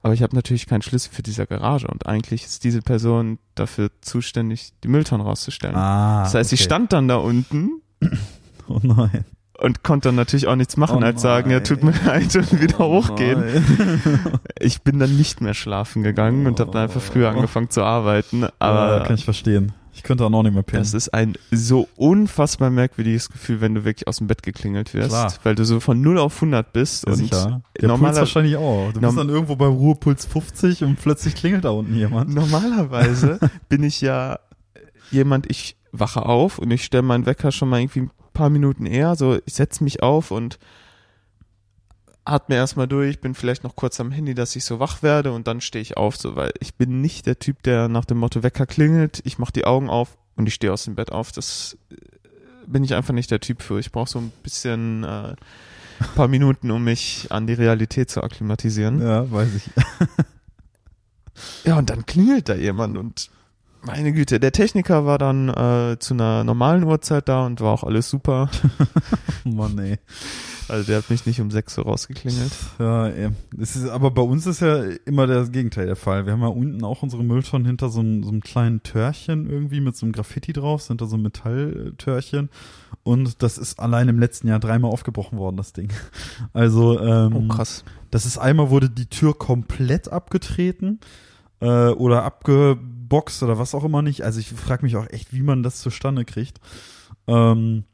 Aber 0.00 0.14
ich 0.14 0.22
habe 0.22 0.34
natürlich 0.36 0.66
keinen 0.66 0.82
Schlüssel 0.82 1.10
für 1.12 1.22
diese 1.22 1.44
Garage 1.46 1.86
und 1.88 2.06
eigentlich 2.06 2.44
ist 2.44 2.62
diese 2.64 2.80
Person 2.82 3.38
dafür 3.56 3.90
zuständig, 4.00 4.72
die 4.84 4.88
Mülltonnen 4.88 5.26
rauszustellen. 5.26 5.76
Ah, 5.76 6.22
das 6.22 6.34
heißt, 6.34 6.52
okay. 6.52 6.62
stand 6.62 6.92
dann 6.92 7.08
da 7.08 7.16
unten 7.16 7.82
Oh 8.68 8.78
nein. 8.82 9.24
und 9.58 9.82
konnte 9.82 10.08
dann 10.08 10.14
natürlich 10.14 10.46
auch 10.46 10.54
nichts 10.54 10.76
machen, 10.76 11.02
Oh 11.02 11.06
als 11.06 11.20
sagen, 11.20 11.50
ja, 11.50 11.60
tut 11.60 11.82
mir 11.82 11.92
leid 12.06 12.34
und 12.36 12.60
wieder 12.60 12.80
Oh 12.80 13.02
hochgehen. 13.02 13.40
nein. 13.40 14.20
Ich 14.60 14.82
bin 14.82 14.98
dann 14.98 15.16
nicht 15.16 15.40
mehr 15.40 15.54
schlafen 15.54 16.02
gegangen 16.04 16.46
und 16.46 16.60
habe 16.60 16.70
dann 16.72 16.82
einfach 16.82 17.00
früher 17.00 17.30
angefangen 17.30 17.70
zu 17.70 17.82
arbeiten. 17.82 18.46
Aber 18.60 18.98
ja, 18.98 19.04
kann 19.04 19.14
ich 19.16 19.24
verstehen. 19.24 19.72
Ich 19.98 20.04
könnte 20.04 20.24
auch 20.24 20.30
noch 20.30 20.44
nicht 20.44 20.54
mehr 20.54 20.62
pennen. 20.62 20.82
Das 20.82 20.94
ist 20.94 21.12
ein 21.12 21.34
so 21.50 21.88
unfassbar 21.96 22.70
merkwürdiges 22.70 23.28
Gefühl, 23.30 23.60
wenn 23.60 23.74
du 23.74 23.84
wirklich 23.84 24.06
aus 24.06 24.18
dem 24.18 24.28
Bett 24.28 24.42
geklingelt 24.44 24.94
wirst, 24.94 25.08
Klar. 25.10 25.34
weil 25.42 25.54
du 25.56 25.64
so 25.64 25.80
von 25.80 26.00
0 26.00 26.18
auf 26.18 26.36
100 26.36 26.72
bist 26.72 27.04
ja, 27.04 27.12
und 27.12 27.18
sicher. 27.18 27.62
Der 27.80 27.88
normaler- 27.88 28.10
Puls 28.12 28.20
wahrscheinlich 28.20 28.56
auch. 28.56 28.92
Du 28.92 29.00
bist 29.00 29.18
dann 29.18 29.28
irgendwo 29.28 29.56
bei 29.56 29.66
Ruhepuls 29.66 30.24
50 30.26 30.84
und 30.84 30.96
plötzlich 31.00 31.34
klingelt 31.34 31.64
da 31.64 31.70
unten 31.70 31.94
jemand. 31.96 32.32
normalerweise 32.32 33.40
bin 33.68 33.82
ich 33.82 34.00
ja 34.00 34.38
jemand, 35.10 35.50
ich 35.50 35.76
wache 35.90 36.24
auf 36.24 36.58
und 36.58 36.70
ich 36.70 36.84
stelle 36.84 37.02
meinen 37.02 37.26
Wecker 37.26 37.50
schon 37.50 37.68
mal 37.68 37.80
irgendwie 37.80 38.02
ein 38.02 38.10
paar 38.32 38.50
Minuten 38.50 38.86
eher, 38.86 39.16
so 39.16 39.36
ich 39.46 39.54
setze 39.54 39.82
mich 39.82 40.02
auf 40.02 40.30
und 40.30 40.58
atme 42.28 42.56
erstmal 42.56 42.88
durch, 42.88 43.20
bin 43.20 43.34
vielleicht 43.34 43.64
noch 43.64 43.76
kurz 43.76 44.00
am 44.00 44.10
Handy, 44.10 44.34
dass 44.34 44.56
ich 44.56 44.64
so 44.64 44.80
wach 44.80 45.02
werde 45.02 45.32
und 45.32 45.46
dann 45.46 45.60
stehe 45.60 45.82
ich 45.82 45.96
auf, 45.96 46.16
so 46.16 46.36
weil 46.36 46.52
ich 46.60 46.74
bin 46.74 47.00
nicht 47.00 47.26
der 47.26 47.38
Typ, 47.38 47.62
der 47.62 47.88
nach 47.88 48.04
dem 48.04 48.18
Motto 48.18 48.42
Wecker 48.42 48.66
klingelt, 48.66 49.20
ich 49.24 49.38
mache 49.38 49.52
die 49.52 49.64
Augen 49.64 49.88
auf 49.90 50.16
und 50.36 50.46
ich 50.46 50.54
stehe 50.54 50.72
aus 50.72 50.84
dem 50.84 50.94
Bett 50.94 51.10
auf. 51.12 51.32
Das 51.32 51.76
äh, 51.90 51.96
bin 52.66 52.84
ich 52.84 52.94
einfach 52.94 53.14
nicht 53.14 53.30
der 53.30 53.40
Typ 53.40 53.62
für. 53.62 53.78
Ich 53.78 53.92
brauche 53.92 54.10
so 54.10 54.18
ein 54.18 54.32
bisschen 54.42 55.04
äh, 55.04 55.34
paar 56.14 56.28
Minuten, 56.28 56.70
um 56.70 56.84
mich 56.84 57.26
an 57.30 57.46
die 57.46 57.54
Realität 57.54 58.10
zu 58.10 58.22
akklimatisieren. 58.22 59.00
Ja, 59.00 59.30
weiß 59.30 59.54
ich. 59.54 59.70
Ja, 61.64 61.78
und 61.78 61.90
dann 61.90 62.04
klingelt 62.04 62.48
da 62.48 62.54
jemand 62.54 62.96
und 62.96 63.30
meine 63.88 64.12
Güte, 64.12 64.38
der 64.40 64.52
Techniker 64.52 65.04
war 65.06 65.18
dann 65.18 65.48
äh, 65.48 65.96
zu 65.98 66.14
einer 66.14 66.44
normalen 66.44 66.84
Uhrzeit 66.84 67.28
da 67.28 67.44
und 67.46 67.60
war 67.60 67.72
auch 67.72 67.84
alles 67.84 68.08
super. 68.08 68.48
Oh 69.44 69.48
Mann, 69.48 69.78
ey. 69.78 69.98
Also 70.68 70.84
der 70.86 70.98
hat 70.98 71.08
mich 71.08 71.24
nicht 71.24 71.40
um 71.40 71.50
6 71.50 71.78
Uhr 71.78 71.84
rausgeklingelt. 71.84 72.52
Ja, 72.78 73.06
ey. 73.08 73.30
Es 73.58 73.74
ist, 73.74 73.88
aber 73.88 74.10
bei 74.10 74.20
uns 74.20 74.46
ist 74.46 74.60
ja 74.60 74.82
immer 75.06 75.26
das 75.26 75.50
Gegenteil 75.50 75.86
der 75.86 75.96
Fall. 75.96 76.26
Wir 76.26 76.34
haben 76.34 76.42
ja 76.42 76.48
unten 76.48 76.84
auch 76.84 77.02
unsere 77.02 77.24
Mülltonnen 77.24 77.66
hinter 77.66 77.88
so, 77.88 78.00
einem- 78.00 78.22
so 78.22 78.28
einem 78.30 78.42
kleinen 78.42 78.82
Törchen 78.82 79.48
irgendwie 79.48 79.80
mit 79.80 79.96
so 79.96 80.04
einem 80.04 80.12
Graffiti 80.12 80.52
drauf, 80.52 80.82
sind 80.82 81.00
da 81.00 81.06
so 81.06 81.16
Metalltörchen. 81.16 82.50
Und 83.02 83.42
das 83.42 83.56
ist 83.56 83.80
allein 83.80 84.08
im 84.08 84.18
letzten 84.18 84.48
Jahr 84.48 84.60
dreimal 84.60 84.90
aufgebrochen 84.90 85.38
worden, 85.38 85.56
das 85.56 85.72
Ding. 85.72 85.90
Also, 86.52 87.00
ähm, 87.00 87.34
Oh, 87.34 87.48
krass. 87.48 87.82
Das 88.10 88.26
ist 88.26 88.36
einmal 88.36 88.68
wurde 88.68 88.90
die 88.90 89.06
Tür 89.06 89.32
komplett 89.38 90.12
abgetreten 90.12 91.00
äh, 91.60 91.88
oder 91.88 92.24
abgeboxt 93.08 93.42
oder 93.42 93.58
was 93.58 93.74
auch 93.74 93.84
immer 93.84 94.02
nicht. 94.02 94.22
Also 94.22 94.40
ich 94.40 94.48
frage 94.48 94.84
mich 94.84 94.96
auch 94.96 95.08
echt, 95.10 95.32
wie 95.32 95.42
man 95.42 95.62
das 95.62 95.80
zustande 95.80 96.24
kriegt. 96.24 96.58
Ähm, 97.26 97.84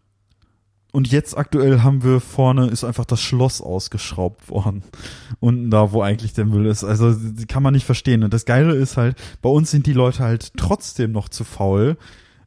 und 0.92 1.10
jetzt 1.10 1.36
aktuell 1.36 1.82
haben 1.82 2.04
wir 2.04 2.20
vorne 2.20 2.68
ist 2.68 2.84
einfach 2.84 3.04
das 3.04 3.20
Schloss 3.20 3.60
ausgeschraubt 3.60 4.48
worden. 4.48 4.84
Unten 5.40 5.70
da, 5.70 5.90
wo 5.90 6.02
eigentlich 6.02 6.34
der 6.34 6.44
Müll 6.44 6.66
ist. 6.66 6.84
Also 6.84 7.12
die 7.12 7.46
kann 7.46 7.64
man 7.64 7.74
nicht 7.74 7.84
verstehen. 7.84 8.22
Und 8.22 8.32
das 8.32 8.44
Geile 8.44 8.74
ist 8.74 8.96
halt, 8.96 9.16
bei 9.42 9.48
uns 9.48 9.70
sind 9.70 9.86
die 9.86 9.92
Leute 9.92 10.20
halt 10.20 10.52
trotzdem 10.56 11.10
noch 11.10 11.28
zu 11.28 11.42
faul, 11.42 11.96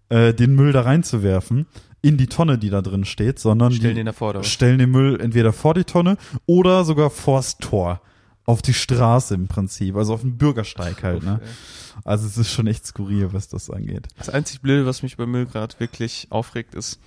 äh, 0.10 0.34
den 0.34 0.56
Müll 0.56 0.72
da 0.72 0.82
reinzuwerfen 0.82 1.66
in 2.02 2.16
die 2.16 2.28
Tonne, 2.28 2.58
die 2.58 2.70
da 2.70 2.82
drin 2.82 3.04
steht, 3.04 3.40
sondern 3.40 3.74
Stell 3.74 3.90
die, 3.90 3.96
den 3.96 4.06
davor, 4.06 4.42
stellen 4.44 4.78
den 4.78 4.92
Müll 4.92 5.20
entweder 5.20 5.52
vor 5.52 5.74
die 5.74 5.84
Tonne 5.84 6.16
oder 6.46 6.86
sogar 6.86 7.10
vors 7.10 7.58
Tor. 7.58 8.02
Auf 8.48 8.64
die 8.64 8.74
Straße 8.74 9.36
im 9.36 9.48
Prinzip, 9.48 9.96
also 9.96 10.14
auf 10.14 10.22
den 10.22 10.38
Bürgersteig 10.38 11.04
halt, 11.04 11.24
ne? 11.24 11.40
Also 12.04 12.26
es 12.26 12.38
ist 12.38 12.52
schon 12.52 12.66
echt 12.66 12.86
skurril, 12.86 13.34
was 13.34 13.50
das 13.50 13.70
angeht. 13.70 14.08
Das 14.18 14.30
einzig 14.30 14.62
Blöde, 14.62 14.86
was 14.86 15.04
mich 15.04 15.18
bei 15.18 15.26
Müll 15.26 15.46
gerade 15.46 15.80
wirklich 15.80 16.28
aufregt, 16.30 16.74
ist, 16.74 17.00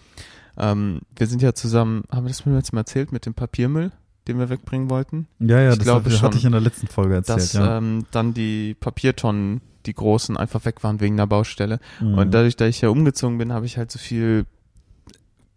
ähm, 0.59 1.01
wir 1.17 1.27
sind 1.27 1.43
ja 1.43 1.55
zusammen, 1.55 2.05
haben 2.11 2.25
wir 2.25 2.29
das 2.29 2.45
mir 2.45 2.55
jetzt 2.57 2.73
mal 2.73 2.81
erzählt 2.81 3.11
mit 3.11 3.25
dem 3.25 3.35
Papiermüll, 3.35 3.91
den 4.29 4.39
wir 4.39 4.51
wegbringen 4.51 4.91
wollten. 4.91 5.27
Ja, 5.39 5.61
ja, 5.61 5.71
Ich 5.71 5.79
das 5.79 5.85
glaube 5.85 6.11
schon, 6.11 6.23
hatte 6.23 6.37
ich 6.37 6.45
in 6.45 6.53
der 6.53 6.61
letzten 6.61 6.89
Folge 6.89 7.15
erzählt, 7.15 7.39
dass 7.39 7.53
ja. 7.55 7.79
ähm, 7.79 8.05
dann 8.11 8.35
die 8.35 8.75
Papiertonnen, 8.75 9.63
die 9.87 9.95
großen, 9.95 10.37
einfach 10.37 10.67
weg 10.67 10.85
waren 10.85 11.01
wegen 11.01 11.17
der 11.17 11.27
Baustelle. 11.27 11.81
Mhm. 12.01 12.19
Und 12.19 12.31
dadurch, 12.33 12.57
dass 12.57 12.69
ich 12.69 12.83
ja 12.83 12.91
umgezogen 12.91 13.39
bin, 13.39 13.53
habe 13.53 13.65
ich 13.65 13.79
halt 13.79 13.91
so 13.91 13.99
viel 13.99 14.45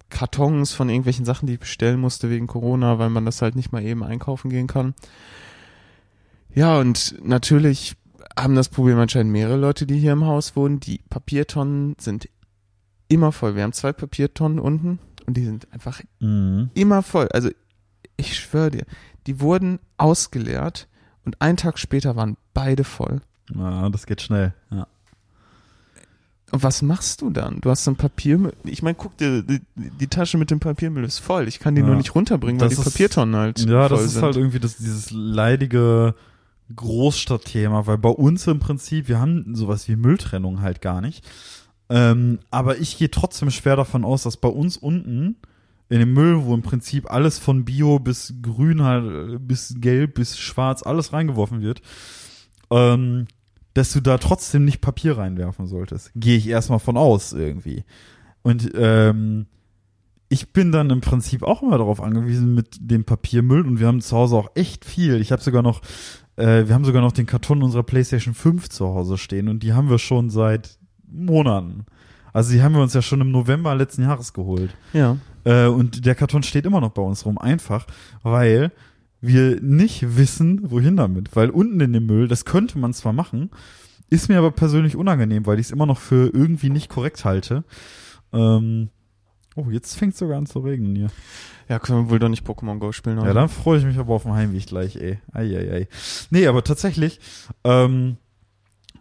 Kartons 0.10 0.72
von 0.74 0.90
irgendwelchen 0.90 1.26
Sachen, 1.26 1.48
die 1.48 1.54
ich 1.54 1.60
bestellen 1.60 2.00
musste 2.00 2.30
wegen 2.30 2.48
Corona, 2.48 3.00
weil 3.00 3.10
man 3.10 3.26
das 3.26 3.42
halt 3.42 3.56
nicht 3.56 3.72
mal 3.72 3.84
eben 3.84 4.04
einkaufen 4.04 4.50
gehen 4.50 4.68
kann. 4.68 4.94
Ja, 6.56 6.80
und 6.80 7.16
natürlich 7.24 7.96
haben 8.38 8.56
das 8.56 8.70
Problem 8.70 8.98
anscheinend 9.00 9.32
mehrere 9.32 9.58
Leute, 9.58 9.86
die 9.86 9.98
hier 10.00 10.14
im 10.14 10.26
Haus 10.26 10.56
wohnen. 10.56 10.80
Die 10.80 11.00
Papiertonnen 11.10 11.96
sind 12.00 12.30
immer 13.08 13.32
voll. 13.32 13.56
Wir 13.56 13.64
haben 13.64 13.74
zwei 13.74 13.94
Papiertonnen 13.94 14.60
unten 14.60 15.00
und 15.26 15.36
die 15.38 15.46
sind 15.46 15.68
einfach 15.72 16.02
Mhm. 16.20 16.70
immer 16.74 17.04
voll. 17.04 17.28
Also 17.30 17.50
ich 18.18 18.36
schwöre 18.40 18.72
dir, 18.72 18.86
die 19.28 19.40
wurden 19.40 19.80
ausgeleert 19.98 20.88
und 21.26 21.42
einen 21.42 21.58
Tag 21.58 21.80
später 21.80 22.16
waren 22.16 22.38
beide 22.54 22.84
voll. 22.84 23.22
Ja, 23.54 23.90
das 23.90 24.06
geht 24.06 24.22
schnell. 24.22 24.54
Ja. 24.72 24.88
Und 26.52 26.62
was 26.62 26.82
machst 26.84 27.22
du 27.22 27.32
dann? 27.32 27.60
Du 27.62 27.70
hast 27.72 27.84
so 27.84 27.92
ein 27.92 27.96
Papiermüll. 27.96 28.54
Ich 28.64 28.84
meine, 28.84 28.94
guck 28.96 29.18
dir, 29.18 29.42
die, 29.42 29.62
die 29.76 30.08
Tasche 30.08 30.38
mit 30.38 30.52
dem 30.52 30.60
Papiermüll 30.60 31.04
ist 31.04 31.18
voll. 31.20 31.48
Ich 31.48 31.60
kann 31.60 31.74
die 31.76 31.82
Ja. 31.82 31.88
nur 31.88 31.96
nicht 31.96 32.14
runterbringen, 32.14 32.62
weil 32.62 32.70
Das 32.70 32.78
die 32.80 32.82
ist- 32.86 32.92
Papiertonnen 32.94 33.36
halt 33.36 33.60
Ja, 33.62 33.88
voll 33.88 33.98
das 33.98 34.06
ist 34.06 34.14
sind. 34.14 34.24
halt 34.24 34.36
irgendwie 34.38 34.60
das, 34.60 34.78
dieses 34.78 35.10
leidige 35.12 36.14
Großstadtthema, 36.76 37.88
weil 37.88 37.98
bei 37.98 38.10
uns 38.10 38.48
im 38.48 38.60
Prinzip, 38.60 39.08
wir 39.08 39.20
haben 39.20 39.56
sowas 39.56 39.88
wie 39.88 39.96
Mülltrennung 39.96 40.62
halt 40.62 40.82
gar 40.82 41.02
nicht. 41.02 41.26
Ähm, 41.90 42.40
aber 42.50 42.80
ich 42.80 42.98
gehe 42.98 43.12
trotzdem 43.12 43.52
schwer 43.52 43.76
davon 43.76 44.06
aus, 44.06 44.24
dass 44.24 44.38
bei 44.38 44.50
uns 44.50 44.78
unten 44.78 45.36
in 45.90 46.00
dem 46.00 46.14
Müll, 46.14 46.44
wo 46.46 46.54
im 46.54 46.62
Prinzip 46.62 47.12
alles 47.12 47.40
von 47.40 47.66
Bio 47.66 48.00
bis 48.00 48.34
Grün 48.42 48.82
halt, 48.82 49.48
bis 49.48 49.76
Gelb 49.78 50.16
bis 50.16 50.40
Schwarz 50.40 50.82
alles 50.84 51.14
reingeworfen 51.14 51.62
wird, 51.62 51.82
ähm, 52.72 53.28
dass 53.74 53.94
du 53.94 54.02
da 54.02 54.18
trotzdem 54.18 54.66
nicht 54.66 54.82
Papier 54.82 55.18
reinwerfen 55.18 55.68
solltest. 55.68 56.12
Gehe 56.16 56.38
ich 56.38 56.48
erstmal 56.48 56.80
von 56.80 56.98
aus 56.98 57.34
irgendwie. 57.34 57.84
Und 58.42 58.72
ähm, 58.76 59.48
ich 60.30 60.52
bin 60.52 60.72
dann 60.72 60.90
im 60.90 61.02
Prinzip 61.02 61.44
auch 61.44 61.62
immer 61.62 61.78
darauf 61.78 62.02
angewiesen 62.02 62.56
mit 62.56 62.78
dem 62.80 63.06
Papiermüll 63.06 63.68
und 63.68 63.80
wir 63.80 63.86
haben 63.86 64.02
zu 64.02 64.18
Hause 64.18 64.36
auch 64.36 64.50
echt 64.56 64.86
viel. 64.86 65.22
Ich 65.22 65.32
habe 65.32 65.44
sogar 65.44 65.62
noch, 65.62 65.82
äh, 66.36 66.68
wir 66.68 66.74
haben 66.74 66.86
sogar 66.86 67.02
noch 67.02 67.12
den 67.12 67.26
Karton 67.26 67.64
unserer 67.64 67.84
PlayStation 67.84 68.34
5 68.34 68.70
zu 68.70 68.86
Hause 68.88 69.18
stehen 69.18 69.48
und 69.48 69.64
die 69.64 69.74
haben 69.74 69.90
wir 69.90 70.00
schon 70.00 70.30
seit 70.30 70.78
Monaten. 71.08 71.86
Also 72.34 72.52
die 72.54 72.64
haben 72.64 72.74
wir 72.74 72.82
uns 72.82 72.94
ja 72.94 73.02
schon 73.02 73.22
im 73.22 73.32
November 73.32 73.76
letzten 73.76 74.02
Jahres 74.02 74.34
geholt. 74.34 74.76
Ja. 74.94 75.18
Äh, 75.44 75.68
und 75.68 76.06
der 76.06 76.16
Karton 76.16 76.44
steht 76.44 76.66
immer 76.66 76.82
noch 76.82 76.92
bei 76.92 77.02
uns 77.02 77.26
rum. 77.26 77.38
Einfach, 77.38 77.86
weil 78.24 78.72
wir 79.22 79.62
nicht 79.62 80.18
wissen, 80.18 80.72
wohin 80.72 80.98
damit. 80.98 81.36
Weil 81.36 81.50
unten 81.52 81.80
in 81.80 81.94
dem 81.94 82.08
Müll, 82.08 82.28
das 82.28 82.46
könnte 82.46 82.80
man 82.80 82.94
zwar 82.94 83.14
machen, 83.14 83.52
ist 84.10 84.30
mir 84.30 84.38
aber 84.38 84.52
persönlich 84.52 84.96
unangenehm, 84.96 85.46
weil 85.46 85.60
ich 85.60 85.68
es 85.68 85.72
immer 85.72 85.86
noch 85.86 86.00
für 86.00 86.34
irgendwie 86.34 86.70
nicht 86.70 86.90
korrekt 86.90 87.24
halte. 87.24 87.64
Ähm, 88.34 88.90
oh, 89.56 89.70
jetzt 89.70 89.96
fängt 89.96 90.16
sogar 90.16 90.38
an 90.38 90.46
zu 90.46 90.60
regnen 90.60 90.96
hier. 90.96 91.08
Ja, 91.70 91.80
können 91.80 92.06
wir 92.06 92.10
wohl 92.12 92.20
doch 92.20 92.30
nicht 92.30 92.46
Pokémon 92.46 92.80
Go 92.80 92.92
spielen. 92.92 93.18
Ja, 93.18 93.24
oder? 93.24 93.34
dann 93.34 93.50
freue 93.50 93.80
ich 93.80 93.86
mich 93.86 93.98
aber 93.98 94.14
auf 94.14 94.24
dem 94.24 94.34
Heimweg 94.34 94.66
gleich, 94.68 94.96
ey. 94.98 95.20
Eieiei. 95.32 95.88
Nee, 96.30 96.48
aber 96.48 96.64
tatsächlich, 96.64 97.20
ähm, 97.64 98.18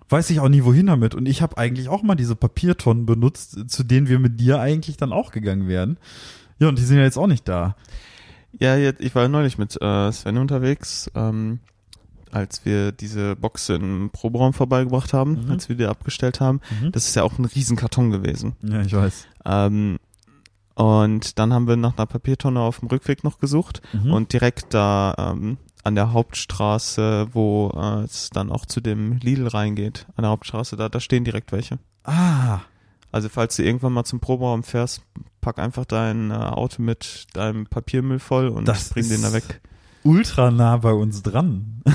weiß 0.08 0.30
ich 0.30 0.40
auch 0.40 0.48
nie, 0.48 0.64
wohin 0.64 0.86
damit. 0.86 1.14
Und 1.14 1.26
ich 1.26 1.42
habe 1.42 1.58
eigentlich 1.58 1.88
auch 1.88 2.02
mal 2.02 2.14
diese 2.14 2.36
Papiertonnen 2.36 3.06
benutzt, 3.06 3.58
zu 3.70 3.82
denen 3.82 4.08
wir 4.08 4.18
mit 4.18 4.38
dir 4.40 4.60
eigentlich 4.60 4.96
dann 4.96 5.12
auch 5.12 5.32
gegangen 5.32 5.68
wären. 5.68 5.98
Ja, 6.58 6.68
und 6.68 6.78
die 6.78 6.82
sind 6.84 6.98
ja 6.98 7.02
jetzt 7.04 7.18
auch 7.18 7.26
nicht 7.26 7.48
da. 7.48 7.76
Ja, 8.58 8.76
jetzt, 8.76 9.00
ich 9.00 9.14
war 9.14 9.26
neulich 9.28 9.56
mit 9.58 9.80
äh, 9.80 10.12
Sven 10.12 10.36
unterwegs, 10.36 11.10
ähm, 11.14 11.60
als 12.30 12.64
wir 12.64 12.92
diese 12.92 13.34
Box 13.36 13.68
im 13.70 14.10
Proberaum 14.12 14.52
vorbeigebracht 14.52 15.12
haben, 15.12 15.44
Mhm. 15.46 15.50
als 15.50 15.68
wir 15.68 15.76
die 15.76 15.86
abgestellt 15.86 16.40
haben. 16.40 16.60
Mhm. 16.80 16.92
Das 16.92 17.08
ist 17.08 17.16
ja 17.16 17.22
auch 17.24 17.38
ein 17.38 17.44
Riesenkarton 17.46 18.10
gewesen. 18.10 18.54
Ja, 18.62 18.82
ich 18.82 18.94
weiß. 18.94 19.26
Ähm, 19.46 19.98
und 20.74 21.38
dann 21.38 21.52
haben 21.52 21.66
wir 21.68 21.76
nach 21.76 21.96
einer 21.96 22.06
Papiertonne 22.06 22.61
auf 22.61 22.80
dem 22.80 22.88
Rückweg 22.88 23.24
noch 23.24 23.38
gesucht 23.38 23.82
Mhm. 23.92 24.12
und 24.12 24.32
direkt 24.32 24.72
da 24.74 25.14
ähm, 25.18 25.58
an 25.85 25.94
der 25.94 26.12
Hauptstraße, 26.12 27.28
wo 27.32 27.72
äh, 27.76 28.04
es 28.04 28.30
dann 28.30 28.50
auch 28.50 28.66
zu 28.66 28.80
dem 28.80 29.12
Lidl 29.18 29.48
reingeht, 29.48 30.06
an 30.16 30.22
der 30.22 30.30
Hauptstraße, 30.30 30.76
da, 30.76 30.88
da 30.88 31.00
stehen 31.00 31.24
direkt 31.24 31.52
welche. 31.52 31.78
Ah, 32.04 32.61
Also 33.11 33.28
falls 33.28 33.56
du 33.56 33.62
irgendwann 33.64 33.92
mal 33.92 34.04
zum 34.04 34.20
Proberaum 34.20 34.62
fährst, 34.62 35.02
pack 35.40 35.58
einfach 35.58 35.85
dein 35.85 36.30
äh, 36.30 36.35
Auto 36.35 36.80
mit 36.82 37.26
deinem 37.35 37.66
Papiermüll 37.66 38.18
voll 38.20 38.48
und 38.48 38.66
Das 38.68 38.90
bring 38.90 39.08
den 39.08 39.22
da 39.22 39.32
weg. 39.32 39.61
ultra 40.04 40.50
nah 40.50 40.76
bei 40.76 40.92
uns 40.92 41.22
dran. 41.22 41.82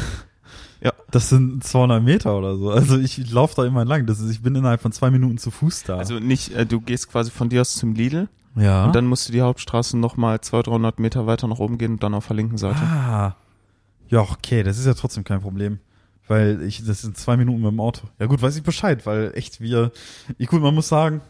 Ja. 0.79 0.93
Das 1.09 1.29
sind 1.29 1.63
200 1.63 2.03
Meter 2.03 2.37
oder 2.37 2.55
so. 2.55 2.69
Also 2.69 2.99
ich 2.99 3.31
laufe 3.31 3.55
da 3.55 3.65
immer 3.65 3.83
lang. 3.83 4.05
Das 4.05 4.19
ist, 4.19 4.29
ich 4.29 4.43
bin 4.43 4.53
innerhalb 4.53 4.79
von 4.79 4.91
zwei 4.91 5.09
Minuten 5.09 5.39
zu 5.39 5.49
Fuß 5.49 5.83
da. 5.85 5.97
Also 5.97 6.19
nicht, 6.19 6.53
äh, 6.53 6.67
du 6.67 6.79
gehst 6.81 7.09
quasi 7.09 7.31
von 7.31 7.49
dir 7.49 7.61
aus 7.61 7.73
zum 7.73 7.95
Lidl 7.95 8.29
ja. 8.57 8.85
und 8.85 8.95
dann 8.95 9.05
musst 9.05 9.27
du 9.27 9.31
die 9.31 9.41
Hauptstraße 9.41 9.97
nochmal 9.97 10.41
200, 10.41 10.67
300 10.67 10.99
Meter 10.99 11.27
weiter 11.27 11.47
nach 11.47 11.59
oben 11.59 11.77
gehen 11.77 11.93
und 11.93 12.03
dann 12.03 12.13
auf 12.13 12.27
der 12.27 12.35
linken 12.35 12.57
Seite. 12.57 12.79
Ah. 12.79 13.35
Ja, 14.09 14.21
okay, 14.21 14.63
das 14.63 14.77
ist 14.77 14.85
ja 14.85 14.93
trotzdem 14.93 15.23
kein 15.23 15.41
Problem. 15.41 15.79
Weil 16.27 16.61
ich, 16.63 16.85
das 16.85 17.01
sind 17.01 17.17
zwei 17.17 17.37
Minuten 17.37 17.61
mit 17.61 17.71
dem 17.71 17.79
Auto. 17.79 18.07
Ja 18.19 18.25
gut, 18.25 18.41
weiß 18.41 18.57
ich 18.57 18.63
Bescheid, 18.63 19.05
weil 19.05 19.31
echt 19.35 19.61
wir, 19.61 19.91
ich 20.37 20.47
gut, 20.47 20.61
man 20.61 20.75
muss 20.75 20.89
sagen, 20.89 21.21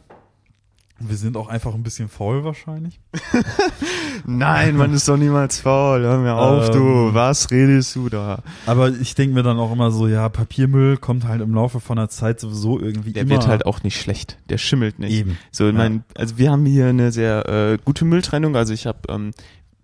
wir 1.00 1.16
sind 1.18 1.38
auch 1.38 1.48
einfach 1.48 1.74
ein 1.76 1.84
bisschen 1.84 2.10
faul 2.10 2.44
wahrscheinlich. 2.44 3.00
Nein, 4.26 4.76
man 4.76 4.94
ist 4.94 5.08
doch 5.08 5.18
niemals 5.18 5.60
faul. 5.60 6.02
Hör 6.02 6.18
mir 6.20 6.36
auf, 6.36 6.68
Ähm. 6.68 6.74
du. 6.74 7.14
Was 7.14 7.52
redest 7.52 7.96
du 7.96 8.10
da? 8.10 8.42
Aber 8.66 8.90
ich 8.90 9.16
denke 9.16 9.36
mir 9.36 9.44
dann 9.44 9.58
auch 9.58 9.72
immer 9.72 9.92
so, 9.92 10.08
ja, 10.08 10.28
Papiermüll 10.30 10.98
kommt 10.98 11.26
halt 11.28 11.42
im 11.42 11.54
Laufe 11.54 11.80
von 11.80 11.98
der 11.98 12.10
Zeit 12.10 12.40
sowieso 12.40 12.80
irgendwie 12.80 13.14
Der 13.14 13.24
immer. 13.24 13.32
wird 13.32 13.48
halt 13.48 13.66
auch 13.66 13.84
nicht 13.84 14.00
schlecht. 14.00 14.38
Der 14.50 14.58
schimmelt 14.58 15.00
nicht. 15.00 15.12
eben. 15.14 15.38
So, 15.52 15.66
Ja. 15.68 15.72
mein, 15.72 16.04
also 16.16 16.38
wir 16.38 16.52
haben 16.52 16.66
hier 16.66 16.88
eine 16.88 17.12
sehr 17.12 17.48
äh, 17.48 17.78
gute 17.84 18.06
Mülltrennung. 18.06 18.56
Also 18.56 18.74
ich 18.74 18.88
habe 18.88 19.00
ähm, 19.10 19.32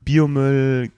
Biomüll, 0.04 0.92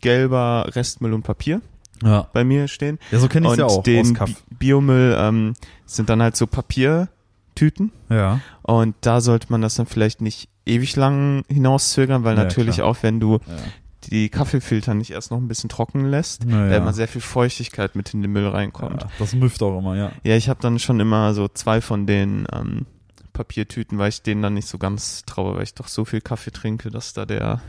gelber 0.00 0.70
Restmüll 0.74 1.12
und 1.12 1.22
Papier 1.22 1.60
Ja. 2.02 2.28
bei 2.32 2.44
mir 2.44 2.68
stehen. 2.68 2.98
Ja, 3.10 3.18
so 3.18 3.28
kenne 3.28 3.48
ich 3.50 3.56
ja 3.58 3.66
auch. 3.66 3.82
den 3.82 4.16
Biomüll 4.58 5.16
ähm, 5.18 5.54
sind 5.86 6.08
dann 6.08 6.22
halt 6.22 6.36
so 6.36 6.46
Papiertüten. 6.46 7.92
Ja. 8.08 8.40
Und 8.68 8.94
da 9.00 9.20
sollte 9.22 9.46
man 9.50 9.62
das 9.62 9.76
dann 9.76 9.86
vielleicht 9.86 10.20
nicht 10.20 10.48
ewig 10.66 10.94
lang 10.94 11.42
hinauszögern, 11.48 12.22
weil 12.24 12.36
Ja, 12.36 12.44
natürlich 12.44 12.76
klar. 12.76 12.88
auch, 12.88 12.98
wenn 13.02 13.18
du 13.18 13.34
Ja. 13.46 13.56
die 14.10 14.28
Kaffeefilter 14.28 14.92
nicht 14.92 15.10
erst 15.10 15.30
noch 15.30 15.38
ein 15.38 15.48
bisschen 15.48 15.70
trocken 15.70 16.04
lässt, 16.10 16.44
Naja. 16.44 16.68
da 16.70 16.76
immer 16.76 16.92
sehr 16.92 17.08
viel 17.08 17.22
Feuchtigkeit 17.22 17.96
mit 17.96 18.12
in 18.12 18.20
den 18.20 18.30
Müll 18.30 18.46
reinkommt. 18.46 19.02
ja. 19.04 19.08
Das 19.18 19.34
müfft 19.34 19.62
auch 19.62 19.78
immer, 19.78 19.96
ja. 19.96 20.12
Ja, 20.22 20.36
ich 20.36 20.50
habe 20.50 20.60
dann 20.60 20.78
schon 20.78 21.00
immer 21.00 21.32
so 21.32 21.48
zwei 21.48 21.80
von 21.80 22.06
den 22.06 22.46
ähm, 22.52 22.84
Papiertüten, 23.32 23.96
weil 23.98 24.10
ich 24.10 24.20
denen 24.20 24.42
dann 24.42 24.52
nicht 24.52 24.68
so 24.68 24.76
ganz 24.76 25.22
traue, 25.24 25.56
weil 25.56 25.62
ich 25.62 25.72
doch 25.74 25.88
so 25.88 26.04
viel 26.04 26.20
Kaffee 26.20 26.50
trinke, 26.50 26.90
dass 26.90 27.14
da 27.14 27.24
der, 27.24 27.62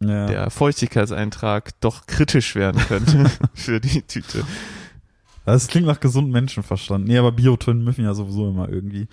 ja. 0.00 0.26
der 0.26 0.50
Feuchtigkeitseintrag 0.50 1.70
doch 1.80 2.06
kritisch 2.06 2.54
werden 2.54 2.82
könnte 2.86 3.30
für 3.54 3.80
die 3.80 4.02
Tüte. 4.02 4.44
Das 5.46 5.68
klingt 5.68 5.86
nach 5.86 6.00
gesundem 6.00 6.32
Menschenverstand. 6.32 7.06
Nee, 7.06 7.16
aber 7.16 7.32
Biotönen 7.32 7.82
müssen 7.84 8.04
ja 8.04 8.12
sowieso 8.12 8.48
immer 8.50 8.68
irgendwie. 8.68 9.08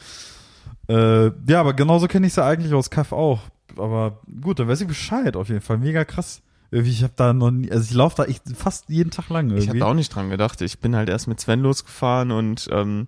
Äh, 0.89 1.27
ja, 1.47 1.59
aber 1.59 1.73
genauso 1.73 2.07
kenne 2.07 2.27
ich 2.27 2.35
ja 2.35 2.45
eigentlich 2.45 2.73
aus 2.73 2.89
Kaff 2.89 3.11
auch. 3.11 3.39
Aber 3.77 4.19
gut, 4.41 4.59
dann 4.59 4.67
weiß 4.67 4.81
ich 4.81 4.87
Bescheid 4.87 5.35
auf 5.35 5.47
jeden 5.49 5.61
Fall. 5.61 5.77
Mega 5.77 6.03
krass. 6.03 6.41
Irgendwie, 6.71 6.91
ich 6.91 7.03
habe 7.03 7.13
da 7.15 7.33
noch 7.33 7.51
nie, 7.51 7.69
also 7.71 7.83
ich 7.83 7.93
laufe 7.93 8.15
da 8.17 8.23
echt 8.25 8.43
fast 8.55 8.87
jeden 8.89 9.11
Tag 9.11 9.29
lang 9.29 9.47
Ich 9.47 9.51
irgendwie. 9.53 9.67
habe 9.69 9.79
da 9.79 9.85
auch 9.87 9.93
nicht 9.93 10.13
dran 10.13 10.29
gedacht. 10.29 10.61
Ich 10.61 10.79
bin 10.79 10.95
halt 10.95 11.09
erst 11.09 11.27
mit 11.27 11.39
Sven 11.39 11.59
losgefahren 11.61 12.31
und 12.31 12.67
ähm, 12.71 13.07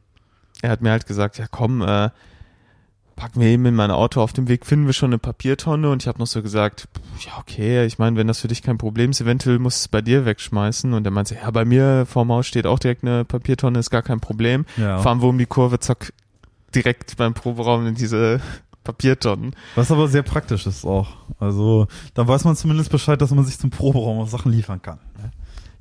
er 0.61 0.69
hat 0.69 0.81
mir 0.81 0.91
halt 0.91 1.05
gesagt, 1.05 1.37
ja 1.37 1.45
komm, 1.49 1.81
äh, 1.81 2.09
packen 3.15 3.39
wir 3.39 3.47
eben 3.47 3.65
in 3.65 3.75
mein 3.75 3.91
Auto, 3.91 4.21
auf 4.21 4.33
dem 4.33 4.47
Weg 4.49 4.65
finden 4.65 4.85
wir 4.85 4.93
schon 4.93 5.11
eine 5.11 5.19
Papiertonne 5.19 5.89
und 5.89 6.01
ich 6.01 6.07
habe 6.07 6.19
noch 6.19 6.27
so 6.27 6.41
gesagt, 6.41 6.87
ja 7.25 7.37
okay, 7.39 7.85
ich 7.85 7.99
meine, 7.99 8.17
wenn 8.17 8.27
das 8.27 8.39
für 8.39 8.47
dich 8.47 8.63
kein 8.63 8.77
Problem 8.77 9.11
ist, 9.11 9.21
eventuell 9.21 9.59
musst 9.59 9.81
du 9.81 9.83
es 9.83 9.87
bei 9.87 10.01
dir 10.01 10.25
wegschmeißen 10.25 10.93
und 10.93 11.05
er 11.05 11.11
meinte, 11.11 11.35
ja 11.35 11.49
bei 11.51 11.63
mir 11.63 12.05
vorm 12.05 12.31
Haus 12.31 12.47
steht 12.47 12.65
auch 12.65 12.79
direkt 12.79 13.03
eine 13.03 13.23
Papiertonne, 13.23 13.79
ist 13.79 13.91
gar 13.91 14.01
kein 14.01 14.19
Problem. 14.19 14.65
ja. 14.77 14.97
Fahren 14.97 15.21
wir 15.21 15.27
um 15.29 15.37
die 15.37 15.45
Kurve, 15.45 15.79
zack, 15.79 16.11
direkt 16.75 17.17
beim 17.17 17.33
Proberaum 17.33 17.87
in 17.87 17.95
diese 17.95 18.41
Papiertonnen. 18.83 19.55
Was 19.75 19.91
aber 19.91 20.07
sehr 20.07 20.23
praktisch 20.23 20.67
ist 20.67 20.85
auch. 20.85 21.09
Also, 21.39 21.87
da 22.13 22.27
weiß 22.27 22.43
man 22.43 22.55
zumindest 22.55 22.91
Bescheid, 22.91 23.21
dass 23.21 23.31
man 23.31 23.45
sich 23.45 23.57
zum 23.57 23.69
Proberaum 23.69 24.19
auch 24.19 24.27
Sachen 24.27 24.51
liefern 24.51 24.81
kann. 24.81 24.99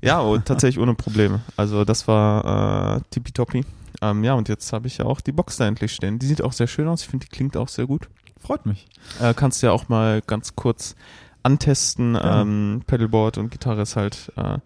Ja, 0.03 0.19
und 0.19 0.47
tatsächlich 0.47 0.83
ohne 0.83 0.95
Probleme. 0.95 1.41
Also 1.57 1.85
das 1.85 2.09
war 2.09 2.97
äh, 2.97 3.01
tippitoppi. 3.11 3.65
Ähm, 4.01 4.25
ja, 4.25 4.35
und 4.35 4.49
jetzt 4.49 4.73
habe 4.73 4.89
ich 4.89 4.99
ja 4.99 5.05
auch 5.05 5.21
die 5.21 5.31
Box 5.31 5.59
da 5.59 5.67
endlich 5.67 5.93
stehen. 5.93 6.19
Die 6.19 6.27
sieht 6.27 6.43
auch 6.43 6.53
sehr 6.53 6.67
schön 6.67 6.89
aus. 6.89 7.03
Ich 7.03 7.09
finde, 7.09 7.27
die 7.27 7.31
klingt 7.31 7.57
auch 7.57 7.69
sehr 7.69 7.87
gut. 7.87 8.09
Freut 8.41 8.67
mich. 8.67 8.87
Äh, 9.21 9.33
kannst 9.35 9.63
du 9.63 9.69
ja 9.69 9.73
auch 9.73 9.89
mal 9.89 10.21
ganz 10.21 10.57
kurz 10.57 10.97
antesten. 11.45 12.15
Ja. 12.15 12.43
Ähm, 12.43 12.83
Pedalboard 12.87 13.39
und 13.39 13.51
Gitarre 13.51 13.83
ist 13.83 13.95
halt, 13.95 14.33
äh, 14.37 14.59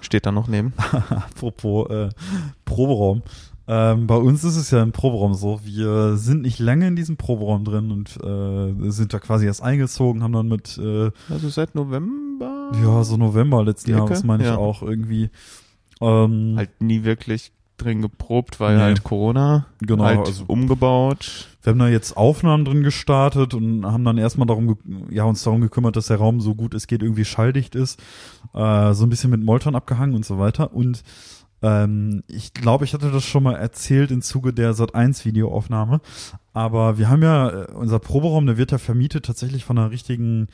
steht 0.00 0.26
da 0.26 0.32
noch 0.32 0.46
neben. 0.46 0.72
Apropos 1.10 1.90
äh, 1.90 2.10
Proberaum. 2.64 3.22
Ähm, 3.70 4.06
bei 4.06 4.16
uns 4.16 4.44
ist 4.44 4.56
es 4.56 4.70
ja 4.70 4.82
im 4.82 4.92
Proberaum 4.92 5.34
so, 5.34 5.60
wir 5.62 6.16
sind 6.16 6.40
nicht 6.42 6.58
lange 6.58 6.86
in 6.88 6.96
diesem 6.96 7.18
Proberaum 7.18 7.64
drin 7.64 7.90
und 7.90 8.16
äh, 8.24 8.90
sind 8.90 9.12
da 9.12 9.18
quasi 9.18 9.44
erst 9.44 9.62
eingezogen, 9.62 10.22
haben 10.22 10.32
dann 10.32 10.48
mit, 10.48 10.78
äh, 10.78 11.10
Also 11.28 11.48
seit 11.50 11.74
November 11.74 12.72
Ja, 12.82 13.04
so 13.04 13.16
November 13.18 13.62
letzten? 13.64 13.90
Jahres 13.90 14.24
meine 14.24 14.42
ich 14.44 14.48
Ja. 14.48 14.56
auch 14.56 14.82
irgendwie. 14.82 15.30
Ähm, 16.00 16.54
Halt 16.56 16.80
nie 16.80 17.04
wirklich 17.04 17.52
drin 17.76 18.02
geprobt, 18.02 18.58
weil 18.58 18.76
Nee. 18.76 18.82
halt 18.82 19.04
Corona 19.04 19.66
Genau, 19.80 20.04
halt 20.04 20.18
also- 20.26 20.44
umgebaut. 20.46 21.48
wir 21.62 21.70
haben 21.72 21.78
da 21.78 21.88
jetzt 21.88 22.16
Aufnahmen 22.16 22.64
drin 22.64 22.82
gestartet 22.82 23.52
und 23.54 23.84
haben 23.86 24.04
dann 24.04 24.16
erstmal 24.18 24.46
darum, 24.46 24.76
ja, 25.10 25.24
uns 25.24 25.42
darum 25.44 25.60
gekümmert, 25.60 25.94
dass 25.96 26.06
der 26.06 26.16
Raum 26.16 26.40
so 26.40 26.54
gut 26.54 26.72
es 26.74 26.86
geht 26.86 27.02
irgendwie 27.02 27.24
schalldicht 27.24 27.74
ist, 27.74 28.00
äh, 28.54 28.94
so 28.94 29.04
ein 29.04 29.10
bisschen 29.10 29.30
mit 29.30 29.44
Molton 29.44 29.74
abgehangen 29.76 30.14
und 30.16 30.24
so 30.24 30.38
weiter. 30.38 30.72
Und 30.74 31.02
ähm, 31.62 32.22
ich 32.28 32.54
glaube, 32.54 32.84
ich 32.84 32.94
hatte 32.94 33.10
das 33.10 33.24
schon 33.24 33.42
mal 33.42 33.54
erzählt 33.54 34.10
im 34.10 34.22
Zuge 34.22 34.52
der 34.52 34.74
Sat1 34.74 35.24
Videoaufnahme. 35.24 36.00
Aber 36.52 36.98
wir 36.98 37.08
haben 37.08 37.22
ja, 37.22 37.48
äh, 37.48 37.72
unser 37.72 37.98
Proberaum, 37.98 38.46
der 38.46 38.56
wird 38.56 38.72
ja 38.72 38.78
vermietet 38.78 39.24
tatsächlich 39.24 39.64
von 39.64 39.78
einer 39.78 39.90
richtigen, 39.90 40.48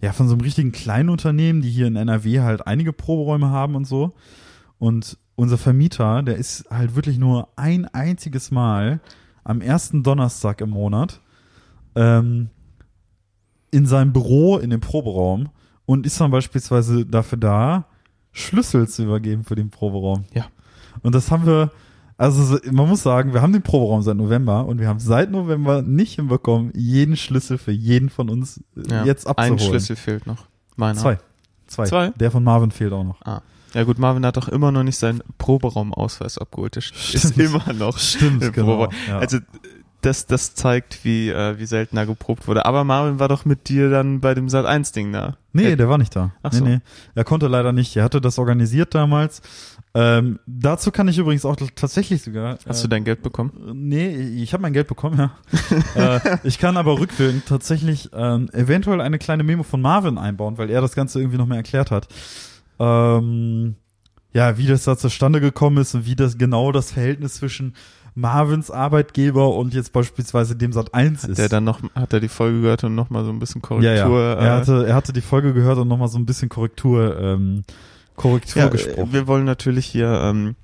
ja, 0.00 0.12
von 0.12 0.28
so 0.28 0.34
einem 0.34 0.42
richtigen 0.42 0.72
kleinen 0.72 1.08
Unternehmen, 1.08 1.62
die 1.62 1.70
hier 1.70 1.86
in 1.86 1.96
NRW 1.96 2.40
halt 2.40 2.66
einige 2.66 2.92
Proberäume 2.92 3.50
haben 3.50 3.74
und 3.74 3.86
so. 3.86 4.14
Und 4.78 5.18
unser 5.36 5.58
Vermieter, 5.58 6.22
der 6.22 6.36
ist 6.36 6.66
halt 6.70 6.96
wirklich 6.96 7.18
nur 7.18 7.48
ein 7.56 7.86
einziges 7.86 8.50
Mal 8.50 9.00
am 9.44 9.60
ersten 9.60 10.02
Donnerstag 10.02 10.60
im 10.60 10.70
Monat 10.70 11.20
ähm, 11.94 12.50
in 13.70 13.86
seinem 13.86 14.12
Büro 14.12 14.58
in 14.58 14.70
dem 14.70 14.80
Proberaum 14.80 15.48
und 15.86 16.06
ist 16.06 16.20
dann 16.20 16.30
beispielsweise 16.30 17.06
dafür 17.06 17.38
da, 17.38 17.86
Schlüssel 18.32 18.88
zu 18.88 19.02
übergeben 19.04 19.44
für 19.44 19.54
den 19.54 19.70
Proberaum. 19.70 20.24
Ja. 20.34 20.46
Und 21.02 21.14
das 21.14 21.30
haben 21.30 21.46
wir, 21.46 21.70
also 22.16 22.42
so- 22.42 22.58
man 22.70 22.88
muss 22.88 23.02
sagen, 23.02 23.32
wir 23.34 23.42
haben 23.42 23.52
den 23.52 23.62
Proberaum 23.62 24.02
seit 24.02 24.16
November 24.16 24.66
und 24.66 24.78
wir 24.80 24.88
haben 24.88 24.98
seit 25.00 25.30
November 25.30 25.82
nicht 25.82 26.14
hinbekommen, 26.16 26.72
jeden 26.74 27.16
Schlüssel 27.16 27.58
für 27.58 27.72
jeden 27.72 28.08
von 28.10 28.28
uns 28.30 28.62
äh, 28.76 28.90
Ja. 28.90 29.04
jetzt 29.04 29.26
abzuholen. 29.26 29.54
Ein 29.54 29.58
Schlüssel 29.58 29.96
fehlt 29.96 30.26
noch. 30.26 30.46
Meiner. 30.76 30.98
Zwei. 30.98 31.18
Zwei. 31.66 31.84
Zwei? 31.86 32.08
Der 32.10 32.30
von 32.30 32.44
Marvin 32.44 32.70
fehlt 32.70 32.92
auch 32.92 33.04
noch. 33.04 33.20
Ah. 33.22 33.42
Ja 33.74 33.84
gut, 33.84 33.98
Marvin 33.98 34.24
hat 34.26 34.36
doch 34.36 34.48
immer 34.48 34.70
noch 34.70 34.82
nicht 34.82 34.98
seinen 34.98 35.22
Proberaumausweis 35.38 36.36
abgeholt. 36.38 36.74
Der 36.76 36.82
ist 36.82 36.94
Stimmt. 36.94 37.38
immer 37.38 37.72
noch 37.72 37.96
Stimmt, 37.98 38.42
im 38.42 38.52
genau. 38.52 38.88
Ja. 39.08 39.18
Also 39.18 39.38
das, 40.02 40.26
das 40.26 40.54
zeigt, 40.54 41.04
wie, 41.04 41.30
äh, 41.30 41.58
wie 41.58 41.64
selten 41.66 41.96
da 41.96 42.04
geprobt 42.04 42.48
wurde. 42.48 42.66
Aber 42.66 42.84
Marvin 42.84 43.18
war 43.18 43.28
doch 43.28 43.44
mit 43.44 43.68
dir 43.68 43.88
dann 43.88 44.20
bei 44.20 44.34
dem 44.34 44.48
Sat 44.48 44.66
1 44.66 44.92
Ding 44.92 45.12
da. 45.12 45.36
Nee, 45.52 45.72
Äh, 45.72 45.76
der 45.76 45.88
war 45.88 45.98
nicht 45.98 46.14
da. 46.16 46.32
Ach 46.42 46.52
nee, 46.52 46.58
so. 46.58 46.64
nee. 46.64 46.78
Er 47.14 47.24
konnte 47.24 47.46
leider 47.46 47.72
nicht. 47.72 47.96
Er 47.96 48.04
hatte 48.04 48.20
das 48.20 48.38
organisiert 48.38 48.94
damals. 48.94 49.42
Ähm, 49.94 50.38
dazu 50.46 50.90
kann 50.90 51.08
ich 51.08 51.18
übrigens 51.18 51.44
auch 51.44 51.56
tatsächlich 51.74 52.22
sogar. 52.22 52.58
Hast 52.66 52.80
äh, 52.80 52.82
du 52.82 52.88
dein 52.88 53.04
Geld 53.04 53.22
bekommen? 53.22 53.52
Nee, 53.74 54.08
ich 54.16 54.54
habe 54.54 54.62
mein 54.62 54.72
Geld 54.72 54.88
bekommen, 54.88 55.18
ja. 55.18 55.32
äh, 56.16 56.38
ich 56.44 56.58
kann 56.58 56.78
aber 56.78 56.98
rückwirkend 56.98 57.44
tatsächlich 57.46 58.08
ähm, 58.14 58.48
eventuell 58.52 59.02
eine 59.02 59.18
kleine 59.18 59.42
Memo 59.42 59.62
von 59.62 59.82
Marvin 59.82 60.16
einbauen, 60.16 60.56
weil 60.56 60.70
er 60.70 60.80
das 60.80 60.94
Ganze 60.94 61.20
irgendwie 61.20 61.36
noch 61.36 61.46
mehr 61.46 61.58
erklärt 61.58 61.90
hat. 61.90 62.08
Ähm, 62.78 63.76
ja, 64.32 64.56
wie 64.56 64.66
das 64.66 64.84
da 64.84 64.96
zustande 64.96 65.40
gekommen 65.42 65.76
ist 65.76 65.94
und 65.94 66.06
wie 66.06 66.16
das 66.16 66.38
genau 66.38 66.72
das 66.72 66.92
Verhältnis 66.92 67.34
zwischen 67.34 67.74
Marvins 68.14 68.70
Arbeitgeber 68.70 69.54
und 69.54 69.74
jetzt 69.74 69.92
beispielsweise 69.92 70.54
dem 70.56 70.72
Sat 70.72 70.92
1 70.94 71.24
ist. 71.24 71.38
Der 71.38 71.48
dann 71.48 71.64
noch, 71.64 71.80
hat 71.94 72.12
er 72.12 72.20
die 72.20 72.28
Folge 72.28 72.60
gehört 72.60 72.84
und 72.84 72.94
nochmal 72.94 73.24
so 73.24 73.30
ein 73.30 73.38
bisschen 73.38 73.62
Korrektur. 73.62 73.90
ja, 73.90 74.08
ja. 74.08 74.32
äh, 74.34 74.44
Er 74.44 74.56
hatte, 74.56 74.86
er 74.86 74.94
hatte 74.94 75.12
die 75.12 75.20
Folge 75.22 75.52
gehört 75.54 75.78
und 75.78 75.88
nochmal 75.88 76.08
so 76.08 76.18
ein 76.18 76.26
bisschen 76.26 76.48
Korrektur, 76.48 77.18
ähm, 77.20 77.64
Korrektur 78.16 78.62
ja, 78.62 78.68
gesprochen. 78.68 79.12
wir 79.12 79.26
wollen 79.26 79.44
natürlich 79.44 79.86
hier 79.86 80.08
ähm, 80.24 80.56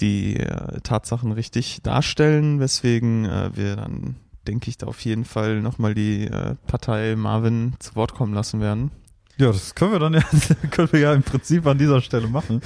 die 0.00 0.36
äh, 0.36 0.80
Tatsachen 0.82 1.32
richtig 1.32 1.80
darstellen, 1.82 2.60
weswegen 2.60 3.24
äh, 3.24 3.50
wir 3.54 3.76
dann, 3.76 4.16
denke 4.46 4.68
ich, 4.68 4.76
da 4.78 4.86
auf 4.86 5.00
jeden 5.00 5.24
Fall 5.24 5.60
nochmal 5.62 5.94
die 5.94 6.24
äh, 6.26 6.54
Partei 6.66 7.16
Marvin 7.16 7.74
zu 7.78 7.96
Wort 7.96 8.14
kommen 8.14 8.34
lassen 8.34 8.60
werden. 8.60 8.90
Ja, 9.38 9.46
das 9.46 9.74
können 9.74 9.92
wir 9.92 9.98
dann 9.98 10.12
ja, 10.12 10.20
können 10.70 10.92
wir 10.92 11.00
ja 11.00 11.14
im 11.14 11.22
Prinzip 11.22 11.66
an 11.66 11.78
dieser 11.78 12.02
Stelle 12.02 12.28
machen. 12.28 12.60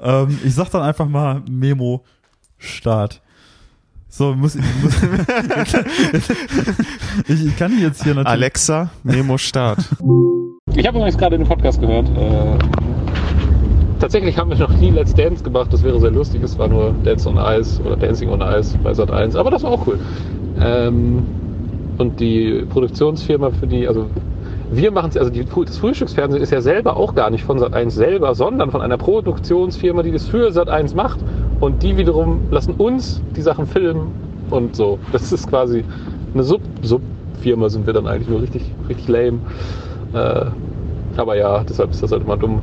Ähm, 0.00 0.38
ich 0.44 0.54
sag 0.54 0.70
dann 0.70 0.82
einfach 0.82 1.06
mal 1.08 1.42
Memo 1.48 2.04
Start. 2.58 3.22
So, 4.08 4.34
muss 4.34 4.54
ich, 4.54 4.62
muss, 4.82 4.94
ich, 7.28 7.46
ich 7.46 7.56
kann 7.56 7.78
jetzt 7.78 8.02
hier 8.04 8.14
natürlich. 8.14 8.32
Alexa, 8.32 8.90
Memo 9.02 9.36
Start. 9.36 9.78
Ich 10.74 10.86
habe 10.86 10.98
übrigens 10.98 11.18
gerade 11.18 11.36
den 11.36 11.46
Podcast 11.46 11.80
gehört. 11.80 12.08
Äh, 12.08 12.58
tatsächlich 13.98 14.38
haben 14.38 14.50
wir 14.50 14.56
noch 14.56 14.74
nie 14.76 14.90
Let's 14.90 15.12
Dance 15.12 15.42
gemacht. 15.42 15.72
Das 15.72 15.82
wäre 15.82 16.00
sehr 16.00 16.12
lustig. 16.12 16.42
Es 16.42 16.56
war 16.58 16.68
nur 16.68 16.94
Dance 17.04 17.28
on 17.28 17.36
Ice 17.36 17.82
oder 17.82 17.96
Dancing 17.96 18.30
on 18.30 18.40
Ice 18.40 18.78
bei 18.82 18.94
Sat 18.94 19.10
1. 19.10 19.36
Aber 19.36 19.50
das 19.50 19.62
war 19.64 19.72
auch 19.72 19.86
cool. 19.86 19.98
Ähm, 20.60 21.24
und 21.98 22.20
die 22.20 22.64
Produktionsfirma 22.70 23.50
für 23.50 23.66
die, 23.66 23.88
also 23.88 24.06
wir 24.70 24.90
machen 24.90 25.10
es, 25.10 25.16
also 25.16 25.30
die, 25.30 25.44
das 25.44 25.78
Frühstücksfernsehen 25.78 26.42
ist 26.42 26.50
ja 26.50 26.60
selber 26.60 26.96
auch 26.96 27.14
gar 27.14 27.30
nicht 27.30 27.44
von 27.44 27.58
Sat 27.58 27.72
1 27.74 27.94
selber, 27.94 28.34
sondern 28.34 28.70
von 28.70 28.80
einer 28.80 28.96
Produktionsfirma, 28.96 30.02
die 30.02 30.12
das 30.12 30.26
für 30.26 30.52
Sat 30.52 30.68
1 30.68 30.94
macht. 30.94 31.20
Und 31.60 31.82
die 31.82 31.96
wiederum 31.96 32.40
lassen 32.50 32.74
uns 32.74 33.22
die 33.36 33.42
Sachen 33.42 33.66
filmen 33.66 34.08
und 34.50 34.76
so. 34.76 34.98
Das 35.12 35.32
ist 35.32 35.48
quasi 35.48 35.84
eine 36.34 36.42
Sub- 36.42 36.60
Sub-Firma 36.82 37.68
sind 37.68 37.86
wir 37.86 37.92
dann 37.92 38.06
eigentlich 38.06 38.28
nur 38.28 38.42
richtig, 38.42 38.62
richtig 38.88 39.08
lame. 39.08 39.38
Äh, 40.12 40.46
aber 41.16 41.36
ja, 41.36 41.64
deshalb 41.68 41.90
ist 41.90 42.02
das 42.02 42.12
halt 42.12 42.22
immer 42.22 42.36
dumm. 42.36 42.60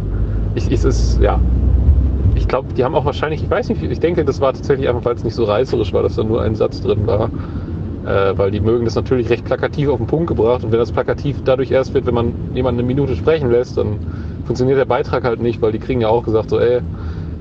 Ich, 0.56 0.72
ich, 0.72 0.84
ist, 0.84 1.20
ja. 1.22 1.40
Ich 2.36 2.48
glaube, 2.48 2.74
die 2.76 2.84
haben 2.84 2.96
auch 2.96 3.06
wahrscheinlich, 3.06 3.44
ich 3.44 3.50
weiß 3.50 3.70
nicht, 3.70 3.82
ich 3.82 4.00
denke, 4.00 4.26
das 4.26 4.42
war 4.42 4.54
tatsächlich 4.54 4.88
einfach, 4.90 5.06
weil 5.06 5.16
es 5.16 5.24
nicht 5.24 5.36
so 5.36 5.44
reißerisch 5.46 5.94
war, 5.94 6.04
dass 6.04 6.16
da 6.16 6.24
nur 6.24 6.42
ein 6.42 6.56
Satz 6.56 6.82
drin 6.82 7.06
war. 7.08 7.30
Äh, 8.06 8.38
weil 8.38 8.52
die 8.52 8.60
mögen 8.60 8.84
das 8.86 8.96
natürlich 8.96 9.30
recht 9.30 9.46
plakativ 9.46 9.90
auf 9.90 9.98
den 9.98 10.08
Punkt 10.08 10.28
gebracht. 10.28 10.64
Und 10.64 10.72
wenn 10.72 10.80
das 10.80 10.92
plakativ 10.92 11.38
dadurch 11.44 11.72
erst 11.72 11.94
wird, 11.94 12.06
wenn 12.06 12.14
man 12.14 12.36
jemanden 12.54 12.80
eine 12.80 12.88
Minute 12.88 13.16
sprechen 13.16 13.50
lässt, 13.50 13.78
dann 13.78 14.00
funktioniert 14.44 14.78
der 14.78 14.86
Beitrag 14.86 15.24
halt 15.24 15.40
nicht, 15.40 15.62
weil 15.62 15.72
die 15.72 15.80
kriegen 15.80 16.02
ja 16.02 16.10
auch 16.10 16.24
gesagt, 16.24 16.50
so, 16.50 16.60
ey, 16.60 16.82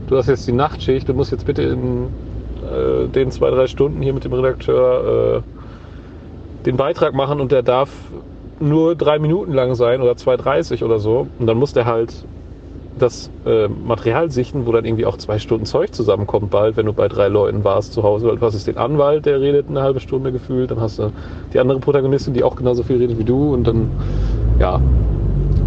du 0.06 0.16
hast 0.16 0.28
jetzt 0.28 0.46
die 0.46 0.52
Nachtschicht, 0.52 1.08
du 1.08 1.14
musst 1.14 1.32
jetzt 1.32 1.46
bitte 1.46 1.62
in 1.62 2.14
äh, 2.62 3.08
den 3.08 3.30
zwei, 3.32 3.50
drei 3.50 3.66
Stunden 3.66 4.02
hier 4.02 4.12
mit 4.14 4.24
dem 4.24 4.32
Redakteur 4.32 5.44
äh, 5.44 6.66
den 6.66 6.76
Beitrag 6.76 7.14
machen 7.14 7.40
und 7.40 7.50
der 7.50 7.62
darf 7.62 8.12
nur 8.60 8.94
drei 8.94 9.18
Minuten 9.18 9.52
lang 9.52 9.74
sein 9.74 10.00
oder 10.00 10.12
2,30 10.12 10.84
oder 10.84 11.00
so. 11.00 11.28
Und 11.38 11.46
dann 11.46 11.56
muss 11.56 11.72
der 11.72 11.86
halt 11.86 12.28
das 12.98 13.30
äh, 13.46 13.68
Material 13.68 14.30
sichten, 14.30 14.66
wo 14.66 14.72
dann 14.72 14.84
irgendwie 14.84 15.06
auch 15.06 15.16
zwei 15.16 15.38
Stunden 15.38 15.64
Zeug 15.64 15.94
zusammenkommt 15.94 16.50
bald, 16.50 16.76
wenn 16.76 16.86
du 16.86 16.92
bei 16.92 17.08
drei 17.08 17.28
Leuten 17.28 17.64
warst 17.64 17.92
zu 17.92 18.02
Hause. 18.02 18.28
Weil 18.28 18.36
du 18.36 18.46
hast 18.46 18.66
den 18.66 18.76
Anwalt, 18.76 19.26
der 19.26 19.40
redet 19.40 19.68
eine 19.68 19.82
halbe 19.82 20.00
Stunde 20.00 20.32
gefühlt, 20.32 20.70
dann 20.70 20.80
hast 20.80 20.98
du 20.98 21.10
die 21.52 21.58
andere 21.58 21.80
Protagonistin, 21.80 22.34
die 22.34 22.44
auch 22.44 22.56
genauso 22.56 22.82
viel 22.82 22.98
redet 22.98 23.18
wie 23.18 23.24
du 23.24 23.54
und 23.54 23.66
dann, 23.66 23.90
ja, 24.58 24.80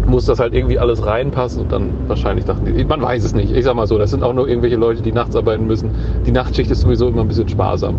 muss 0.06 0.26
das 0.26 0.38
halt 0.38 0.54
irgendwie 0.54 0.78
alles 0.78 1.04
reinpassen 1.04 1.62
und 1.62 1.72
dann 1.72 1.90
wahrscheinlich 2.06 2.44
dachten 2.44 2.64
die, 2.64 2.84
man 2.84 3.02
weiß 3.02 3.24
es 3.24 3.34
nicht. 3.34 3.54
Ich 3.54 3.64
sag 3.64 3.74
mal 3.74 3.86
so, 3.86 3.98
das 3.98 4.10
sind 4.10 4.22
auch 4.22 4.32
nur 4.32 4.48
irgendwelche 4.48 4.76
Leute, 4.76 5.02
die 5.02 5.12
nachts 5.12 5.34
arbeiten 5.34 5.66
müssen. 5.66 5.90
Die 6.24 6.32
Nachtschicht 6.32 6.70
ist 6.70 6.82
sowieso 6.82 7.08
immer 7.08 7.22
ein 7.22 7.28
bisschen 7.28 7.48
sparsam. 7.48 7.96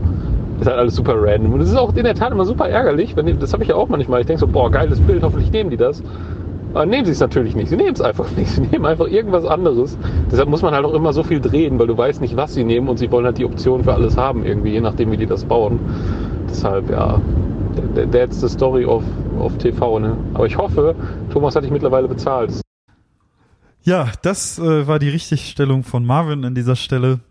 Ist 0.59 0.67
halt 0.67 0.77
alles 0.77 0.95
super 0.95 1.13
random. 1.15 1.53
Und 1.53 1.61
es 1.61 1.69
ist 1.69 1.75
auch 1.75 1.93
in 1.95 2.03
der 2.03 2.15
Tat 2.15 2.31
immer 2.31 2.45
super 2.45 2.67
ärgerlich. 2.67 3.15
Wenn 3.15 3.39
das 3.39 3.53
habe 3.53 3.63
ich 3.63 3.69
ja 3.69 3.75
auch 3.75 3.89
manchmal. 3.89 4.21
Ich 4.21 4.25
denke 4.25 4.39
so, 4.39 4.47
boah, 4.47 4.71
geiles 4.71 4.99
Bild, 5.01 5.21
hoffentlich 5.21 5.51
nehmen 5.51 5.69
die 5.69 5.77
das. 5.77 6.01
Aber 6.77 6.85
nehmen 6.85 7.05
sie 7.05 7.11
es 7.11 7.19
natürlich 7.19 7.55
nicht. 7.55 7.69
Sie 7.69 7.75
nehmen 7.75 7.93
es 7.95 8.01
einfach 8.01 8.29
nicht. 8.37 8.51
Sie 8.51 8.61
nehmen 8.61 8.85
einfach 8.85 9.07
irgendwas 9.07 9.45
anderes. 9.45 9.97
Deshalb 10.31 10.47
muss 10.47 10.61
man 10.61 10.75
halt 10.75 10.85
auch 10.85 10.93
immer 10.93 11.11
so 11.11 11.23
viel 11.23 11.41
drehen, 11.41 11.79
weil 11.79 11.87
du 11.87 11.97
weißt 11.97 12.21
nicht, 12.21 12.35
was 12.35 12.53
sie 12.53 12.63
nehmen 12.63 12.87
und 12.87 12.97
sie 12.97 13.09
wollen 13.09 13.25
halt 13.25 13.39
die 13.39 13.45
Option 13.45 13.83
für 13.83 13.95
alles 13.95 14.15
haben, 14.15 14.45
irgendwie, 14.45 14.73
je 14.73 14.81
nachdem, 14.81 15.09
wie 15.11 15.17
die 15.17 15.25
das 15.25 15.43
bauen. 15.43 15.79
Deshalb, 16.47 16.91
ja, 16.91 17.19
that- 17.95 18.11
that's 18.11 18.41
the 18.41 18.47
story 18.47 18.85
of, 18.85 19.03
of 19.39 19.57
TV, 19.57 19.97
ne? 19.97 20.17
Aber 20.35 20.45
ich 20.45 20.55
hoffe, 20.55 20.93
Thomas 21.33 21.55
hat 21.55 21.63
dich 21.63 21.71
mittlerweile 21.71 22.07
bezahlt. 22.07 22.51
Ja, 23.81 24.09
das 24.21 24.59
äh, 24.59 24.85
war 24.87 24.99
die 24.99 25.09
Richtigstellung 25.09 25.83
von 25.83 26.05
Marvin 26.05 26.45
an 26.45 26.53
dieser 26.53 26.75
Stelle, 26.75 27.21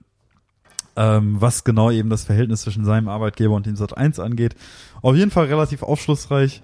ähm, 0.97 1.37
was 1.39 1.63
genau 1.63 1.93
eben 1.93 2.11
das 2.11 2.25
Verhältnis 2.25 2.63
zwischen 2.63 2.85
seinem 2.85 3.09
Arbeitgeber 3.09 3.55
und 3.55 3.67
dem 3.67 3.77
Sat 3.77 3.97
1 3.97 4.19
angeht. 4.19 4.57
Auf 5.03 5.15
jeden 5.15 5.31
Fall 5.31 5.45
relativ 5.45 5.85
aufschlussreich. 5.85 6.63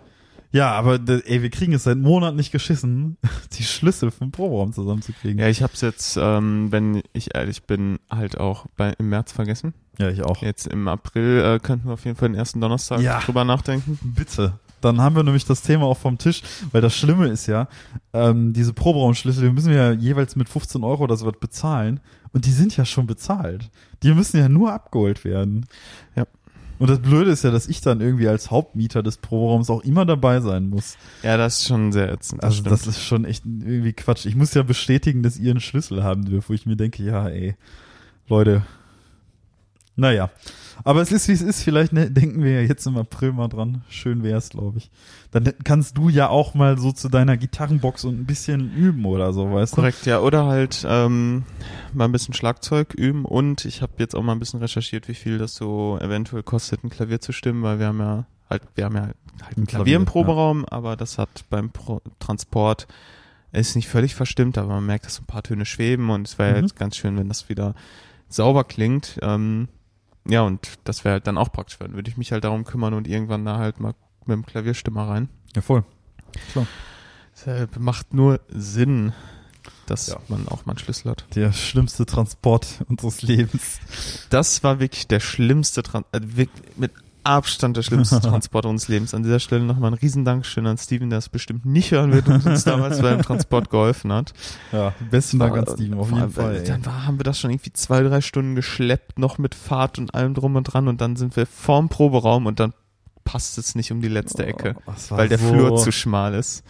Ja, 0.53 0.72
aber 0.72 1.00
ey, 1.24 1.42
wir 1.42 1.50
kriegen 1.50 1.72
es 1.72 1.84
seit 1.84 1.98
Monaten 1.98 2.36
nicht 2.36 2.53
geschissen, 2.53 3.16
die 3.59 3.62
Schlüssel 3.64 4.11
vom 4.11 4.30
Proberaum 4.30 4.72
zusammenzukriegen. 4.72 5.38
Ja, 5.38 5.48
ich 5.48 5.62
habe 5.62 5.72
es 5.72 5.80
jetzt, 5.80 6.18
ähm, 6.20 6.70
wenn 6.70 7.03
ich 7.14 7.34
ehrlich 7.34 7.64
bin, 7.64 7.98
halt 8.11 8.38
auch 8.38 8.66
bei, 8.76 8.92
im 8.98 9.09
März 9.09 9.32
vergessen. 9.32 9.72
ja 9.98 10.09
ich 10.11 10.22
auch. 10.22 10.42
Jetzt 10.42 10.66
im 10.66 10.88
April 10.88 11.40
äh, 11.40 11.59
könnten 11.59 11.86
wir 11.88 11.94
auf 11.94 12.05
jeden 12.05 12.16
Fall 12.16 12.28
den 12.28 12.34
ersten 12.36 12.61
Donnerstag 12.61 13.00
Ja. 13.00 13.20
drüber 13.20 13.44
nachdenken. 13.44 13.98
Bitte. 14.03 14.55
Dann 14.82 15.00
haben 15.00 15.14
wir 15.14 15.22
nämlich 15.22 15.44
das 15.44 15.62
Thema 15.62 15.84
auch 15.86 15.96
vom 15.98 16.18
Tisch, 16.18 16.42
weil 16.72 16.80
das 16.82 16.96
Schlimme 16.96 17.28
ist 17.28 17.46
ja, 17.46 17.68
ähm, 18.12 18.53
diese 18.53 18.72
Proberaumschlüssel, 18.72 19.44
die 19.48 19.55
müssen 19.55 19.70
wir 19.70 19.76
ja 19.76 19.92
jeweils 19.92 20.34
mit 20.34 20.48
15 20.48 20.82
Euro 20.82 21.05
oder 21.05 21.16
so 21.16 21.24
was 21.24 21.38
bezahlen. 21.38 22.00
Und 22.32 22.46
die 22.46 22.50
sind 22.50 22.76
ja 22.76 22.84
schon 22.84 23.07
bezahlt. 23.07 23.70
Die 24.03 24.12
müssen 24.12 24.38
ja 24.38 24.48
nur 24.48 24.72
abgeholt 24.72 25.24
werden. 25.24 25.66
Ja. 26.16 26.24
Und 26.79 26.91
das 26.91 26.99
Blöde 27.01 27.31
ist 27.31 27.45
ja, 27.45 27.51
dass 27.51 27.68
ich 27.68 27.81
dann 27.81 28.01
irgendwie 28.01 28.27
als 28.29 28.51
Hauptmieter 28.51 29.03
des 29.03 29.16
Proberaums 29.18 29.70
auch 29.70 29.83
immer 29.85 30.05
dabei 30.05 30.41
sein 30.41 30.68
muss. 30.68 30.97
Ja, 31.23 31.37
das 31.37 31.59
ist 31.61 31.66
schon 31.68 31.93
sehr 31.93 32.11
ätzend. 32.12 32.43
Das 32.43 32.49
Also 32.49 32.61
stimmt. 32.61 32.73
das 32.73 32.87
ist 32.87 33.03
schon 33.05 33.25
echt 33.25 33.45
irgendwie 33.45 33.93
Quatsch. 33.93 34.27
Ich 34.27 34.35
muss 34.35 34.53
ja 34.55 34.62
bestätigen, 34.62 35.23
dass 35.23 35.39
ihr 35.39 35.51
einen 35.53 35.61
Schlüssel 35.61 36.03
haben 36.03 36.25
dürft, 36.25 36.49
wo 36.51 36.55
ich 36.55 36.66
mir 36.66 36.77
denke, 36.77 37.03
ja, 37.05 37.29
ey, 37.29 37.55
Leute, 38.29 38.62
Naja. 39.97 40.31
Aber 40.85 41.01
es 41.03 41.12
ist, 41.12 41.28
wie 41.28 41.33
es 41.33 41.43
ist. 41.43 41.62
Vielleicht 41.62 41.93
ne, 41.93 42.11
denken 42.11 42.43
wir 42.43 42.61
ja 42.62 42.68
jetzt 42.68 42.87
im 42.87 42.97
April 42.97 43.33
mal 43.33 43.49
dran. 43.49 43.83
Schön 43.89 44.22
wär's, 44.22 44.51
glaube 44.51 44.78
ich. 44.78 44.91
Dann 45.30 45.53
kannst 45.64 45.97
du 45.97 46.09
ja 46.09 46.28
auch 46.28 46.55
mal 46.55 46.78
so 46.78 46.93
zu 46.93 47.09
deiner 47.09 47.37
Gitarrenbox 47.37 48.05
und 48.05 48.20
ein 48.20 48.26
bisschen 48.26 48.72
üben 48.74 49.05
oder 49.05 49.33
so, 49.33 49.53
weißt 49.53 49.74
Korrekt, 49.74 50.07
ja. 50.07 50.20
Oder 50.20 50.47
halt 50.47 50.85
ähm, 50.89 51.45
mal 51.93 52.07
ein 52.07 52.12
bisschen 52.12 52.35
Schlagzeug 52.35 52.95
üben. 52.95 53.24
Und 53.24 53.64
ich 53.64 53.83
habe 53.83 53.93
jetzt 53.99 54.14
auch 54.14 54.22
mal 54.22 54.33
ein 54.33 54.39
bisschen 54.41 54.61
recherchiert, 54.61 55.09
wie 55.09 55.14
viel 55.14 55.39
das 55.39 55.55
so 55.55 55.99
eventuell 56.01 56.43
kostet, 56.43 56.85
ein 56.85 56.91
Klavier 56.91 57.20
zu 57.20 57.33
stimmen, 57.33 57.62
weil 57.62 57.78
wir 57.78 57.87
haben 57.87 58.01
ja 58.01 58.26
halt, 58.51 58.62
wir 58.74 58.85
haben 58.85 58.97
ja 58.97 59.03
halt 59.03 59.16
ein 59.57 59.66
Klavier 59.66 59.97
im 59.97 60.05
Proberaum, 60.05 60.64
aber 60.66 60.97
das 60.97 61.18
hat 61.18 61.45
beim 61.51 61.70
Pro 61.70 62.01
Transport 62.18 62.87
ist 63.55 63.76
nicht 63.76 63.89
völlig 63.89 64.14
verstimmt, 64.14 64.57
aber 64.57 64.68
man 64.68 64.87
merkt, 64.87 65.05
dass 65.05 65.16
so 65.16 65.22
ein 65.22 65.26
paar 65.26 65.43
Töne 65.43 65.66
schweben 65.66 66.09
und 66.09 66.26
es 66.26 66.39
wäre 66.39 66.57
Mhm. 66.57 66.62
jetzt 66.62 66.76
ganz 66.76 66.97
schön, 66.97 67.18
wenn 67.18 67.28
das 67.28 67.51
wieder 67.51 67.74
sauber 68.30 68.64
klingt. 68.64 69.18
Ähm, 69.20 69.68
ja, 70.27 70.43
und 70.43 70.79
das 70.85 71.05
wäre 71.05 71.14
halt 71.14 71.27
dann 71.27 71.39
auch 71.39 71.51
praktisch. 71.53 71.79
Dann 71.79 71.95
würde 71.95 72.11
ich 72.11 72.16
mich 72.16 72.33
halt 72.33 72.45
darum 72.45 72.64
kümmern 72.64 72.95
und 72.95 73.09
irgendwann 73.09 73.45
da 73.45 73.59
halt 73.59 73.81
mal 73.81 73.95
mit 74.27 74.37
dem 74.37 74.47
Klavierstimmer 74.47 75.09
rein. 75.09 75.29
Ja, 75.55 75.62
voll. 75.62 75.85
Deshalb 77.35 77.79
macht 77.79 78.14
nur 78.14 78.41
Sinn, 78.49 79.12
dass 79.87 80.09
Ja. 80.09 80.18
man 80.29 80.47
auch 80.49 80.64
mal 80.66 80.73
einen 80.73 80.79
Schlüssel 80.79 81.11
hat. 81.11 81.25
Der 81.35 81.53
schlimmste 81.53 82.07
Transport 82.07 82.85
unseres 82.89 83.23
Lebens. 83.23 83.81
Das 84.31 84.62
war 84.62 84.81
wirklich 84.81 85.07
der 85.09 85.20
schlimmste, 85.20 85.83
Tran 85.83 86.05
äh, 86.12 86.20
mit 86.77 86.93
Abstand 87.25 87.77
der 87.77 87.83
schlimmste 87.83 88.20
Transport 88.20 88.66
unseres 88.66 88.89
Lebens. 88.89 89.14
An 89.14 89.23
dieser 89.23 89.39
Stelle 89.41 89.64
nochmal 89.64 89.91
ein 89.93 89.95
riesen 89.95 90.25
Dankeschön 90.25 90.66
an 90.66 90.77
Steven, 90.79 91.09
der 91.11 91.18
es 91.20 91.29
bestimmt 91.29 91.64
nicht 91.64 91.91
hören 91.93 92.12
wird 92.12 92.29
und 92.29 92.45
uns 92.47 92.64
damals 92.64 93.01
beim 93.01 93.23
Transport 93.23 93.70
geholfen 93.70 94.12
hat. 94.12 94.33
Ja, 94.73 94.93
besten 95.11 95.39
Dank 95.39 95.57
an 95.57 95.66
War- 95.66 95.75
Steven, 95.75 95.99
auf 95.99 96.11
jeden 96.11 96.31
Fall. 96.31 96.57
ey. 96.57 96.64
Dann 96.64 96.85
war, 96.87 97.07
haben 97.07 97.18
wir 97.18 97.25
das 97.25 97.39
schon 97.39 97.51
irgendwie 97.51 97.73
zwei, 97.73 98.03
drei 98.03 98.20
Stunden 98.20 98.55
geschleppt, 98.55 99.18
noch 99.18 99.39
mit 99.39 99.55
Fahrt 99.55 99.99
und 99.99 100.14
allem 100.14 100.35
drum 100.35 100.57
und 100.57 100.64
dran 100.64 100.89
und 100.89 101.01
dann 101.01 101.16
sind 101.16 101.37
wir 101.37 101.47
vorm 101.47 101.89
Proberaum 101.89 102.47
und 102.47 102.59
dann 102.61 102.73
passt 103.25 103.57
es 103.59 103.75
nicht 103.77 103.93
um 103.93 104.01
die 104.01 104.09
letzte 104.09 104.45
Ecke, 104.45 104.75
Oh, 104.79 104.83
das 104.93 105.11
war 105.12 105.18
weil 105.18 105.29
der 105.29 105.39
so- 105.39 105.49
Flur 105.49 105.77
zu 105.77 105.93
schmal 105.93 106.35
ist. 106.35 106.64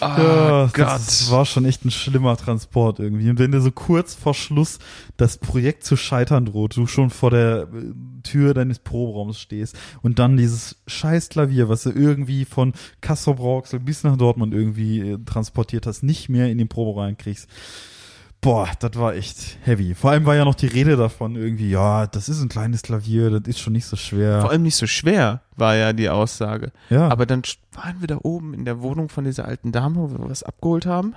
Ah, 0.00 0.16
Ja, 0.18 0.66
Gott. 0.72 0.86
das 0.86 1.30
war 1.30 1.44
schon 1.46 1.64
echt 1.64 1.84
ein 1.84 1.90
schlimmer 1.90 2.36
Transport 2.36 2.98
irgendwie. 3.00 3.30
Und 3.30 3.38
wenn 3.38 3.52
dir 3.52 3.60
so 3.60 3.70
kurz 3.70 4.14
vor 4.14 4.34
Schluss 4.34 4.78
das 5.16 5.38
Projekt 5.38 5.84
zu 5.84 5.96
scheitern 5.96 6.46
droht, 6.46 6.76
du 6.76 6.86
schon 6.86 7.10
vor 7.10 7.30
der 7.30 7.62
äh, 7.62 7.92
Tür 8.22 8.54
deines 8.54 8.78
Proberaums 8.78 9.40
stehst 9.40 9.76
und 10.02 10.18
dann 10.18 10.36
dieses 10.36 10.76
scheiß 10.86 11.28
Klavier, 11.30 11.68
was 11.68 11.82
du 11.84 11.90
irgendwie 11.90 12.44
von 12.44 12.72
Kassel-Brauxel 13.00 13.80
bis 13.80 14.04
nach 14.04 14.16
Dortmund 14.16 14.54
irgendwie 14.54 15.00
äh, 15.00 15.18
transportiert 15.24 15.86
hast, 15.86 16.02
nicht 16.02 16.28
mehr 16.28 16.48
in 16.50 16.58
den 16.58 16.68
Proberaum 16.68 17.16
kriegst. 17.16 17.48
Boah, 18.40 18.68
das 18.78 18.94
war 18.94 19.14
echt 19.14 19.58
heavy. 19.64 19.94
Vor 19.96 20.12
allem 20.12 20.24
war 20.24 20.36
ja 20.36 20.44
noch 20.44 20.54
die 20.54 20.68
Rede 20.68 20.96
davon 20.96 21.34
irgendwie, 21.34 21.70
ja, 21.70 22.06
das 22.06 22.28
ist 22.28 22.40
ein 22.40 22.48
kleines 22.48 22.82
Klavier, 22.82 23.30
das 23.30 23.48
ist 23.48 23.58
schon 23.58 23.72
nicht 23.72 23.86
so 23.86 23.96
schwer. 23.96 24.40
Vor 24.40 24.50
allem 24.50 24.62
nicht 24.62 24.76
so 24.76 24.86
schwer, 24.86 25.42
war 25.56 25.74
ja 25.74 25.92
die 25.92 26.08
Aussage. 26.08 26.70
ja, 26.88 27.08
Aber 27.08 27.26
dann 27.26 27.42
waren 27.72 28.00
wir 28.00 28.06
da 28.06 28.18
oben 28.22 28.54
in 28.54 28.64
der 28.64 28.80
Wohnung 28.80 29.08
von 29.08 29.24
dieser 29.24 29.46
alten 29.46 29.72
Dame, 29.72 29.96
wo 29.96 30.10
wir 30.10 30.30
was 30.30 30.44
abgeholt 30.44 30.86
haben. 30.86 31.16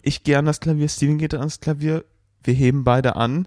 Ich 0.00 0.24
gehe 0.24 0.38
an 0.38 0.46
das 0.46 0.60
Klavier, 0.60 0.88
Steven 0.88 1.18
geht 1.18 1.34
ans 1.34 1.60
Klavier. 1.60 2.04
Wir 2.42 2.54
heben 2.54 2.84
beide 2.84 3.16
an. 3.16 3.46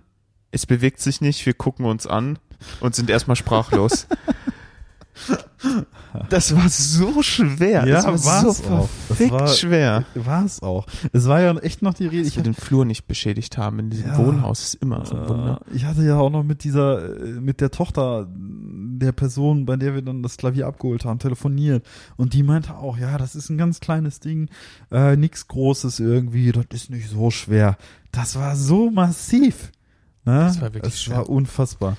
Es 0.52 0.66
bewegt 0.66 1.02
sich 1.02 1.22
nicht, 1.22 1.46
wir 1.46 1.54
gucken 1.54 1.86
uns 1.86 2.06
an 2.06 2.38
und 2.80 2.96
sind 2.96 3.10
erstmal 3.10 3.36
sprachlos. 3.36 4.08
Das 6.30 6.56
war 6.56 6.70
so 6.70 7.22
schwer. 7.22 7.86
Ja, 7.86 8.02
das 8.02 8.26
war 8.26 8.54
so 8.54 8.64
auch. 8.74 8.90
Verfickt 9.08 9.32
war- 9.32 9.48
schwer. 9.50 10.06
war 10.16 10.46
es 10.46 10.62
auch. 10.62 10.88
Es 11.12 11.28
war 11.28 11.42
ja 11.42 11.56
echt 11.58 11.82
noch 11.82 11.94
die 11.94 12.06
Rede. 12.08 12.20
Dass 12.24 12.28
Ich 12.30 12.36
wir 12.38 12.44
den 12.44 12.54
Flur 12.54 12.86
nicht 12.86 13.06
beschädigt 13.06 13.58
haben 13.58 13.80
in 13.80 13.90
diesem 13.90 14.08
Ja. 14.12 14.18
Wohnhaus 14.18 14.62
ist 14.64 14.74
immer 14.76 15.06
so 15.06 15.16
ein 15.16 15.28
Wunder. 15.28 15.60
Äh, 15.72 15.76
Ich 15.76 15.84
hatte 15.86 16.04
ja 16.04 16.18
auch 16.18 16.30
noch 16.30 16.44
mit 16.44 16.64
dieser, 16.64 17.20
äh, 17.20 17.32
mit 17.42 17.60
der 17.60 17.70
Tochter 17.72 18.28
der 18.34 19.12
Person, 19.12 19.66
bei 19.66 19.76
der 19.76 19.94
wir 19.94 20.02
dann 20.02 20.24
das 20.24 20.38
Klavier 20.38 20.68
abgeholt 20.68 21.04
haben, 21.04 21.20
telefoniert. 21.20 21.86
Und 22.16 22.34
die 22.34 22.44
meinte 22.44 22.76
auch, 22.76 22.98
ja, 22.98 23.18
das 23.18 23.36
ist 23.36 23.50
ein 23.50 23.58
ganz 23.58 23.82
kleines 23.82 24.22
Ding, 24.22 24.48
äh, 24.92 25.18
nix 25.18 25.48
Großes 25.50 26.00
irgendwie, 26.00 26.52
das 26.54 26.66
ist 26.72 26.90
nicht 26.92 27.10
so 27.10 27.30
schwer. 27.30 27.78
Das 28.14 28.38
war 28.38 28.56
so 28.56 28.90
massiv. 28.90 29.72
Ne? 30.26 30.40
Das 30.40 30.60
war 30.62 30.74
wirklich 30.74 30.94
Das 30.94 31.04
schwer. 31.04 31.18
war 31.18 31.30
unfassbar. 31.30 31.98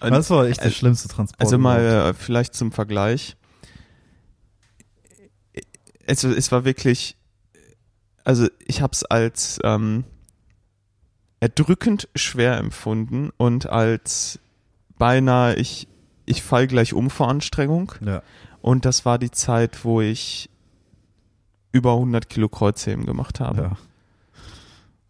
Und- 0.00 0.10
das 0.12 0.30
war 0.30 0.46
echt 0.46 0.60
der 0.60 0.66
äh, 0.68 0.70
schlimmste 0.72 1.08
Transport. 1.08 1.40
Also 1.40 1.58
mal 1.58 1.80
überhaupt. 1.84 2.08
äh, 2.10 2.14
vielleicht 2.14 2.54
zum 2.54 2.72
Vergleich. 2.72 3.36
Also 6.06 6.28
es 6.30 6.52
war 6.52 6.64
wirklich, 6.64 7.16
also 8.24 8.48
ich 8.64 8.80
habe 8.80 8.92
es 8.92 9.04
als 9.04 9.58
ähm, 9.64 10.04
erdrückend 11.40 12.08
schwer 12.14 12.56
empfunden 12.58 13.30
und 13.36 13.68
als 13.68 14.38
beinahe 14.98 15.54
ich 15.56 15.88
ich 16.28 16.42
fall 16.42 16.66
gleich 16.66 16.92
um 16.92 17.08
vor 17.10 17.28
Anstrengung. 17.28 17.92
Ja. 18.04 18.22
Und 18.60 18.84
das 18.84 19.04
war 19.04 19.18
die 19.18 19.30
Zeit, 19.30 19.84
wo 19.84 20.00
ich 20.00 20.50
über 21.72 21.92
100 21.92 22.28
Kilo 22.28 22.48
Kreuzheben 22.48 23.06
gemacht 23.06 23.38
habe. 23.38 23.60
Ja. 23.62 23.76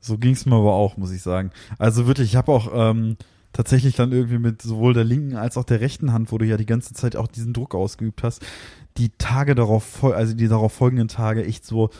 So 0.07 0.19
ging's 0.19 0.47
mir 0.47 0.55
aber 0.57 0.73
auch, 0.75 0.97
muss 0.97 1.11
ich 1.13 1.23
sagen. 1.23 1.51
Also 1.79 2.07
wirklich, 2.07 2.29
ich 2.31 2.37
habe 2.37 2.53
auch 2.53 2.71
ähm, 2.73 3.17
tatsächlich 3.53 3.97
dann 3.97 4.13
irgendwie 4.13 4.39
mit 4.39 4.63
sowohl 4.63 4.95
der 4.95 5.05
linken 5.05 5.37
als 5.37 5.57
auch 5.57 5.65
der 5.65 5.81
rechten 5.81 6.13
Hand, 6.13 6.31
wo 6.33 6.39
du 6.39 6.45
ja 6.47 6.57
die 6.57 6.67
ganze 6.67 6.95
Zeit 6.95 7.17
auch 7.17 7.27
diesen 7.27 7.53
Druck 7.53 7.75
ausgeübt 7.75 8.23
hast, 8.23 8.45
die 8.99 9.11
Tage 9.19 9.55
darauf, 9.55 10.05
also 10.05 10.35
die 10.35 10.49
darauf 10.49 10.73
folgenden 10.73 11.09
Tage 11.09 11.45
echt 11.45 11.65
so 11.67 11.91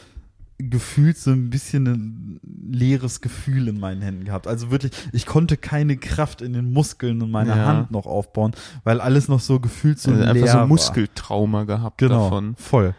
gefühlt 0.59 1.19
so 1.19 1.33
ein 1.33 1.51
bisschen 1.51 1.87
ein 1.87 2.41
leeres 2.73 3.21
Gefühl 3.21 3.69
in 3.69 3.79
meinen 3.79 4.01
Händen 4.01 4.25
gehabt. 4.25 4.47
Also 4.47 4.71
wirklich, 4.71 4.93
ich 5.13 5.27
konnte 5.27 5.59
keine 5.59 5.99
Kraft 5.99 6.41
in 6.41 6.55
den 6.55 6.73
Muskeln 6.73 7.21
in 7.21 7.31
meiner 7.31 7.57
Ja. 7.57 7.67
Hand 7.67 7.91
noch 7.91 8.07
aufbauen, 8.07 8.53
weil 8.83 9.01
alles 9.03 9.29
noch 9.29 9.41
so 9.41 9.61
gefühlt 9.61 9.99
so 9.99 10.11
Also 10.13 10.23
leer 10.23 10.31
einfach 10.31 10.47
so 10.49 10.55
war. 10.55 10.63
ein 10.63 10.69
Muskeltrauma 10.69 11.65
gehabt 11.65 11.99
Genau, 11.99 12.25
davon. 12.25 12.55
voll. 12.57 12.95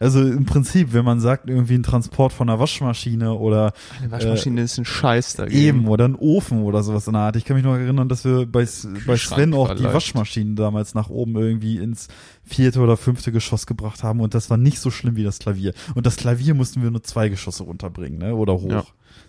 Also 0.00 0.20
im 0.20 0.44
Prinzip, 0.44 0.92
wenn 0.92 1.04
man 1.04 1.20
sagt, 1.20 1.48
irgendwie 1.50 1.74
ein 1.74 1.82
Transport 1.82 2.32
von 2.32 2.48
einer 2.48 2.60
Waschmaschine 2.60 3.34
oder 3.34 3.72
Eine 4.00 4.10
Waschmaschine 4.10 4.62
ist 4.62 4.78
ein 4.78 4.84
Scheiß 4.84 5.34
dagegen. 5.34 5.58
Äh, 5.58 5.64
eben 5.64 5.88
oder 5.88 6.06
ein 6.06 6.14
Ofen 6.14 6.62
oder 6.62 6.82
sowas 6.82 7.06
in 7.06 7.14
der 7.14 7.22
Art. 7.22 7.36
Ich 7.36 7.44
kann 7.44 7.56
mich 7.56 7.64
noch 7.64 7.74
erinnern, 7.74 8.08
dass 8.08 8.24
wir 8.24 8.46
bei, 8.46 8.66
bei 9.06 9.16
Sven 9.16 9.54
auch 9.54 9.70
die 9.70 9.78
vielleicht. 9.78 9.94
Waschmaschinen 9.94 10.56
damals 10.56 10.94
nach 10.94 11.10
oben 11.10 11.36
irgendwie 11.36 11.78
ins 11.78 12.08
vierte 12.44 12.80
oder 12.80 12.96
fünfte 12.96 13.32
Geschoss 13.32 13.66
gebracht 13.66 14.02
haben 14.02 14.20
und 14.20 14.34
das 14.34 14.50
war 14.50 14.56
nicht 14.56 14.78
so 14.80 14.90
schlimm 14.90 15.16
wie 15.16 15.24
das 15.24 15.38
Klavier. 15.38 15.74
Und 15.94 16.06
das 16.06 16.16
Klavier 16.16 16.54
mussten 16.54 16.82
wir 16.82 16.90
nur 16.90 17.02
zwei 17.02 17.28
Geschosse 17.28 17.64
runterbringen, 17.64 18.18
ne? 18.18 18.34
Oder 18.34 18.54
hoch. 18.54 18.70
Ja. 18.70 18.84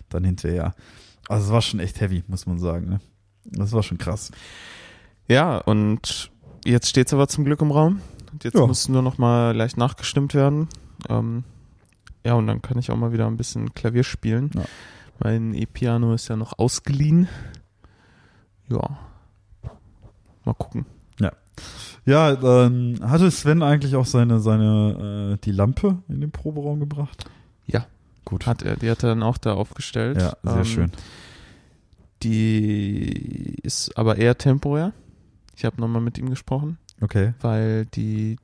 Dann 0.08 0.24
hinterher. 0.24 0.74
Also 1.28 1.46
es 1.46 1.52
war 1.52 1.62
schon 1.62 1.80
echt 1.80 2.00
heavy, 2.00 2.22
muss 2.28 2.46
man 2.46 2.58
sagen, 2.58 2.88
ne? 2.88 3.00
Das 3.44 3.72
war 3.72 3.82
schon 3.82 3.98
krass. 3.98 4.30
Ja, 5.28 5.58
und 5.58 6.30
jetzt 6.64 6.88
steht's 6.88 7.12
aber 7.12 7.28
zum 7.28 7.44
Glück 7.44 7.60
im 7.60 7.70
Raum. 7.70 8.00
Und 8.32 8.44
jetzt 8.44 8.54
Ja. 8.54 8.66
muss 8.66 8.88
nur 8.88 9.02
noch 9.02 9.18
mal 9.18 9.54
leicht 9.56 9.76
nachgestimmt 9.76 10.34
werden. 10.34 10.68
Ähm, 11.08 11.44
ja, 12.24 12.34
und 12.34 12.46
dann 12.46 12.62
kann 12.62 12.78
ich 12.78 12.90
auch 12.90 12.96
mal 12.96 13.12
wieder 13.12 13.26
ein 13.26 13.36
bisschen 13.36 13.74
Klavier 13.74 14.04
spielen. 14.04 14.50
Ja. 14.54 14.62
Mein 15.22 15.54
E-Piano 15.54 16.14
ist 16.14 16.28
ja 16.28 16.36
noch 16.36 16.58
ausgeliehen. 16.58 17.28
Ja. 18.68 18.98
Mal 20.44 20.54
gucken. 20.54 20.86
Ja, 22.06 22.30
ähm, 22.64 22.98
hatte 23.02 23.30
Sven 23.30 23.62
eigentlich 23.62 23.94
auch 23.94 24.06
seine, 24.06 24.40
seine, 24.40 25.34
äh, 25.34 25.38
die 25.44 25.52
Lampe 25.52 25.98
in 26.08 26.22
den 26.22 26.30
Proberaum 26.30 26.80
gebracht? 26.80 27.26
Ja. 27.66 27.84
Gut. 28.24 28.46
Hat 28.46 28.62
er, 28.62 28.76
die 28.76 28.90
hat 28.90 29.02
er 29.02 29.10
dann 29.10 29.22
auch 29.22 29.36
da 29.36 29.52
aufgestellt. 29.52 30.16
ja, 30.18 30.32
sehr 30.42 30.56
Ähm, 30.56 30.64
schön. 30.64 30.92
Die 32.22 33.56
ist 33.62 33.96
aber 33.98 34.16
eher 34.16 34.36
temporär. 34.38 34.92
Ich 35.56 35.64
habe 35.64 35.80
nochmal 35.80 36.00
mit 36.02 36.16
ihm 36.18 36.30
gesprochen. 36.30 36.78
Okay. 37.00 37.34
weil 37.40 37.86
die 37.86 38.36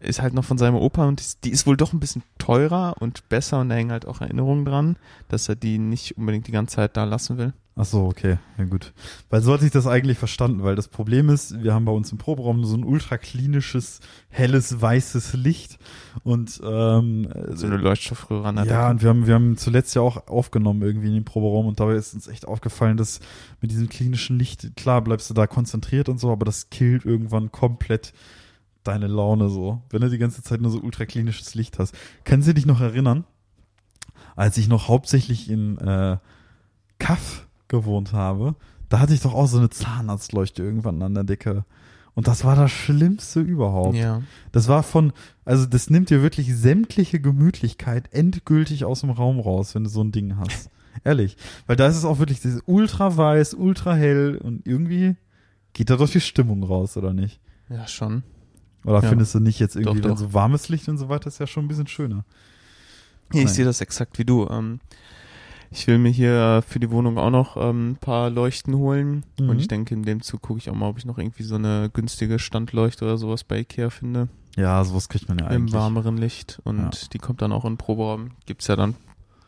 ist 0.00 0.22
halt 0.22 0.32
noch 0.32 0.44
von 0.44 0.58
seinem 0.58 0.76
Opa 0.76 1.06
und 1.06 1.20
die, 1.20 1.40
die 1.44 1.50
ist 1.50 1.66
wohl 1.66 1.76
doch 1.76 1.92
ein 1.92 2.00
bisschen 2.00 2.22
teurer 2.38 2.94
und 3.00 3.28
besser 3.28 3.60
und 3.60 3.68
da 3.68 3.74
hängen 3.74 3.92
halt 3.92 4.06
auch 4.06 4.20
Erinnerungen 4.20 4.64
dran, 4.64 4.96
dass 5.28 5.48
er 5.48 5.56
die 5.56 5.78
nicht 5.78 6.16
unbedingt 6.16 6.46
die 6.46 6.52
ganze 6.52 6.76
Zeit 6.76 6.96
da 6.96 7.04
lassen 7.04 7.36
will. 7.36 7.52
Ach 7.80 7.86
so, 7.86 8.04
okay, 8.04 8.36
ja 8.58 8.64
gut. 8.64 8.92
Weil 9.30 9.40
so 9.40 9.54
hatte 9.54 9.64
ich 9.64 9.70
das 9.70 9.86
eigentlich 9.86 10.18
verstanden, 10.18 10.62
weil 10.64 10.76
das 10.76 10.88
Problem 10.88 11.30
ist, 11.30 11.62
wir 11.62 11.72
haben 11.72 11.86
bei 11.86 11.92
uns 11.92 12.12
im 12.12 12.18
Proberaum 12.18 12.62
so 12.62 12.76
ein 12.76 12.84
ultraklinisches, 12.84 14.00
helles, 14.28 14.82
weißes 14.82 15.32
Licht 15.32 15.78
und 16.22 16.60
ähm, 16.62 17.26
So 17.54 17.66
eine 17.66 17.78
Leuchtstoffröhre 17.78 18.46
an 18.46 18.56
der 18.56 18.66
ja, 18.66 18.82
Decke. 18.82 18.90
und 18.90 19.02
wir 19.02 19.08
haben, 19.08 19.26
wir 19.26 19.34
haben 19.34 19.56
zuletzt 19.56 19.94
ja 19.94 20.02
auch 20.02 20.26
aufgenommen 20.28 20.82
irgendwie 20.82 21.08
in 21.08 21.14
dem 21.14 21.24
Proberaum 21.24 21.66
und 21.66 21.80
dabei 21.80 21.94
ist 21.94 22.12
uns 22.12 22.28
echt 22.28 22.46
aufgefallen, 22.46 22.98
dass 22.98 23.20
mit 23.62 23.70
diesem 23.70 23.88
klinischen 23.88 24.38
Licht, 24.38 24.76
klar 24.76 25.00
bleibst 25.00 25.30
du 25.30 25.34
da 25.34 25.46
konzentriert 25.46 26.10
und 26.10 26.20
so, 26.20 26.30
aber 26.30 26.44
das 26.44 26.68
killt 26.68 27.06
irgendwann 27.06 27.50
komplett 27.50 28.12
deine 28.84 29.06
Laune 29.06 29.48
so, 29.48 29.80
wenn 29.88 30.02
du 30.02 30.10
die 30.10 30.18
ganze 30.18 30.42
Zeit 30.42 30.60
nur 30.60 30.70
so 30.70 30.80
ultraklinisches 30.80 31.54
Licht 31.54 31.78
hast. 31.78 31.94
Können 32.24 32.42
Sie 32.42 32.52
dich 32.52 32.66
noch 32.66 32.82
erinnern, 32.82 33.24
als 34.36 34.58
ich 34.58 34.68
noch 34.68 34.88
hauptsächlich 34.88 35.48
in 35.48 35.78
äh, 35.78 36.18
Kaff 36.98 37.46
gewohnt 37.70 38.12
habe, 38.12 38.54
da 38.90 38.98
hatte 39.00 39.14
ich 39.14 39.20
doch 39.20 39.32
auch 39.32 39.46
so 39.46 39.56
eine 39.56 39.70
Zahnarztleuchte 39.70 40.62
irgendwann 40.62 41.00
an 41.00 41.14
der 41.14 41.24
Decke. 41.24 41.64
Und 42.14 42.26
das 42.28 42.44
war 42.44 42.56
das 42.56 42.70
Schlimmste 42.72 43.40
überhaupt. 43.40 43.96
Ja. 43.96 44.20
Das 44.52 44.68
war 44.68 44.82
von, 44.82 45.12
also 45.46 45.64
das 45.64 45.88
nimmt 45.88 46.10
dir 46.10 46.22
wirklich 46.22 46.54
sämtliche 46.54 47.20
Gemütlichkeit 47.20 48.12
endgültig 48.12 48.84
aus 48.84 49.00
dem 49.00 49.10
Raum 49.10 49.40
raus, 49.40 49.74
wenn 49.74 49.84
du 49.84 49.90
so 49.90 50.02
ein 50.02 50.12
Ding 50.12 50.36
hast. 50.36 50.68
Ehrlich. 51.04 51.36
Weil 51.66 51.76
da 51.76 51.86
ist 51.86 51.96
es 51.96 52.04
auch 52.04 52.18
wirklich 52.18 52.40
ultra 52.66 53.16
weiß, 53.16 53.54
ultra 53.54 53.94
hell 53.94 54.36
und 54.42 54.66
irgendwie 54.66 55.16
geht 55.72 55.88
da 55.88 55.96
doch 55.96 56.10
die 56.10 56.20
Stimmung 56.20 56.64
raus, 56.64 56.96
oder 56.96 57.14
nicht? 57.14 57.40
Ja, 57.68 57.86
schon. 57.86 58.24
Oder 58.84 59.02
Ja. 59.02 59.08
findest 59.08 59.34
du 59.36 59.40
nicht 59.40 59.60
jetzt 59.60 59.76
irgendwie, 59.76 60.00
Doch, 60.00 60.10
doch. 60.10 60.18
so 60.18 60.34
warmes 60.34 60.68
Licht 60.68 60.88
und 60.88 60.98
so 60.98 61.08
weiter 61.08 61.28
ist 61.28 61.38
ja 61.38 61.46
schon 61.46 61.64
ein 61.64 61.68
bisschen 61.68 61.86
schöner. 61.86 62.24
Ja, 63.32 63.42
ich 63.42 63.50
sehe 63.50 63.64
das 63.64 63.80
exakt 63.80 64.18
wie 64.18 64.24
du. 64.24 64.48
Ähm, 64.50 64.80
ich 65.70 65.86
will 65.86 65.98
mir 65.98 66.10
hier 66.10 66.62
für 66.66 66.80
die 66.80 66.90
Wohnung 66.90 67.16
auch 67.18 67.30
noch 67.30 67.56
ähm, 67.56 67.92
ein 67.92 67.96
paar 67.96 68.28
Leuchten 68.30 68.74
holen. 68.76 69.24
Mhm. 69.38 69.48
Und 69.50 69.58
ich 69.60 69.68
denke, 69.68 69.94
in 69.94 70.02
dem 70.02 70.20
Zug 70.22 70.42
gucke 70.42 70.58
ich 70.58 70.68
auch 70.70 70.74
mal, 70.74 70.88
ob 70.88 70.98
ich 70.98 71.04
noch 71.04 71.18
irgendwie 71.18 71.42
so 71.44 71.54
eine 71.54 71.90
günstige 71.92 72.38
Standleuchte 72.38 73.04
oder 73.04 73.16
sowas 73.18 73.44
bei 73.44 73.58
Ikea 73.60 73.90
finde. 73.90 74.28
Ja, 74.56 74.82
sowas 74.84 75.08
kriegt 75.08 75.28
man 75.28 75.38
ja 75.38 75.46
Im 75.46 75.52
eigentlich. 75.62 75.74
warmeren 75.74 76.16
Licht. 76.16 76.60
Und 76.64 76.78
Ja. 76.78 76.90
die 77.12 77.18
kommt 77.18 77.40
dann 77.40 77.52
auch 77.52 77.64
in 77.64 77.76
Proberaum. 77.76 78.32
Gibt's 78.46 78.66
ja 78.66 78.74
dann 78.76 78.96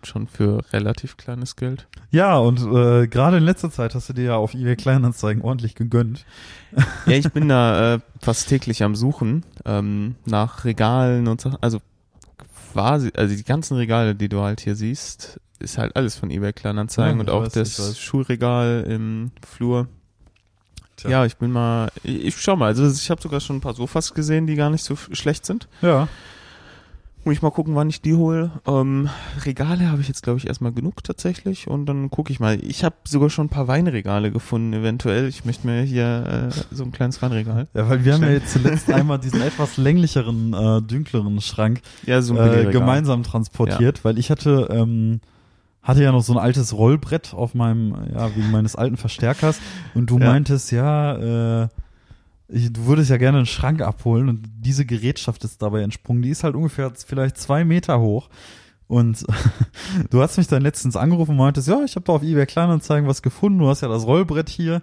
schon 0.04 0.26
für 0.26 0.64
relativ 0.72 1.16
kleines 1.16 1.54
Geld. 1.54 1.86
Ja, 2.10 2.36
und 2.36 2.60
äh, 2.60 3.06
gerade 3.06 3.36
in 3.36 3.44
letzter 3.44 3.70
Zeit 3.70 3.94
hast 3.94 4.08
du 4.08 4.12
dir 4.12 4.24
ja 4.24 4.36
auf 4.36 4.52
eBay 4.54 4.74
Kleinanzeigen 4.76 5.42
ordentlich 5.42 5.74
gegönnt. 5.74 6.24
Ja, 7.06 7.12
ich 7.12 7.30
bin 7.32 7.48
da 7.48 7.94
äh, 7.94 8.00
fast 8.20 8.48
täglich 8.48 8.82
am 8.82 8.94
Suchen 8.96 9.44
ähm, 9.64 10.14
nach 10.24 10.64
Regalen 10.64 11.28
und 11.28 11.40
so. 11.40 11.52
Also 11.60 11.80
quasi, 12.72 13.10
also 13.16 13.34
die 13.36 13.44
ganzen 13.44 13.76
Regale, 13.76 14.14
die 14.14 14.28
du 14.28 14.40
halt 14.40 14.60
hier 14.60 14.74
siehst, 14.74 15.38
ist 15.62 15.78
halt 15.78 15.96
alles 15.96 16.16
von 16.16 16.30
eBay 16.30 16.52
Kleinanzeigen 16.52 17.16
Ja, 17.16 17.20
und 17.20 17.30
auch 17.30 17.44
weiß, 17.44 17.52
das. 17.52 17.98
Schulregal 17.98 18.84
im 18.88 19.30
Flur. 19.46 19.88
Tja. 20.96 21.10
Ja, 21.10 21.24
ich 21.24 21.36
bin 21.36 21.50
mal, 21.50 21.90
ich, 22.02 22.26
ich 22.26 22.36
schau 22.36 22.56
mal, 22.56 22.66
also 22.66 22.86
ich 22.86 23.10
habe 23.10 23.20
sogar 23.22 23.40
schon 23.40 23.56
ein 23.56 23.60
paar 23.60 23.74
Sofas 23.74 24.14
gesehen, 24.14 24.46
die 24.46 24.54
gar 24.56 24.70
nicht 24.70 24.84
so 24.84 24.96
schlecht 24.96 25.46
sind. 25.46 25.68
Ja. 25.80 26.08
Muss 27.24 27.34
ich 27.34 27.42
mal 27.42 27.50
gucken, 27.50 27.76
wann 27.76 27.88
ich 27.88 28.02
die 28.02 28.14
hole. 28.14 28.50
Ähm, 28.66 29.08
Regale 29.44 29.88
habe 29.92 30.00
ich 30.00 30.08
jetzt, 30.08 30.24
glaube 30.24 30.38
ich, 30.40 30.48
erstmal 30.48 30.72
genug 30.72 31.04
tatsächlich. 31.04 31.68
Und 31.68 31.86
dann 31.86 32.10
gucke 32.10 32.32
ich 32.32 32.40
mal. 32.40 32.58
Ich 32.64 32.82
habe 32.82 32.96
sogar 33.04 33.30
schon 33.30 33.46
ein 33.46 33.48
paar 33.48 33.68
Weinregale 33.68 34.32
gefunden, 34.32 34.72
eventuell. 34.72 35.28
Ich 35.28 35.44
möchte 35.44 35.68
mir 35.68 35.82
hier 35.82 36.50
äh, 36.50 36.74
so 36.74 36.82
ein 36.82 36.90
kleines 36.90 37.22
Weinregal. 37.22 37.68
Ja, 37.74 37.88
weil 37.88 38.04
wir 38.04 38.14
haben 38.14 38.22
ja 38.22 38.26
Stellen. 38.26 38.40
jetzt 38.42 38.52
zuletzt 38.52 38.90
einmal 38.92 39.20
diesen 39.20 39.40
etwas 39.40 39.76
länglicheren, 39.76 40.52
äh, 40.52 40.82
dünkleren 40.82 41.40
Schrank 41.40 41.82
Ja, 42.06 42.22
so 42.22 42.36
äh, 42.36 42.72
gemeinsam 42.72 43.22
transportiert, 43.22 44.04
weil 44.04 44.18
ich 44.18 44.28
hatte, 44.28 44.66
ähm, 44.72 45.20
hatte 45.82 46.02
ja 46.02 46.12
noch 46.12 46.22
so 46.22 46.32
ein 46.32 46.38
altes 46.38 46.72
Rollbrett 46.74 47.34
auf 47.34 47.54
meinem, 47.54 47.94
ja, 48.14 48.34
wegen 48.36 48.50
meines 48.50 48.76
alten 48.76 48.96
Verstärkers 48.96 49.58
und 49.94 50.10
du 50.10 50.18
Ja. 50.18 50.26
meintest, 50.26 50.70
ja, 50.72 51.62
äh, 51.64 51.68
ich, 52.48 52.72
du 52.72 52.86
würdest 52.86 53.10
ja 53.10 53.16
gerne 53.16 53.38
einen 53.38 53.46
Schrank 53.46 53.80
abholen 53.80 54.28
und 54.28 54.42
diese 54.60 54.84
Gerätschaft 54.84 55.42
ist 55.44 55.62
dabei 55.62 55.82
entsprungen. 55.82 56.22
Die 56.22 56.28
ist 56.30 56.44
halt 56.44 56.54
ungefähr 56.54 56.92
vielleicht 57.06 57.38
zwei 57.38 57.64
Meter 57.64 57.98
hoch. 58.00 58.28
Und 58.88 59.24
du 60.10 60.20
hast 60.20 60.36
mich 60.36 60.48
dann 60.48 60.60
letztens 60.60 60.96
angerufen 60.96 61.30
und 61.30 61.36
meintest, 61.38 61.66
ja, 61.66 61.80
ich 61.82 61.96
habe 61.96 62.04
da 62.04 62.12
auf 62.12 62.22
eBay 62.22 62.44
Kleinanzeigen 62.44 63.08
was 63.08 63.22
gefunden, 63.22 63.58
du 63.58 63.68
hast 63.68 63.80
ja 63.80 63.88
das 63.88 64.04
Rollbrett 64.06 64.50
hier, 64.50 64.82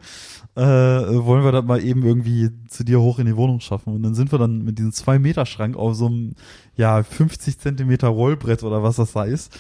äh, 0.55 0.61
wollen 0.61 1.43
wir 1.43 1.51
das 1.51 1.63
mal 1.63 1.81
eben 1.83 2.03
irgendwie 2.03 2.49
zu 2.67 2.83
dir 2.83 2.99
hoch 2.99 3.19
in 3.19 3.25
die 3.27 3.35
Wohnung 3.37 3.59
schaffen. 3.61 3.93
Und 3.95 4.03
dann 4.03 4.13
sind 4.15 4.31
wir 4.31 4.39
dann 4.39 4.63
mit 4.63 4.77
diesem 4.77 4.91
zwei 4.91 5.17
Meter 5.19 5.45
Schrank 5.45 5.77
auf 5.77 5.95
so 5.95 6.07
einem, 6.07 6.33
ja, 6.75 7.01
50 7.01 7.57
Zentimeter 7.59 8.09
Rollbrett 8.09 8.63
oder 8.63 8.83
was 8.83 8.97
das 8.97 9.13
da 9.13 9.23
ist, 9.23 9.57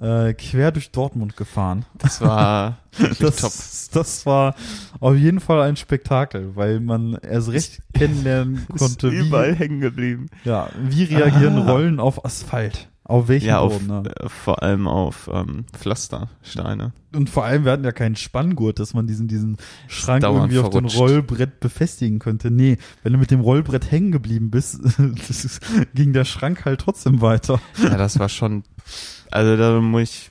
äh, 0.00 0.34
quer 0.34 0.72
durch 0.72 0.90
Dortmund 0.90 1.36
gefahren. 1.36 1.84
Das 1.98 2.20
war 2.20 2.78
wirklich 2.96 3.18
top. 3.18 3.28
Das, 3.40 3.90
das 3.92 4.26
war 4.26 4.54
auf 4.98 5.14
jeden 5.16 5.40
Fall 5.40 5.62
ein 5.62 5.76
Spektakel, 5.76 6.56
weil 6.56 6.80
man 6.80 7.14
erst 7.22 7.50
recht 7.52 7.80
kennenlernen 7.94 8.66
Ist 8.74 8.78
konnte, 8.78 9.08
überall 9.08 9.52
wie, 9.54 9.56
hängen 9.58 9.80
geblieben. 9.80 10.26
ja, 10.44 10.68
wie 10.82 11.04
reagieren 11.04 11.58
Ah. 11.58 11.70
Rollen 11.70 12.00
auf 12.00 12.24
Asphalt. 12.24 12.89
Auf 13.10 13.26
welchen 13.26 13.48
Ja, 13.48 13.58
auf, 13.58 13.72
Boden, 13.72 14.02
ne? 14.02 14.10
äh, 14.20 14.28
vor 14.28 14.62
allem 14.62 14.86
auf 14.86 15.28
ähm, 15.32 15.64
Pflastersteine. 15.72 16.92
Und 17.12 17.28
vor 17.28 17.44
allem, 17.44 17.64
wir 17.64 17.72
hatten 17.72 17.82
ja 17.84 17.90
keinen 17.90 18.14
Spanngurt, 18.14 18.78
dass 18.78 18.94
man 18.94 19.08
diesen, 19.08 19.26
diesen 19.26 19.56
Schrank 19.88 20.20
dauernd 20.22 20.52
irgendwie 20.52 20.58
auf 20.60 20.70
dem 20.70 20.88
verrutscht. 20.88 20.98
Rollbrett 20.98 21.58
befestigen 21.58 22.20
könnte. 22.20 22.52
Nee, 22.52 22.78
wenn 23.02 23.12
du 23.12 23.18
mit 23.18 23.32
dem 23.32 23.40
Rollbrett 23.40 23.90
hängen 23.90 24.12
geblieben 24.12 24.50
bist, 24.50 24.80
ging 25.94 26.12
der 26.12 26.24
Schrank 26.24 26.64
halt 26.64 26.80
trotzdem 26.82 27.20
weiter. 27.20 27.60
Ja, 27.82 27.96
das 27.96 28.18
war 28.20 28.28
schon, 28.28 28.62
also 29.30 29.56
da 29.56 29.80
muss 29.80 30.02
ich, 30.02 30.30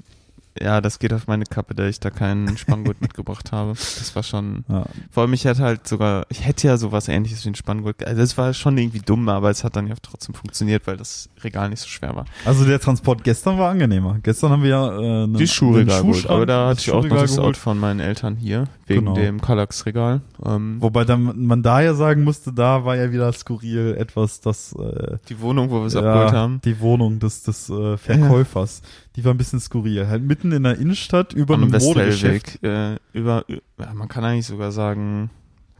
ja, 0.61 0.81
das 0.81 0.99
geht 0.99 1.13
auf 1.13 1.27
meine 1.27 1.45
Kappe, 1.45 1.73
da 1.75 1.85
ich 1.87 1.99
da 1.99 2.09
keinen 2.09 2.57
Spanngurt 2.57 3.01
mitgebracht 3.01 3.51
habe. 3.51 3.71
Das 3.71 4.15
war 4.15 4.23
schon, 4.23 4.65
Ja. 4.67 4.85
vor 5.11 5.23
allem 5.23 5.33
ich 5.33 5.45
hätte 5.45 5.61
halt 5.63 5.87
sogar, 5.87 6.25
ich 6.29 6.45
hätte 6.45 6.67
ja 6.67 6.77
sowas 6.77 7.07
ähnliches 7.07 7.45
wie 7.45 7.49
ein 7.49 7.55
Spanngurt, 7.55 8.05
also 8.05 8.19
das 8.21 8.37
war 8.37 8.53
schon 8.53 8.77
irgendwie 8.77 8.99
dumm, 8.99 9.29
aber 9.29 9.49
es 9.49 9.63
hat 9.63 9.75
dann 9.75 9.87
ja 9.87 9.95
trotzdem 10.01 10.35
funktioniert, 10.35 10.85
weil 10.87 10.97
das 10.97 11.29
Regal 11.43 11.69
nicht 11.69 11.81
so 11.81 11.87
schwer 11.87 12.15
war. 12.15 12.25
Also 12.45 12.65
der 12.65 12.79
Transport 12.79 13.23
gestern 13.23 13.57
war 13.57 13.69
angenehmer. 13.71 14.17
Gestern 14.23 14.51
haben 14.51 14.63
wir 14.63 14.69
ja 14.69 14.87
äh, 14.99 15.23
einen, 15.23 15.33
Die 15.35 15.47
Schuhregal 15.47 16.01
einen 16.01 16.25
aber 16.27 16.45
da 16.45 16.67
hatte 16.69 16.81
ich 16.81 16.91
auch 16.91 17.03
noch 17.05 17.21
das. 17.21 17.37
Auto 17.39 17.59
von 17.59 17.79
meinen 17.79 17.99
Eltern 17.99 18.35
hier, 18.35 18.65
wegen 18.87 19.01
Genau. 19.01 19.13
dem 19.15 19.39
Kallax-Regal. 19.41 20.21
Ähm, 20.45 20.77
Wobei 20.81 21.05
dann, 21.05 21.45
man 21.45 21.63
da 21.63 21.81
ja 21.81 21.93
sagen 21.93 22.23
musste, 22.23 22.51
da 22.51 22.83
war 22.85 22.95
ja 22.97 23.11
wieder 23.11 23.31
skurril 23.31 23.95
etwas, 23.97 24.41
das 24.41 24.73
äh, 24.73 25.17
die 25.29 25.39
Wohnung, 25.39 25.69
wo 25.69 25.79
wir 25.79 25.85
es 25.87 25.93
ja, 25.93 26.01
abgeholt 26.01 26.33
haben. 26.33 26.61
die 26.65 26.79
Wohnung 26.79 27.19
des, 27.19 27.43
des 27.43 27.69
äh, 27.69 27.97
Verkäufers, 27.97 28.81
die 29.15 29.25
war 29.25 29.33
ein 29.33 29.37
bisschen 29.37 29.59
skurril. 29.59 30.07
Halt 30.07 30.23
mitten 30.23 30.51
in 30.51 30.63
der 30.63 30.77
Innenstadt 30.77 31.33
über 31.33 31.55
Am 31.55 31.63
einem 31.63 31.81
Modegeschäft. 31.81 32.63
Äh, 32.63 32.97
über, 33.13 33.43
ja, 33.47 33.93
man 33.93 34.07
kann 34.07 34.23
eigentlich 34.23 34.45
sogar 34.47 34.71
sagen, 34.71 35.29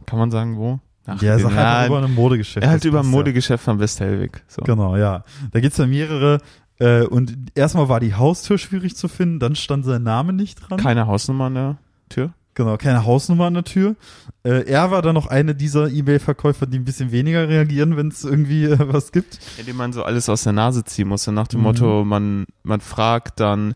kann 0.06 0.18
man 0.18 0.30
sagen 0.30 0.56
wo? 0.56 0.80
Ach, 1.06 1.20
Ja, 1.22 1.36
den- 1.36 1.42
sag 1.44 1.54
halt 1.54 1.88
über 1.88 1.98
einem 1.98 2.14
Modegeschäft. 2.14 2.64
er 2.64 2.70
halt 2.70 2.84
über 2.84 3.00
ein 3.00 3.04
ja. 3.06 3.10
Modegeschäft 3.10 3.68
am 3.68 3.78
Westhellweg. 3.80 4.44
So. 4.48 4.62
Genau, 4.62 4.96
ja. 4.96 5.24
Da 5.52 5.60
gibt's 5.60 5.78
ja 5.78 5.86
mehrere. 5.86 6.38
Äh, 6.78 7.02
und 7.04 7.36
erstmal 7.54 7.88
war 7.88 8.00
die 8.00 8.14
Haustür 8.14 8.56
schwierig 8.58 8.96
zu 8.96 9.08
finden, 9.08 9.38
dann 9.38 9.54
stand 9.54 9.84
sein 9.84 10.02
Name 10.02 10.32
nicht 10.32 10.56
dran. 10.56 10.78
Keine 10.78 11.06
Hausnummer 11.06 11.44
an 11.46 11.54
der 11.54 11.78
Tür. 12.08 12.32
Genau, 12.54 12.76
keine 12.76 13.04
Hausnummer 13.04 13.46
an 13.46 13.54
der 13.54 13.64
Tür. 13.64 13.94
Äh, 14.42 14.64
er 14.68 14.90
war 14.90 15.02
dann 15.02 15.14
noch 15.14 15.28
eine 15.28 15.54
dieser 15.54 15.88
Ebay-Verkäufer, 15.88 16.66
die 16.66 16.78
ein 16.78 16.84
bisschen 16.84 17.12
weniger 17.12 17.48
reagieren, 17.48 17.96
wenn 17.96 18.08
es 18.08 18.24
irgendwie 18.24 18.64
äh, 18.64 18.76
was 18.92 19.12
gibt. 19.12 19.38
Ja, 19.56 19.62
dem 19.64 19.76
man 19.76 19.92
so 19.92 20.02
alles 20.02 20.28
aus 20.28 20.42
der 20.42 20.52
Nase 20.52 20.84
ziehen 20.84 21.08
muss. 21.08 21.24
So 21.24 21.32
nach 21.32 21.46
dem 21.48 21.60
Mhm. 21.60 21.64
Motto, 21.66 22.04
man, 22.04 22.46
man 22.64 22.80
fragt 22.80 23.38
dann, 23.40 23.74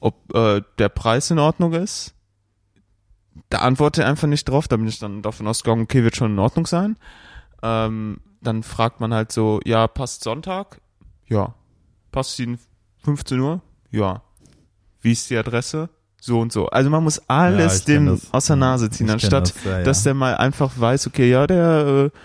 ob 0.00 0.34
äh, 0.34 0.62
der 0.78 0.88
Preis 0.88 1.30
in 1.30 1.38
Ordnung 1.38 1.72
ist. 1.74 2.14
Da 3.50 3.58
antwortet 3.58 4.04
er 4.04 4.10
einfach 4.10 4.28
nicht 4.28 4.48
drauf. 4.48 4.68
Da 4.68 4.76
bin 4.76 4.88
ich 4.88 4.98
dann 4.98 5.22
davon 5.22 5.46
ausgegangen, 5.46 5.82
okay, 5.82 6.02
wird 6.02 6.16
schon 6.16 6.32
in 6.32 6.38
Ordnung 6.38 6.66
sein. 6.66 6.96
Ähm, 7.62 8.18
dann 8.40 8.62
fragt 8.62 9.00
man 9.00 9.14
halt 9.14 9.32
so, 9.32 9.60
ja, 9.64 9.86
passt 9.86 10.24
Sonntag? 10.24 10.80
Ja. 11.28 11.54
Passt 12.12 12.38
Ihnen 12.40 12.58
15 13.04 13.40
Uhr? 13.40 13.62
Ja. 13.90 14.22
Wie 15.00 15.12
ist 15.12 15.30
die 15.30 15.36
Adresse? 15.36 15.88
So 16.26 16.40
und 16.40 16.52
so. 16.52 16.68
Also 16.68 16.88
man 16.88 17.04
muss 17.04 17.18
Ja, 17.18 17.22
alles 17.28 17.84
kenn 17.84 18.06
dem 18.06 18.20
aus 18.32 18.46
der 18.46 18.56
Nase 18.56 18.88
ziehen, 18.88 19.08
Ich 19.08 19.12
anstatt 19.12 19.54
das, 19.54 19.64
ja, 19.64 19.78
ja. 19.80 19.84
dass 19.84 20.04
der 20.04 20.14
mal 20.14 20.34
einfach 20.34 20.70
weiß, 20.74 21.06
okay, 21.06 21.28
ja, 21.30 21.46
der 21.46 22.10
äh, 22.10 22.18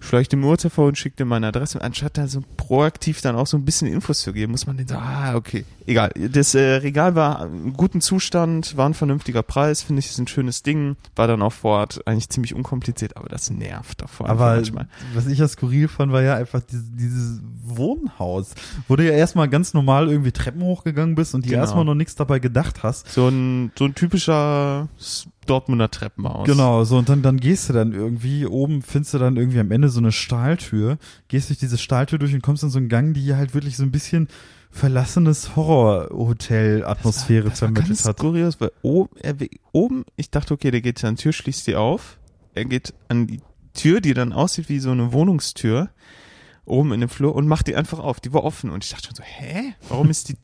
schleicht 0.00 0.32
ihm 0.32 0.42
Uhrzeit 0.44 0.72
vor 0.72 0.86
und 0.88 0.98
schickt 0.98 1.20
ihm 1.20 1.28
meine 1.28 1.46
Adresse. 1.48 1.80
Anstatt 1.82 2.16
da 2.18 2.26
so 2.26 2.42
proaktiv 2.56 3.20
dann 3.20 3.36
auch 3.36 3.46
so 3.46 3.56
ein 3.56 3.64
bisschen 3.64 3.86
Infos 3.86 4.22
zu 4.22 4.32
geben, 4.32 4.52
muss 4.52 4.66
man 4.66 4.76
den 4.76 4.88
so, 4.88 4.96
ah, 4.96 5.34
okay. 5.34 5.64
Egal. 5.86 6.10
Das 6.32 6.54
äh, 6.54 6.60
Regal 6.76 7.14
war 7.14 7.46
im 7.46 7.72
guten 7.74 8.00
Zustand, 8.00 8.76
war 8.76 8.88
ein 8.88 8.94
vernünftiger 8.94 9.42
Preis, 9.42 9.82
finde 9.82 10.00
ich, 10.00 10.06
ist 10.10 10.18
ein 10.18 10.26
schönes 10.28 10.62
Ding. 10.62 10.96
War 11.16 11.26
dann 11.26 11.42
auch 11.42 11.52
vor 11.52 11.78
Ort 11.78 12.06
eigentlich 12.06 12.28
ziemlich 12.28 12.54
unkompliziert, 12.54 13.16
aber 13.16 13.28
das 13.28 13.50
nervt 13.50 14.00
davor 14.00 14.28
Aber 14.28 14.54
manchmal. 14.54 14.88
was 15.14 15.26
ich 15.26 15.38
ja 15.38 15.48
skurril 15.48 15.88
fand, 15.88 16.12
war 16.12 16.22
ja 16.22 16.34
einfach 16.36 16.60
dieses, 16.62 16.84
dieses 16.92 17.40
Wohnhaus, 17.64 18.54
wo 18.88 18.96
du 18.96 19.04
ja 19.04 19.12
erstmal 19.12 19.48
ganz 19.48 19.74
normal 19.74 20.08
irgendwie 20.08 20.32
Treppen 20.32 20.62
hochgegangen 20.62 21.14
bist 21.14 21.34
und 21.34 21.44
dir 21.44 21.50
Genau. 21.50 21.62
erstmal 21.62 21.84
noch 21.84 21.94
nichts 21.94 22.14
dabei 22.14 22.38
gedacht 22.38 22.82
hast. 22.82 23.08
So 23.12 23.28
ein, 23.28 23.72
so 23.78 23.84
ein 23.84 23.94
typischer 23.94 24.88
Dortmunder 25.46 25.90
Treppenhaus. 25.90 26.46
Genau, 26.46 26.84
so 26.84 26.98
und 26.98 27.08
dann, 27.08 27.22
dann 27.22 27.38
gehst 27.38 27.68
du 27.68 27.72
dann 27.72 27.92
irgendwie, 27.92 28.46
oben 28.46 28.82
findest 28.82 29.14
du 29.14 29.18
dann 29.18 29.36
irgendwie 29.36 29.58
am 29.60 29.70
Ende 29.70 29.88
so 29.88 29.98
eine 30.00 30.12
Stahltür, 30.12 30.98
gehst 31.28 31.48
durch 31.48 31.58
diese 31.58 31.78
Stahltür 31.78 32.18
durch 32.18 32.34
und 32.34 32.42
kommst 32.42 32.62
in 32.62 32.70
so 32.70 32.78
einen 32.78 32.88
Gang, 32.88 33.14
die 33.14 33.34
halt 33.34 33.54
wirklich 33.54 33.76
so 33.76 33.82
ein 33.82 33.90
bisschen 33.90 34.28
verlassenes 34.70 35.56
Horrorhotel-Atmosphäre 35.56 37.50
Das 37.50 37.62
war 37.62 37.68
vermittelt 37.68 37.88
ganz 37.88 38.04
hat. 38.04 38.18
kurios, 38.18 38.60
weil 38.60 38.70
oben, 38.82 39.16
er, 39.20 39.34
oben, 39.72 40.04
ich 40.16 40.30
dachte, 40.30 40.54
okay, 40.54 40.70
der 40.70 40.80
geht 40.80 41.04
an 41.04 41.16
die 41.16 41.22
Tür, 41.22 41.32
schließt 41.32 41.66
die 41.66 41.76
auf. 41.76 42.18
Er 42.54 42.64
geht 42.64 42.94
an 43.08 43.26
die 43.26 43.40
Tür, 43.74 44.00
die 44.00 44.14
dann 44.14 44.32
aussieht 44.32 44.68
wie 44.68 44.78
so 44.78 44.90
eine 44.90 45.12
Wohnungstür, 45.12 45.90
oben 46.64 46.92
in 46.92 47.00
dem 47.00 47.08
Flur 47.08 47.34
und 47.34 47.48
macht 47.48 47.66
die 47.66 47.76
einfach 47.76 47.98
auf. 47.98 48.20
Die 48.20 48.32
war 48.32 48.44
offen 48.44 48.70
und 48.70 48.84
ich 48.84 48.90
dachte 48.90 49.06
schon 49.06 49.16
so, 49.16 49.22
hä? 49.24 49.74
Warum 49.88 50.10
ist 50.10 50.28
die 50.28 50.36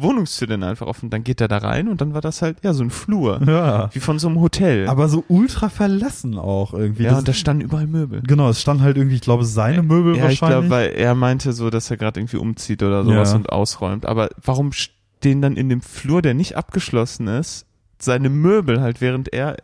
Wohnungstür 0.00 0.46
denn 0.48 0.62
einfach 0.62 0.86
offen? 0.86 1.10
Dann 1.10 1.24
geht 1.24 1.40
er 1.40 1.48
da 1.48 1.58
rein 1.58 1.88
und 1.88 2.00
dann 2.00 2.14
war 2.14 2.20
das 2.20 2.42
halt, 2.42 2.58
ja, 2.62 2.72
so 2.72 2.82
ein 2.82 2.90
Flur. 2.90 3.40
Ja. 3.46 3.90
Wie 3.94 4.00
von 4.00 4.18
so 4.18 4.28
einem 4.28 4.40
Hotel. 4.40 4.88
Aber 4.88 5.08
so 5.08 5.24
ultra 5.28 5.68
verlassen 5.68 6.38
auch 6.38 6.74
irgendwie. 6.74 7.04
ja, 7.04 7.10
Das- 7.10 7.18
und 7.20 7.28
da 7.28 7.32
standen 7.32 7.62
überall 7.62 7.86
Möbel. 7.86 8.22
genau, 8.26 8.48
es 8.48 8.60
stand 8.60 8.80
halt 8.80 8.96
irgendwie, 8.96 9.16
ich 9.16 9.20
glaube, 9.22 9.44
seine 9.44 9.82
Möbel 9.82 10.16
Ja, 10.16 10.28
ich 10.28 10.40
wahrscheinlich. 10.42 10.68
glaube, 10.68 10.70
weil 10.70 10.88
er 10.90 11.14
meinte 11.14 11.52
so, 11.52 11.70
dass 11.70 11.90
er 11.90 11.96
gerade 11.96 12.20
irgendwie 12.20 12.36
umzieht 12.38 12.82
oder 12.82 13.04
sowas 13.04 13.30
Ja. 13.30 13.36
und 13.36 13.50
ausräumt. 13.50 14.06
Aber 14.06 14.28
warum 14.42 14.72
stehen 14.72 15.42
dann 15.42 15.56
in 15.56 15.68
dem 15.68 15.80
Flur, 15.80 16.22
der 16.22 16.34
nicht 16.34 16.56
abgeschlossen 16.56 17.26
ist, 17.28 17.66
seine 17.98 18.28
Möbel 18.30 18.80
halt, 18.80 19.00
während 19.00 19.32
er 19.32 19.56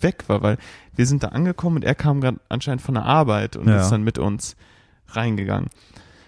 weg 0.00 0.24
war? 0.28 0.42
Weil 0.42 0.58
wir 0.96 1.06
sind 1.06 1.22
da 1.22 1.28
angekommen 1.28 1.76
und 1.76 1.84
er 1.84 1.94
kam 1.94 2.20
gerade 2.20 2.38
anscheinend 2.48 2.82
von 2.82 2.94
der 2.94 3.04
Arbeit 3.04 3.56
und 3.56 3.68
Ja. 3.68 3.80
ist 3.80 3.90
dann 3.90 4.02
mit 4.04 4.18
uns 4.18 4.56
reingegangen. 5.08 5.68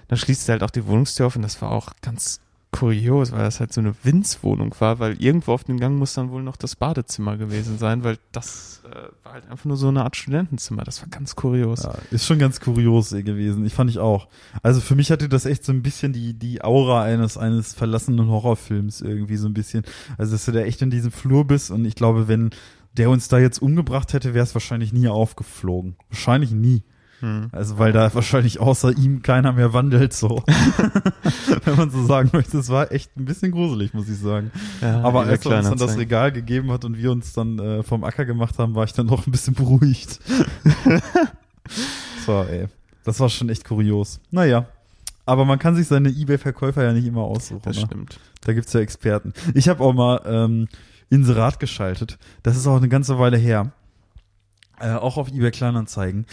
Dann 0.08 0.18
schließt 0.18 0.48
er 0.48 0.52
halt 0.54 0.62
auch 0.62 0.70
die 0.70 0.86
Wohnungstür 0.86 1.26
auf 1.26 1.34
und 1.36 1.42
das 1.42 1.60
war 1.60 1.72
auch 1.72 1.88
ganz 2.02 2.40
kurios, 2.76 3.32
weil 3.32 3.44
das 3.44 3.60
halt 3.60 3.72
so 3.72 3.80
eine 3.80 3.94
Winzwohnung 4.02 4.74
war, 4.78 4.98
weil 4.98 5.20
irgendwo 5.22 5.52
auf 5.52 5.64
dem 5.64 5.78
Gang 5.78 5.98
muss 5.98 6.14
dann 6.14 6.30
wohl 6.30 6.42
noch 6.42 6.56
das 6.56 6.76
Badezimmer 6.76 7.36
gewesen 7.36 7.78
sein, 7.78 8.04
weil 8.04 8.18
das 8.32 8.82
äh, 8.84 9.08
war 9.24 9.32
halt 9.34 9.50
einfach 9.50 9.64
nur 9.64 9.76
so 9.76 9.88
eine 9.88 10.04
Art 10.04 10.16
Studentenzimmer. 10.16 10.84
Das 10.84 11.00
war 11.00 11.08
ganz 11.08 11.36
kurios. 11.36 11.84
Ja, 11.84 11.94
ist 12.10 12.26
schon 12.26 12.38
ganz 12.38 12.60
kurios 12.60 13.12
eh 13.12 13.22
gewesen. 13.22 13.64
Ich 13.64 13.74
fand 13.74 13.90
ich 13.90 13.98
auch. 13.98 14.28
Also 14.62 14.80
für 14.80 14.94
mich 14.94 15.10
hatte 15.10 15.28
das 15.28 15.46
echt 15.46 15.64
so 15.64 15.72
ein 15.72 15.82
bisschen 15.82 16.12
die, 16.12 16.34
die 16.34 16.62
Aura 16.62 17.02
eines, 17.02 17.38
eines 17.38 17.74
verlassenen 17.74 18.28
Horrorfilms 18.28 19.00
irgendwie 19.00 19.36
so 19.36 19.48
ein 19.48 19.54
bisschen. 19.54 19.84
Also 20.18 20.32
dass 20.32 20.44
du 20.44 20.52
da 20.52 20.60
echt 20.60 20.82
in 20.82 20.90
diesem 20.90 21.10
Flur 21.10 21.46
bist 21.46 21.70
und 21.70 21.84
ich 21.84 21.94
glaube, 21.94 22.28
wenn 22.28 22.50
der 22.96 23.10
uns 23.10 23.28
da 23.28 23.38
jetzt 23.38 23.60
umgebracht 23.60 24.12
hätte, 24.12 24.34
wäre 24.34 24.44
es 24.44 24.54
wahrscheinlich 24.54 24.92
nie 24.92 25.08
aufgeflogen. 25.08 25.96
Wahrscheinlich 26.08 26.50
nie. 26.50 26.82
Hm. 27.20 27.48
Also 27.52 27.78
weil 27.78 27.92
da 27.92 28.12
wahrscheinlich 28.14 28.60
außer 28.60 28.96
ihm 28.96 29.22
keiner 29.22 29.52
mehr 29.52 29.72
wandelt 29.72 30.12
so. 30.12 30.42
Wenn 31.64 31.76
man 31.76 31.90
so 31.90 32.04
sagen 32.04 32.30
möchte, 32.32 32.58
es 32.58 32.68
war 32.68 32.92
echt 32.92 33.16
ein 33.16 33.24
bisschen 33.24 33.52
gruselig, 33.52 33.94
muss 33.94 34.08
ich 34.08 34.18
sagen. 34.18 34.50
Ja, 34.82 35.00
Aber 35.02 35.22
als 35.22 35.44
er 35.46 35.58
uns 35.58 35.68
dann 35.68 35.78
das. 35.78 35.96
Regal 35.96 36.30
gegeben 36.30 36.70
hat 36.70 36.84
und 36.84 36.98
wir 36.98 37.10
uns 37.10 37.32
dann 37.32 37.58
äh, 37.58 37.82
vom 37.82 38.04
Acker 38.04 38.26
gemacht 38.26 38.58
haben, 38.58 38.74
war 38.74 38.84
ich 38.84 38.92
dann 38.92 39.06
noch 39.06 39.26
ein 39.26 39.30
bisschen 39.30 39.54
beruhigt. 39.54 40.20
so, 42.26 42.42
ey. 42.42 42.66
Das 43.04 43.20
war 43.20 43.30
schon 43.30 43.48
echt 43.48 43.64
kurios. 43.64 44.20
Naja. 44.30 44.66
Aber 45.24 45.44
man 45.44 45.58
kann 45.58 45.74
sich 45.74 45.88
seine 45.88 46.10
Ebay-Verkäufer 46.10 46.84
ja 46.84 46.92
nicht 46.92 47.06
immer 47.06 47.22
aussuchen. 47.22 47.62
Das 47.64 47.76
ne? 47.76 47.86
stimmt. 47.86 48.20
Da 48.42 48.52
gibt's 48.52 48.72
ja 48.72 48.80
Experten. 48.80 49.32
Ich 49.54 49.68
habe 49.68 49.82
auch 49.82 49.92
mal 49.92 50.20
ähm, 50.26 50.68
Inserat 51.08 51.60
geschaltet. 51.60 52.18
Das 52.42 52.56
ist 52.56 52.66
auch 52.66 52.76
eine 52.76 52.88
ganze 52.88 53.18
Weile 53.18 53.36
her. 53.36 53.72
Äh, 54.78 54.92
auch 54.92 55.16
auf 55.16 55.28
eBay 55.28 55.50
Kleinanzeigen, 55.50 56.26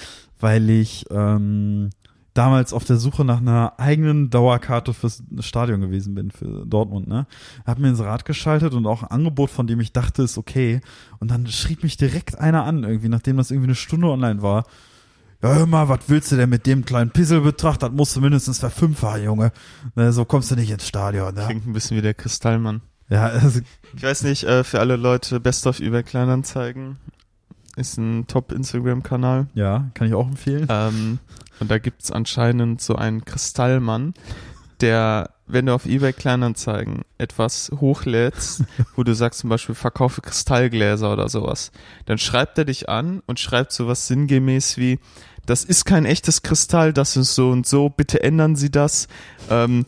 weil 0.44 0.70
ich 0.70 1.06
ähm, 1.10 1.90
damals 2.34 2.74
auf 2.74 2.84
der 2.84 2.98
Suche 2.98 3.24
nach 3.24 3.40
einer 3.40 3.80
eigenen 3.80 4.30
Dauerkarte 4.30 4.94
fürs 4.94 5.24
Stadion 5.40 5.80
gewesen 5.80 6.16
bin, 6.16 6.32
für 6.32 6.66
Dortmund, 6.66 7.08
ne? 7.08 7.28
Hab 7.66 7.80
mir 7.80 7.88
Inserat 7.88 8.26
geschaltet 8.26 8.74
und 8.74 8.86
auch 8.86 9.04
ein 9.04 9.10
Angebot, 9.10 9.50
von 9.50 9.68
dem 9.68 9.80
ich 9.80 9.94
dachte, 9.94 10.24
ist 10.24 10.38
okay. 10.38 10.82
Und 11.20 11.32
dann 11.32 11.48
schrieb 11.48 11.82
mich 11.82 11.96
direkt 11.96 12.40
einer 12.40 12.66
an, 12.66 12.84
irgendwie, 12.84 13.08
nachdem 13.08 13.38
das 13.38 13.52
irgendwie 13.52 13.70
eine 13.70 13.76
Stunde 13.76 14.08
online 14.08 14.42
war. 14.42 14.66
Ja, 15.42 15.54
hör 15.54 15.66
mal, 15.66 15.88
was 15.88 16.00
willst 16.08 16.32
du 16.34 16.36
denn 16.36 16.50
mit 16.50 16.66
dem 16.66 16.84
kleinen 16.84 17.12
Pisselbetrag? 17.12 17.80
Das 17.80 17.92
musst 17.92 18.16
du 18.18 18.20
mindestens 18.20 18.60
verfünffachen, 18.60 19.24
Junge. 19.24 19.54
Ne, 19.96 20.12
so 20.12 20.26
kommst 20.26 20.52
du 20.52 20.56
nicht 20.56 20.72
ins 20.72 20.86
Stadion, 20.86 21.34
ne? 21.36 21.46
Klingt 21.46 21.68
ein 21.68 21.74
bisschen 21.74 21.96
wie 21.96 22.02
der 22.02 22.14
Kristallmann. 22.14 22.82
Ja, 23.10 23.28
also, 23.28 23.62
Ich 23.96 24.04
weiß 24.04 24.24
nicht, 24.24 24.44
äh, 24.44 24.66
für 24.66 24.82
alle 24.82 24.98
Leute, 24.98 25.40
Best 25.40 25.68
of 25.68 25.80
eBay 25.80 26.04
Kleinanzeigen 26.04 26.98
ist 27.76 27.98
ein 27.98 28.28
Top-Instagram-Kanal. 28.28 29.48
ja, 29.54 29.90
kann 29.94 30.08
ich 30.08 30.14
auch 30.14 30.28
empfehlen. 30.28 30.68
Ähm, 30.70 31.20
und 31.60 31.72
da 31.72 31.78
gibt's 31.80 32.12
anscheinend 32.12 32.82
so 32.82 32.96
einen 32.96 33.26
Kristallmann, 33.26 34.14
der, 34.82 35.32
wenn 35.48 35.66
du 35.66 35.74
auf 35.74 35.86
eBay 35.86 36.14
Kleinanzeigen 36.14 37.02
etwas 37.18 37.72
hochlädst, 37.80 38.64
wo 38.96 39.04
du 39.04 39.14
sagst 39.14 39.40
zum 39.40 39.50
Beispiel, 39.50 39.76
verkaufe 39.76 40.22
Kristallgläser 40.22 41.12
oder 41.12 41.30
sowas, 41.30 41.72
dann 42.06 42.18
schreibt 42.18 42.58
er 42.58 42.66
dich 42.66 42.90
an 42.90 43.22
und 43.26 43.40
schreibt 43.40 43.72
sowas 43.72 44.08
sinngemäß 44.08 44.78
wie, 44.78 45.00
das 45.46 45.64
ist 45.64 45.86
kein 45.86 46.06
echtes 46.06 46.42
Kristall, 46.42 46.94
das 46.94 47.18
ist 47.18 47.36
so 47.36 47.50
und 47.50 47.68
so, 47.68 47.90
bitte 47.90 48.24
ändern 48.24 48.56
Sie 48.56 48.72
das. 48.72 49.08
Ähm, 49.50 49.86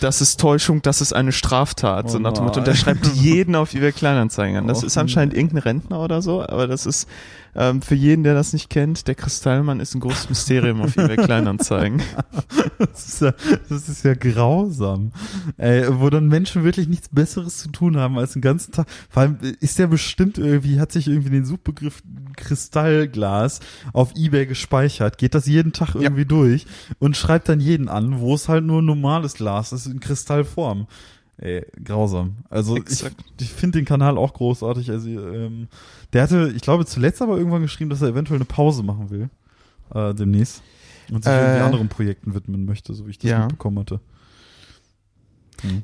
das 0.00 0.20
ist 0.20 0.40
Täuschung, 0.40 0.82
das 0.82 1.00
ist 1.00 1.12
eine 1.12 1.32
Straftat. 1.32 2.10
so 2.10 2.18
Oh 2.18 2.20
nach 2.20 2.32
dem 2.32 2.44
Motto. 2.44 2.60
Und 2.60 2.66
der 2.66 2.74
schreibt 2.74 3.06
jeden 3.14 3.54
auf 3.54 3.74
eBay 3.74 3.92
Kleinanzeigen 3.92 4.56
an. 4.56 4.66
Das 4.66 4.78
Och 4.78 4.84
ist 4.84 4.96
anscheinend 4.96 5.34
irgendein 5.34 5.58
Rentner 5.58 6.00
oder 6.00 6.22
so, 6.22 6.42
aber 6.42 6.66
das 6.66 6.86
ist 6.86 7.08
ähm, 7.54 7.82
für 7.82 7.94
jeden, 7.94 8.22
der 8.24 8.34
das 8.34 8.52
nicht 8.52 8.70
kennt, 8.70 9.06
der 9.08 9.14
Kristallmann 9.14 9.80
ist 9.80 9.94
ein 9.94 10.00
großes 10.00 10.28
Mysterium 10.28 10.80
auf 10.80 10.96
eBay 10.96 11.16
Kleinanzeigen. 11.16 12.02
Das 12.78 13.06
ist 13.06 13.22
ja, 13.22 13.32
das 13.68 13.88
ist 13.88 14.04
ja 14.04 14.14
grausam. 14.14 15.12
Ey, 15.56 15.86
wo 16.00 16.10
dann 16.10 16.26
Menschen 16.26 16.64
wirklich 16.64 16.88
nichts 16.88 17.08
Besseres 17.08 17.58
zu 17.58 17.70
tun 17.70 17.96
haben 17.96 18.18
als 18.18 18.32
den 18.32 18.42
ganzen 18.42 18.72
Tag. 18.72 18.88
Vor 19.08 19.22
allem 19.22 19.38
ist 19.60 19.78
der 19.78 19.86
bestimmt 19.86 20.36
irgendwie, 20.36 20.80
hat 20.80 20.90
sich 20.90 21.06
irgendwie 21.06 21.30
den 21.30 21.44
Suchbegriff 21.44 22.02
Kristallglas 22.36 23.60
auf 23.92 24.14
Ebay 24.16 24.46
gespeichert, 24.46 25.18
geht 25.18 25.34
das 25.34 25.46
jeden 25.46 25.72
Tag 25.72 25.94
irgendwie 25.94 26.24
durch 26.24 26.66
und 26.98 27.16
schreibt 27.16 27.48
dann 27.48 27.60
jeden 27.60 27.88
an, 27.88 28.20
wo 28.20 28.34
es 28.34 28.48
halt 28.48 28.64
nur 28.64 28.82
normales 28.82 29.34
Glas 29.34 29.72
ist 29.72 29.86
in 29.86 30.00
Kristallform. 30.00 30.86
Ey, 31.42 31.66
grausam. 31.82 32.36
Also 32.50 32.76
ich, 32.76 32.82
Exakt. 32.82 33.16
ich 33.40 33.50
finde 33.50 33.80
den 33.80 33.84
Kanal 33.84 34.16
auch 34.16 34.32
großartig. 34.32 34.88
Also 34.90 35.08
ähm, 35.08 35.66
der 36.12 36.22
hatte, 36.22 36.52
ich 36.54 36.62
glaube, 36.62 36.86
zuletzt 36.86 37.20
aber 37.20 37.36
irgendwann 37.36 37.62
geschrieben, 37.62 37.90
dass 37.90 38.00
er 38.00 38.10
eventuell 38.10 38.38
eine 38.38 38.44
Pause 38.44 38.84
machen 38.84 39.10
will. 39.10 39.28
Äh, 39.92 40.14
demnächst. 40.14 40.62
Und 41.10 41.24
sich 41.24 41.32
Äh, 41.32 41.40
irgendwie 41.40 41.64
anderen 41.64 41.88
Projekten 41.88 42.34
widmen 42.34 42.64
möchte, 42.64 42.94
so 42.94 43.06
wie 43.06 43.10
ich 43.10 43.18
das 43.18 43.30
ja. 43.30 43.40
mitbekommen 43.40 43.80
hatte. 43.80 44.00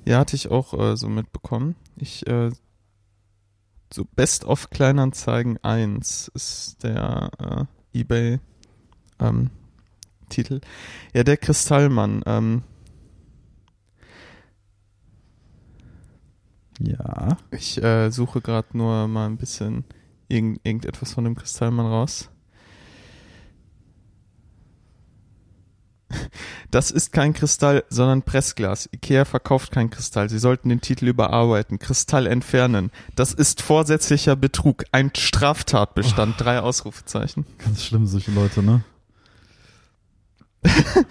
Ja, 0.05 0.19
hatte 0.19 0.37
ich 0.37 0.49
auch 0.49 0.75
äh, 0.75 0.97
so 0.97 1.09
mitbekommen. 1.09 1.75
Ich, 1.97 2.25
äh, 2.29 2.51
so 3.93 4.05
Best 4.05 4.45
of 4.45 4.71
Kleinanzeigen 4.71 5.59
1 5.63 6.31
ist 6.35 6.77
der 6.85 7.67
äh, 7.93 7.99
eBay 7.99 8.39
ähm, 9.19 9.51
Titel. 10.29 10.61
Ja, 11.15 11.25
der 11.25 11.37
Kristallmann. 11.37 12.23
Ähm, 12.27 12.63
Ja. 16.79 17.37
ich 17.51 17.83
äh, 17.83 18.11
suche 18.11 18.41
gerade 18.41 18.77
nur 18.77 19.09
mal 19.09 19.27
ein 19.27 19.37
bisschen 19.37 19.85
irgend, 20.29 20.61
irgendetwas 20.65 21.13
von 21.15 21.25
dem 21.25 21.35
Kristallmann 21.37 21.87
raus. 21.87 22.31
Das 26.71 26.91
ist 26.91 27.13
kein 27.13 27.33
Kristall, 27.33 27.85
sondern 27.89 28.23
Pressglas. 28.23 28.91
Ikea 28.93 29.25
verkauft 29.25 29.73
kein 29.73 29.89
Kristall. 29.89 30.29
Sie 30.29 30.39
sollten 30.39 30.69
den 30.69 30.83
Titel 30.83 31.09
überarbeiten. 31.09 31.79
Kristall 31.79 32.27
entfernen. 32.27 32.91
Das 33.15 33.33
ist 33.33 33.63
vorsätzlicher 33.63 34.37
Betrug. 34.37 34.85
Ein 34.93 35.11
Straftatbestand. 35.17 36.35
Drei 36.39 36.61
Ausrufezeichen. 36.61 37.47
Ganz 37.57 37.85
schlimm, 37.85 38.07
solche 38.07 38.33
Leute, 38.33 38.63
ne? 38.63 38.85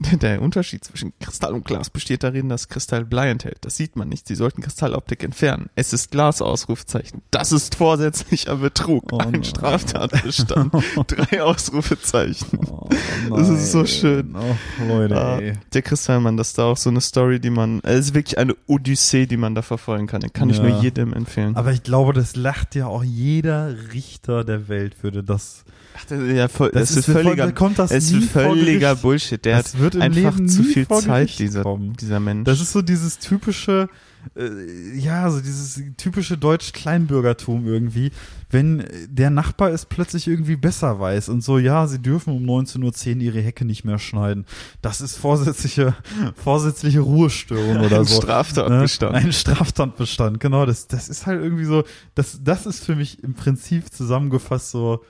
Der 0.22 0.40
Unterschied 0.42 0.84
zwischen 0.84 1.12
Kristall 1.20 1.52
und 1.54 1.64
Glas 1.64 1.90
besteht 1.90 2.22
darin, 2.22 2.48
dass 2.48 2.68
Kristall 2.68 3.04
Blei 3.04 3.30
enthält. 3.30 3.58
Das 3.62 3.76
sieht 3.76 3.96
man 3.96 4.08
nicht. 4.08 4.28
Sie 4.28 4.34
sollten 4.36 4.62
Kristalloptik 4.62 5.24
entfernen. 5.24 5.70
Es 5.74 5.92
ist 5.92 6.10
Glas, 6.10 6.40
Ausrufezeichen. 6.40 7.22
Das 7.30 7.50
ist 7.52 7.74
vorsätzlicher 7.74 8.56
Betrug. 8.56 9.12
Oh 9.12 9.18
Ein. 9.18 9.42
Straftatbestand. 9.44 10.72
Drei 11.08 11.42
Ausrufezeichen. 11.42 12.58
Oh, 12.70 12.88
Das 13.30 13.48
ist 13.48 13.72
so 13.72 13.84
schön. 13.86 14.34
Oh, 14.36 14.84
Leute, 14.88 15.14
ey. 15.42 15.52
der 15.72 15.82
Kristallmann, 15.82 16.36
das 16.36 16.48
ist 16.48 16.58
da 16.58 16.64
auch 16.64 16.76
so 16.76 16.90
eine 16.90 17.00
Story, 17.00 17.40
die 17.40 17.50
man, 17.50 17.80
es 17.82 18.06
ist 18.06 18.14
wirklich 18.14 18.38
eine 18.38 18.54
Odyssee, 18.66 19.26
die 19.26 19.36
man 19.36 19.54
da 19.54 19.62
verfolgen 19.62 20.06
kann. 20.06 20.20
Den 20.20 20.32
kann 20.32 20.48
ich 20.50 20.58
Ja. 20.58 20.62
nur 20.64 20.80
jedem 20.80 21.12
empfehlen. 21.12 21.56
Aber 21.56 21.72
ich 21.72 21.82
glaube, 21.82 22.12
das 22.12 22.36
lacht 22.36 22.74
ja 22.74 22.86
auch 22.86 23.04
jeder 23.04 23.74
Richter 23.92 24.44
der 24.44 24.68
Welt, 24.68 25.02
würde 25.02 25.22
das. 25.22 25.64
Ach, 25.96 26.04
das 26.04 26.20
ist 26.20 26.32
ja 26.36 26.48
voll, 26.48 26.70
Das 26.70 26.82
das, 26.82 26.90
ist 26.92 26.96
ist- 27.08 27.12
völliger, 27.12 27.46
da 27.46 27.52
kommt 27.52 27.78
das 27.78 27.90
es 27.90 28.12
ist 28.12 28.30
völliger. 28.30 28.94
Bullshit. 28.94 29.44
Der 29.44 29.56
Das 29.58 29.74
hat 29.74 29.80
wird 29.94 29.94
im 29.96 30.02
einfach 30.02 30.36
Leben 30.36 30.48
zu 30.48 30.62
viel 30.62 30.86
Zeit, 30.86 31.38
dieser, 31.38 31.62
kommen. 31.62 31.94
dieser 31.94 32.20
Mensch. 32.20 32.44
Das 32.44 32.60
ist 32.60 32.72
so 32.72 32.82
dieses 32.82 33.18
typische, 33.18 33.88
äh, 34.36 34.98
ja, 34.98 35.30
so 35.30 35.40
dieses 35.40 35.80
typische 35.96 36.36
deutsch-Kleinbürgertum 36.36 37.66
irgendwie, 37.66 38.10
wenn 38.50 38.84
der 39.08 39.30
Nachbar 39.30 39.70
es 39.70 39.86
plötzlich 39.86 40.28
irgendwie 40.28 40.56
besser 40.56 41.00
weiß 41.00 41.28
und 41.30 41.42
so, 41.42 41.58
ja, 41.58 41.86
sie 41.86 42.00
dürfen 42.00 42.34
um 42.34 42.44
19.10 42.44 43.16
Uhr 43.16 43.22
ihre 43.22 43.40
Hecke 43.40 43.64
nicht 43.64 43.84
mehr 43.84 43.98
schneiden. 43.98 44.44
Das 44.82 45.00
ist 45.00 45.16
vorsätzliche, 45.16 45.94
vorsätzliche 46.34 47.00
Ruhestörung 47.00 47.80
oder 47.84 48.00
ein 48.00 48.04
so. 48.04 48.20
Straftatbestand. 48.20 49.12
Ne? 49.12 49.18
Ein 49.18 49.32
Straftatbestand, 49.32 50.40
genau. 50.40 50.66
Das, 50.66 50.86
das 50.88 51.08
ist 51.08 51.26
halt 51.26 51.42
irgendwie 51.42 51.64
so, 51.64 51.84
das, 52.14 52.40
das 52.42 52.66
ist 52.66 52.84
für 52.84 52.94
mich 52.94 53.22
im 53.22 53.34
Prinzip 53.34 53.92
zusammengefasst 53.92 54.70
so 54.70 55.02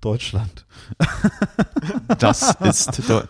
Deutschland. 0.00 0.66
Das 2.18 2.54
ist 2.60 3.02
Deu 3.08 3.22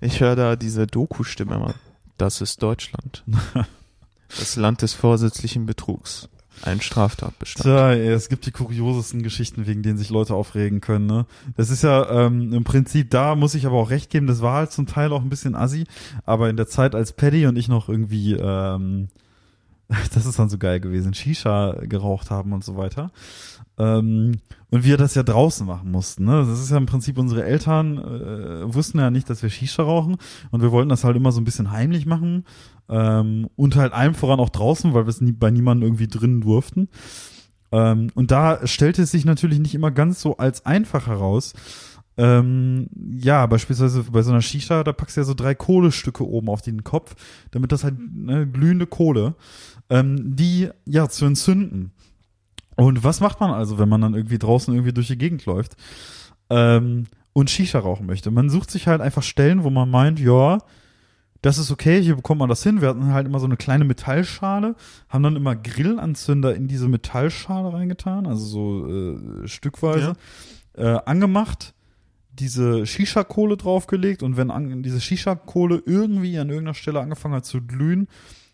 Ich 0.00 0.20
höre 0.20 0.36
da 0.36 0.56
diese 0.56 0.86
Doku-Stimme 0.86 1.54
immer. 1.54 1.74
Das 2.16 2.40
ist 2.40 2.62
Deutschland. 2.62 3.24
Das 4.38 4.54
Land 4.54 4.82
des 4.82 4.94
vorsätzlichen 4.94 5.66
Betrugs. 5.66 6.28
Ein 6.62 6.80
Straftatbestand. 6.80 7.64
Tja, 7.64 7.94
es 7.94 8.28
gibt 8.28 8.44
die 8.44 8.50
kuriosesten 8.50 9.22
Geschichten, 9.22 9.66
wegen 9.66 9.82
denen 9.82 9.98
sich 9.98 10.10
Leute 10.10 10.34
aufregen 10.34 10.80
können. 10.80 11.06
Ne? 11.06 11.26
Das 11.56 11.70
ist 11.70 11.82
ja 11.82 12.26
ähm, 12.26 12.52
im 12.52 12.64
Prinzip, 12.64 13.10
da 13.10 13.34
muss 13.34 13.54
ich 13.54 13.66
aber 13.66 13.76
auch 13.76 13.90
recht 13.90 14.10
geben, 14.10 14.26
das 14.26 14.42
war 14.42 14.54
halt 14.54 14.72
zum 14.72 14.86
Teil 14.86 15.12
auch 15.12 15.22
ein 15.22 15.30
bisschen 15.30 15.54
assi, 15.54 15.84
aber 16.24 16.50
in 16.50 16.56
der 16.56 16.66
Zeit, 16.68 16.94
als 16.94 17.12
Paddy 17.12 17.46
und 17.46 17.56
ich 17.56 17.68
noch 17.68 17.88
irgendwie, 17.88 18.34
ähm, 18.34 19.08
das 20.14 20.26
ist 20.26 20.38
dann 20.38 20.50
so 20.50 20.58
geil 20.58 20.80
gewesen, 20.80 21.14
Shisha 21.14 21.72
geraucht 21.82 22.30
haben 22.30 22.52
und 22.52 22.62
so 22.62 22.76
weiter. 22.76 23.10
Ähm, 23.80 24.36
und 24.70 24.84
wir 24.84 24.96
das 24.98 25.14
ja 25.14 25.22
draußen 25.22 25.66
machen 25.66 25.90
mussten. 25.90 26.26
Ne? 26.26 26.44
Das 26.46 26.60
ist 26.60 26.70
ja 26.70 26.76
im 26.76 26.86
Prinzip, 26.86 27.18
unsere 27.18 27.44
Eltern 27.44 27.96
äh, 27.98 28.74
wussten 28.74 28.98
ja 28.98 29.10
nicht, 29.10 29.30
dass 29.30 29.42
wir 29.42 29.48
Shisha 29.48 29.82
rauchen 29.82 30.16
und 30.50 30.60
wir 30.60 30.70
wollten 30.70 30.90
das 30.90 31.02
halt 31.02 31.16
immer 31.16 31.32
so 31.32 31.40
ein 31.40 31.44
bisschen 31.44 31.70
heimlich 31.70 32.04
machen 32.04 32.44
ähm, 32.88 33.48
und 33.56 33.76
halt 33.76 33.94
allem 33.94 34.14
voran 34.14 34.38
auch 34.38 34.50
draußen, 34.50 34.92
weil 34.92 35.06
wir 35.06 35.10
es 35.10 35.22
nie, 35.22 35.32
bei 35.32 35.50
niemandem 35.50 35.88
irgendwie 35.88 36.08
drinnen 36.08 36.42
durften. 36.42 36.88
Ähm, 37.72 38.10
und 38.14 38.30
da 38.30 38.66
stellte 38.66 39.02
es 39.02 39.12
sich 39.12 39.24
natürlich 39.24 39.60
nicht 39.60 39.74
immer 39.74 39.90
ganz 39.90 40.20
so 40.20 40.36
als 40.36 40.66
einfach 40.66 41.06
heraus, 41.06 41.54
Ähm, 42.16 42.88
ja, 43.16 43.46
beispielsweise 43.46 44.02
bei 44.12 44.22
so 44.22 44.30
einer 44.30 44.42
Shisha, 44.42 44.84
da 44.84 44.92
packst 44.92 45.16
du 45.16 45.22
ja 45.22 45.24
so 45.24 45.32
drei 45.32 45.54
Kohlestücke 45.54 46.22
oben 46.28 46.50
auf 46.50 46.60
den 46.60 46.84
Kopf, 46.84 47.14
damit 47.50 47.72
das 47.72 47.82
halt 47.82 47.94
ne, 47.98 48.46
glühende 48.46 48.86
Kohle, 48.86 49.36
ähm, 49.88 50.36
die 50.36 50.68
ja 50.84 51.08
zu 51.08 51.24
entzünden. 51.24 51.92
Und 52.80 53.04
was 53.04 53.20
macht 53.20 53.40
man 53.40 53.50
also, 53.50 53.78
wenn 53.78 53.90
man 53.90 54.00
dann 54.00 54.14
irgendwie 54.14 54.38
draußen 54.38 54.72
irgendwie 54.72 54.94
durch 54.94 55.08
die 55.08 55.18
Gegend 55.18 55.44
läuft 55.44 55.76
ähm, 56.48 57.08
und 57.34 57.50
Shisha 57.50 57.78
rauchen 57.78 58.06
möchte? 58.06 58.30
Man 58.30 58.48
sucht 58.48 58.70
sich 58.70 58.86
halt 58.86 59.02
einfach 59.02 59.22
Stellen, 59.22 59.64
wo 59.64 59.70
man 59.70 59.90
meint, 59.90 60.18
ja, 60.18 60.56
das 61.42 61.58
ist 61.58 61.70
okay, 61.70 62.00
hier 62.00 62.16
bekommt 62.16 62.38
man 62.38 62.48
das 62.48 62.62
hin. 62.62 62.80
Wir 62.80 62.88
hatten 62.88 63.12
halt 63.12 63.26
immer 63.26 63.38
so 63.38 63.44
eine 63.44 63.58
kleine 63.58 63.84
Metallschale, 63.84 64.76
haben 65.10 65.22
dann 65.22 65.36
immer 65.36 65.56
Grillanzünder 65.56 66.54
in 66.54 66.68
diese 66.68 66.88
Metallschale 66.88 67.70
reingetan, 67.70 68.26
also 68.26 68.46
so 68.46 68.88
äh, 68.88 69.46
stückweise, 69.46 70.14
äh, 70.72 70.98
angemacht, 71.04 71.74
diese 72.32 72.86
Shisha-Kohle 72.86 73.58
draufgelegt 73.58 74.22
und 74.22 74.38
wenn 74.38 74.50
an, 74.50 74.82
diese 74.82 75.02
Shisha-Kohle 75.02 75.82
irgendwie 75.84 76.38
an 76.38 76.48
irgendeiner 76.48 76.74
Stelle 76.74 77.00
angefangen 77.00 77.34
hat 77.34 77.44
zu 77.44 77.60
glühen, 77.60 78.08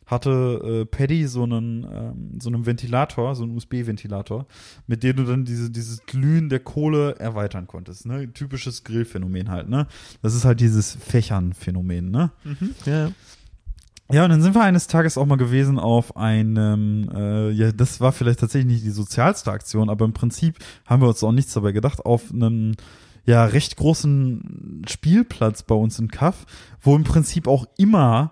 hatte 0.07 0.83
äh, 0.83 0.85
Paddy 0.87 1.27
so 1.27 1.43
einen, 1.43 1.85
ähm, 1.85 2.39
so 2.41 2.49
einen 2.49 2.65
Ventilator, 2.65 3.35
so 3.35 3.43
einen 3.43 3.57
USB-Ventilator, 3.57 4.47
mit 4.87 5.03
dem 5.03 5.17
du 5.17 5.25
dann 5.25 5.45
diese, 5.45 5.71
dieses 5.71 6.07
Glühen 6.07 6.49
der 6.49 6.61
Kohle 6.61 7.17
erweitern 7.19 7.67
konntest. 7.67 8.07
Ne? 8.07 8.33
Typisches 8.33 8.85
Grillphänomen 8.85 9.51
halt, 9.51 9.69
ne? 9.69 9.87
Das 10.23 10.35
ist 10.35 10.45
halt 10.45 10.61
dieses 10.61 10.97
Fächern-Phänomen, 10.97 12.11
ne? 12.11 12.31
Ja. 12.85 13.11
Ja, 14.13 14.23
und 14.23 14.31
dann 14.31 14.41
sind 14.41 14.55
wir 14.55 14.63
eines 14.63 14.87
Tages 14.87 15.19
auch 15.19 15.27
mal 15.27 15.37
gewesen 15.37 15.81
auf 15.81 16.17
einem, 16.17 17.11
äh, 17.13 17.51
ja, 17.51 17.73
das 17.73 18.01
war 18.01 18.13
vielleicht 18.13 18.39
tatsächlich 18.39 18.75
nicht 18.75 18.85
die 18.85 18.91
sozialste 18.91 19.51
Aktion, 19.51 19.91
aber 19.91 20.05
im 20.05 20.13
Prinzip 20.13 20.61
haben 20.85 21.03
wir 21.03 21.09
uns 21.09 21.25
auch 21.25 21.33
nichts 21.33 21.53
dabei 21.55 21.73
gedacht, 21.73 22.07
auf 22.07 22.33
einem 22.33 22.75
ja 23.25 23.45
recht 23.45 23.77
großen 23.77 24.85
Spielplatz 24.89 25.65
bei 25.65 25.75
uns 25.75 25.99
in 25.99 26.09
Kaff, 26.09 26.47
wo 26.81 26.95
im 26.95 27.03
Prinzip 27.03 27.49
auch 27.49 27.67
immer 27.77 28.31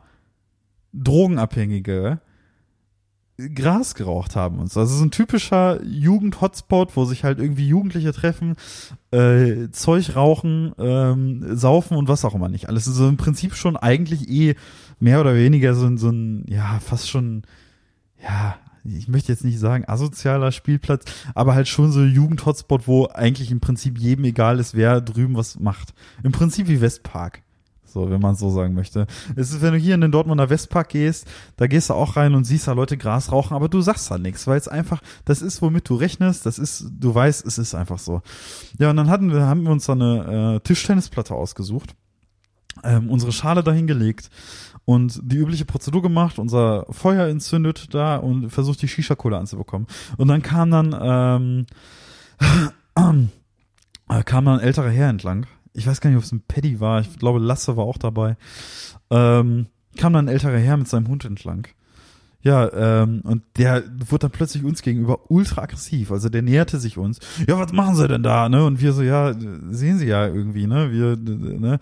Drogenabhängige 0.95 2.21
Gras 3.37 3.97
geraucht 3.97 4.37
haben 4.37 4.61
und 4.61 4.71
so. 4.71 4.81
Also 4.81 4.97
so 4.97 5.05
ein 5.05 5.11
typischer 5.11 5.83
Jugend-Hotspot, 5.83 6.97
wo 6.97 7.05
sich 7.05 7.25
halt 7.25 7.41
irgendwie 7.41 7.67
Jugendliche 7.67 8.13
treffen, 8.13 8.55
äh, 9.11 9.71
Zeug 9.73 10.15
rauchen, 10.15 10.73
ähm, 10.79 11.57
saufen 11.57 11.97
und 11.97 12.07
was 12.07 12.25
auch 12.25 12.35
immer 12.35 12.49
nicht. 12.49 12.69
Alles 12.69 12.87
ist 12.87 12.95
so 12.95 13.09
im 13.09 13.17
Prinzip 13.17 13.57
schon 13.57 13.77
eigentlich 13.77 14.29
eh 14.29 14.55
mehr 15.01 15.21
oder 15.21 15.35
weniger 15.35 15.75
so, 15.75 15.97
so 15.97 16.11
ein, 16.11 16.47
ja, 16.49 16.79
fast 16.79 17.11
schon, 17.11 17.43
ja, 18.23 18.57
ich 18.85 19.09
möchte 19.09 19.33
jetzt 19.33 19.45
nicht 19.45 19.59
sagen 19.59 19.85
asozialer 19.89 20.53
Spielplatz, 20.53 21.05
aber 21.35 21.55
halt 21.55 21.67
schon 21.67 21.91
so 21.91 22.05
Jugend-Hotspot, 22.05 22.87
wo 22.87 23.07
eigentlich 23.07 23.51
im 23.51 23.61
Prinzip 23.61 23.99
jedem 23.99 24.27
egal 24.27 24.61
ist, 24.61 24.75
wer 24.75 25.01
drüben 25.01 25.37
was 25.37 25.59
macht. 25.59 25.93
Im 26.23 26.33
Prinzip 26.33 26.69
wie 26.69 26.81
Westpark. 26.81 27.43
So, 27.95 28.11
wenn 28.11 28.21
man 28.21 28.35
so 28.35 28.51
sagen 28.51 28.75
möchte. 28.75 29.07
Es 29.37 29.53
ist, 29.53 29.63
wenn 29.63 29.73
du 29.73 29.79
hier 29.79 29.95
in 29.95 30.01
den 30.01 30.11
Dortmunder 30.11 30.51
Westpark 30.51 30.89
gehst, 30.89 31.29
da 31.57 31.69
gehst 31.69 31.91
du 31.91 31.95
auch 31.95 32.17
rein 32.17 32.35
und 32.35 32.43
siehst 32.43 32.67
da 32.67 32.73
Leute 32.73 32.97
Gras 32.97 33.31
rauchen, 33.31 33.55
aber 33.55 33.69
du 33.69 33.81
sagst 33.83 34.11
da 34.11 34.19
nichts, 34.19 34.49
weil 34.49 34.59
es 34.59 34.67
einfach, 34.67 35.01
das 35.25 35.43
ist, 35.43 35.63
womit 35.63 35.89
du 35.89 35.95
rechnest, 35.95 36.45
das 36.45 36.59
ist, 36.59 36.87
du 36.91 37.15
weißt, 37.15 37.47
es 37.47 37.57
ist 37.57 37.73
einfach 37.73 38.01
so. 38.01 38.21
Ja, 38.81 38.91
und 38.91 38.97
dann 38.97 39.09
hatten 39.09 39.33
wir, 39.33 39.43
haben 39.43 39.63
wir 39.63 39.71
uns 39.71 39.87
da 39.87 39.93
eine 39.93 40.57
äh, 40.57 40.61
Tischtennisplatte 40.67 41.35
ausgesucht, 41.35 41.95
ähm, 42.83 43.11
unsere 43.11 43.31
Schale 43.31 43.63
dahin 43.63 43.87
gelegt 43.87 44.29
und 44.85 45.21
die 45.23 45.37
übliche 45.37 45.65
Prozedur 45.65 46.03
gemacht, 46.03 46.41
unser 46.41 46.87
Feuer 46.91 47.29
entzündet 47.29 47.95
da 47.95 48.17
und 48.17 48.51
versucht 48.51 48.83
die 48.83 48.89
Shisha-Kohle 48.89 49.39
anzubekommen. 49.39 49.87
Und 50.17 50.27
dann 50.27 50.43
kam 50.43 50.73
dann, 50.73 50.97
ähm, 51.01 51.67
äh, 54.09 54.23
kam 54.25 54.45
dann 54.47 54.59
ein 54.59 54.67
älterer 54.67 54.91
Herr 54.91 55.11
entlang. 55.11 55.47
Ich 55.75 55.87
weiß 55.87 56.01
gar 56.01 56.11
nicht, 56.11 56.17
ob 56.17 56.25
es 56.25 56.33
ein 56.33 56.43
Paddy 56.47 56.81
war. 56.81 57.01
Ich 57.01 57.19
glaube, 57.19 57.39
Lasse 57.39 57.77
war 57.77 57.85
auch 57.85 57.99
dabei. 57.99 58.37
Ähm, 59.11 59.67
kam 59.97 60.13
dann 60.13 60.27
ein 60.27 60.33
älterer 60.33 60.57
Herr 60.57 60.77
mit 60.77 60.89
seinem 60.89 61.09
Hund 61.09 61.25
entlang. 61.25 61.67
Ja, 62.43 62.71
ähm, 62.75 63.23
und 63.25 63.43
der 63.57 63.83
wurde 64.09 64.29
dann 64.29 64.31
plötzlich 64.31 64.65
uns 64.65 64.83
gegenüber 64.83 65.31
ultra 65.31 65.63
aggressiv. 65.63 66.13
Also 66.13 66.29
der 66.29 66.43
näherte 66.43 66.79
sich 66.79 66.99
uns. 66.99 67.19
Ja, 67.49 67.59
was 67.59 67.73
machen 67.73 67.97
Sie 67.97 68.07
denn 68.07 68.23
da? 68.23 68.49
Ne? 68.51 68.65
Und 68.65 68.83
wir 68.83 68.93
so, 68.93 69.03
ja, 69.03 69.35
sehen 69.71 69.99
Sie 69.99 70.07
ja 70.07 70.27
irgendwie, 70.27 70.67
ne? 70.67 70.93
Wir, 70.93 71.17
ne? 71.17 71.79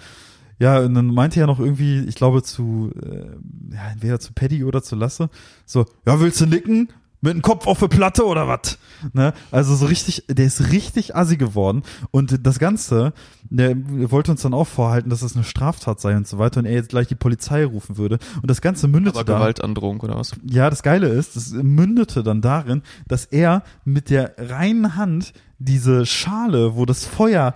Ja, 0.61 0.79
und 0.79 0.95
dann 0.95 1.07
meinte 1.07 1.41
er 1.41 1.49
noch 1.49 1.59
irgendwie, 1.59 2.05
ich 2.05 2.15
glaube 2.15 2.45
zu, 2.45 2.93
äh, 3.03 3.75
ja, 3.75 3.91
entweder 3.93 4.21
zu 4.21 4.33
Paddy 4.33 4.63
oder 4.63 4.81
zu 4.85 4.95
Lasse, 4.95 5.29
so, 5.67 5.87
ja, 6.07 6.21
willst 6.21 6.41
du 6.41 6.47
nicken? 6.47 6.89
Mit 7.25 7.35
dem 7.35 7.43
Kopf 7.43 7.69
auf 7.69 7.79
der 7.79 7.87
Platte 7.87 8.27
oder 8.27 8.49
was? 8.49 8.79
Ne? 9.13 9.33
Also 9.53 9.77
so 9.77 9.87
richtig, 9.87 10.25
der 10.29 10.45
ist 10.45 10.73
richtig 10.73 11.15
assi 11.15 11.37
geworden. 11.37 11.85
Und 12.11 12.45
das 12.45 12.59
Ganze, 12.59 13.13
der 13.45 13.77
wollte 14.11 14.33
uns 14.33 14.43
dann 14.43 14.55
auch 14.55 14.67
vorhalten, 14.67 15.09
dass 15.09 15.21
das 15.21 15.37
eine 15.37 15.45
Straftat 15.45 16.01
sei 16.01 16.17
und 16.17 16.27
so 16.27 16.39
weiter 16.39 16.59
und 16.59 16.67
er 16.67 16.73
jetzt 16.73 16.89
gleich 16.89 17.07
die 17.07 17.15
Polizei 17.15 17.65
rufen 17.65 17.97
würde. 17.97 18.19
Und 18.43 18.51
das 18.51 18.61
Ganze 18.61 18.89
mündete 18.89 19.21
Aber 19.21 19.25
dann. 19.25 19.37
Gewaltandrohung 19.37 20.01
oder 20.01 20.17
was? 20.17 20.33
Ja, 20.45 20.69
das 20.69 20.83
Geile 20.83 21.07
ist, 21.09 21.37
das 21.37 21.53
mündete 21.53 22.25
dann 22.25 22.41
darin, 22.41 22.83
dass 23.07 23.25
er 23.27 23.63
mit 23.85 24.11
der 24.11 24.35
reinen 24.37 24.97
Hand 24.97 25.33
diese 25.61 26.07
Schale, 26.07 26.75
wo 26.75 26.87
das 26.87 27.07
Feuer 27.07 27.55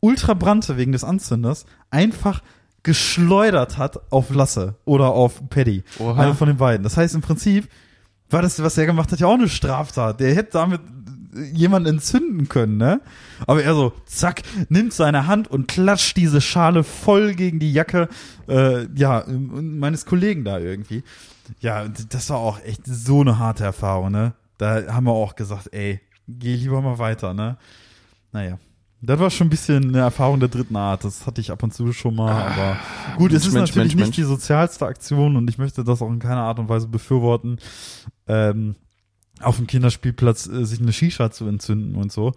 ultra 0.00 0.32
brannte 0.32 0.78
wegen 0.78 0.92
des 0.92 1.04
Anzünders, 1.04 1.66
einfach 1.90 2.42
geschleudert 2.82 3.76
hat 3.76 4.00
auf 4.10 4.34
Lasse 4.34 4.76
oder 4.86 5.10
auf 5.12 5.48
Paddy. 5.50 5.84
Einer 5.98 6.34
von 6.34 6.48
den 6.48 6.56
beiden. 6.56 6.84
Das 6.84 6.96
heißt 6.96 7.14
im 7.14 7.20
Prinzip, 7.20 7.68
war 8.30 8.42
das, 8.42 8.62
was 8.62 8.78
er 8.78 8.86
gemacht 8.86 9.12
hat, 9.12 9.20
ja 9.20 9.26
auch 9.26 9.34
eine 9.34 9.48
Straftat. 9.48 10.20
Der 10.20 10.34
hätte 10.34 10.52
damit 10.52 10.80
jemanden 11.52 11.88
entzünden 11.88 12.48
können, 12.48 12.76
ne? 12.76 13.00
Aber 13.46 13.62
er 13.62 13.74
so, 13.74 13.92
zack, 14.06 14.42
nimmt 14.68 14.92
seine 14.92 15.26
Hand 15.26 15.48
und 15.48 15.68
klatscht 15.68 16.16
diese 16.16 16.40
Schale 16.40 16.84
voll 16.84 17.34
gegen 17.34 17.58
die 17.58 17.72
Jacke, 17.72 18.08
äh, 18.48 18.86
ja, 18.94 19.24
meines 19.26 20.06
Kollegen 20.06 20.44
da 20.44 20.58
irgendwie. 20.58 21.02
Ja, 21.60 21.86
das 21.88 22.30
war 22.30 22.38
auch 22.38 22.60
echt 22.64 22.82
so 22.86 23.20
eine 23.20 23.38
harte 23.38 23.64
Erfahrung, 23.64 24.12
ne? 24.12 24.34
Da 24.58 24.92
haben 24.92 25.04
wir 25.04 25.12
auch 25.12 25.34
gesagt, 25.34 25.68
ey, 25.72 26.00
geh 26.28 26.54
lieber 26.54 26.80
mal 26.80 26.98
weiter, 26.98 27.34
ne? 27.34 27.56
Naja. 28.32 28.58
Das 29.06 29.20
war 29.20 29.28
schon 29.28 29.48
ein 29.48 29.50
bisschen 29.50 29.88
eine 29.88 29.98
Erfahrung 29.98 30.40
der 30.40 30.48
dritten 30.48 30.76
Art. 30.76 31.04
Das 31.04 31.26
hatte 31.26 31.38
ich 31.40 31.50
ab 31.50 31.62
und 31.62 31.74
zu 31.74 31.92
schon 31.92 32.14
mal, 32.14 32.32
aber 32.32 32.78
gut, 33.18 33.32
es 33.32 33.42
Mensch, 33.42 33.46
ist 33.46 33.52
Mensch, 33.52 33.70
natürlich 33.70 33.96
Mensch, 33.96 34.06
nicht 34.06 34.16
die 34.16 34.22
sozialste 34.22 34.86
Aktion 34.86 35.36
und 35.36 35.50
ich 35.50 35.58
möchte 35.58 35.84
das 35.84 36.00
auch 36.00 36.08
in 36.08 36.20
keiner 36.20 36.40
Art 36.40 36.58
und 36.58 36.70
Weise 36.70 36.88
befürworten, 36.88 37.58
ähm, 38.28 38.76
auf 39.40 39.56
dem 39.56 39.66
Kinderspielplatz 39.66 40.46
äh, 40.46 40.64
sich 40.64 40.80
eine 40.80 40.92
Shisha 40.92 41.30
zu 41.30 41.46
entzünden 41.46 41.96
und 41.96 42.12
so. 42.12 42.32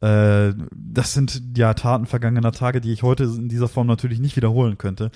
Äh, 0.00 0.54
das 0.72 1.12
sind 1.12 1.42
ja 1.56 1.74
Taten 1.74 2.06
vergangener 2.06 2.52
Tage, 2.52 2.80
die 2.80 2.92
ich 2.92 3.02
heute 3.02 3.24
in 3.24 3.48
dieser 3.48 3.68
Form 3.68 3.88
natürlich 3.88 4.20
nicht 4.20 4.36
wiederholen 4.36 4.78
könnte. 4.78 5.10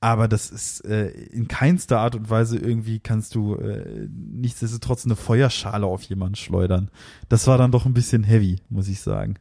Aber 0.00 0.28
das 0.28 0.50
ist 0.50 0.84
äh, 0.84 1.08
in 1.08 1.48
keinster 1.48 2.00
Art 2.00 2.14
und 2.16 2.30
Weise 2.30 2.58
irgendwie 2.58 2.98
kannst 2.98 3.34
du 3.36 3.54
äh, 3.54 4.08
nichtsdestotrotz 4.10 5.04
eine 5.06 5.16
Feuerschale 5.16 5.86
auf 5.86 6.02
jemanden 6.02 6.34
schleudern. 6.34 6.90
Das 7.28 7.46
war 7.46 7.58
dann 7.58 7.70
doch 7.70 7.86
ein 7.86 7.94
bisschen 7.94 8.24
heavy, 8.24 8.58
muss 8.68 8.88
ich 8.88 9.00
sagen. 9.00 9.36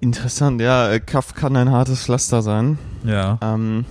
Interessant, 0.00 0.60
ja, 0.60 0.90
äh, 0.90 1.00
Kaff 1.00 1.34
kann 1.34 1.56
ein 1.56 1.70
hartes 1.70 2.04
Pflaster 2.04 2.42
sein. 2.42 2.78
Ja. 3.04 3.38
Ähm, 3.42 3.84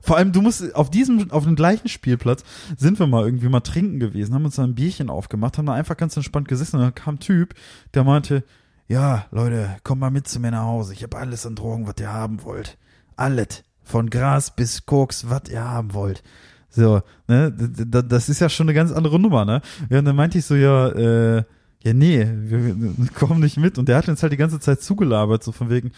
Vor 0.00 0.16
allem, 0.16 0.32
du 0.32 0.42
musst 0.42 0.74
auf 0.74 0.90
diesem, 0.90 1.30
auf 1.30 1.44
dem 1.44 1.56
gleichen 1.56 1.88
Spielplatz 1.88 2.44
sind 2.76 2.98
wir 2.98 3.06
mal 3.06 3.24
irgendwie 3.24 3.48
mal 3.48 3.60
trinken 3.60 4.00
gewesen, 4.00 4.34
haben 4.34 4.44
uns 4.44 4.56
dann 4.56 4.70
ein 4.70 4.74
Bierchen 4.74 5.10
aufgemacht, 5.10 5.58
haben 5.58 5.66
da 5.66 5.74
einfach 5.74 5.96
ganz 5.96 6.16
entspannt 6.16 6.48
gesessen 6.48 6.76
und 6.76 6.82
dann 6.82 6.94
kam 6.94 7.14
ein 7.16 7.20
Typ, 7.20 7.54
der 7.94 8.04
meinte, 8.04 8.44
ja, 8.88 9.26
Leute, 9.30 9.76
kommt 9.84 10.00
mal 10.00 10.10
mit 10.10 10.26
zu 10.26 10.40
mir 10.40 10.50
nach 10.50 10.64
Hause. 10.64 10.94
Ich 10.94 11.02
habe 11.02 11.16
alles 11.16 11.46
an 11.46 11.54
Drogen, 11.54 11.86
was 11.86 11.94
ihr 12.00 12.12
haben 12.12 12.42
wollt. 12.42 12.76
Alles. 13.14 13.62
Von 13.84 14.10
Gras 14.10 14.54
bis 14.54 14.84
Koks, 14.84 15.28
was 15.28 15.48
ihr 15.48 15.62
haben 15.62 15.94
wollt. 15.94 16.22
So, 16.70 17.02
ne, 17.28 17.52
das 17.52 18.28
ist 18.28 18.40
ja 18.40 18.48
schon 18.48 18.66
eine 18.66 18.74
ganz 18.74 18.92
andere 18.92 19.18
Nummer, 19.18 19.44
ne? 19.44 19.60
Ja, 19.90 19.98
und 19.98 20.04
dann 20.04 20.16
meinte 20.16 20.38
ich 20.38 20.44
so, 20.44 20.54
ja, 20.54 20.88
äh, 20.88 21.44
ja, 21.82 21.92
nee, 21.92 22.26
wir, 22.26 22.64
wir 22.64 23.08
kommen 23.14 23.40
nicht 23.40 23.56
mit. 23.56 23.78
Und 23.78 23.88
der 23.88 23.96
hat 23.96 24.08
uns 24.08 24.22
halt 24.22 24.32
die 24.32 24.36
ganze 24.36 24.60
Zeit 24.60 24.82
zugelabert, 24.82 25.42
so 25.42 25.52
von 25.52 25.70
wegen, 25.70 25.92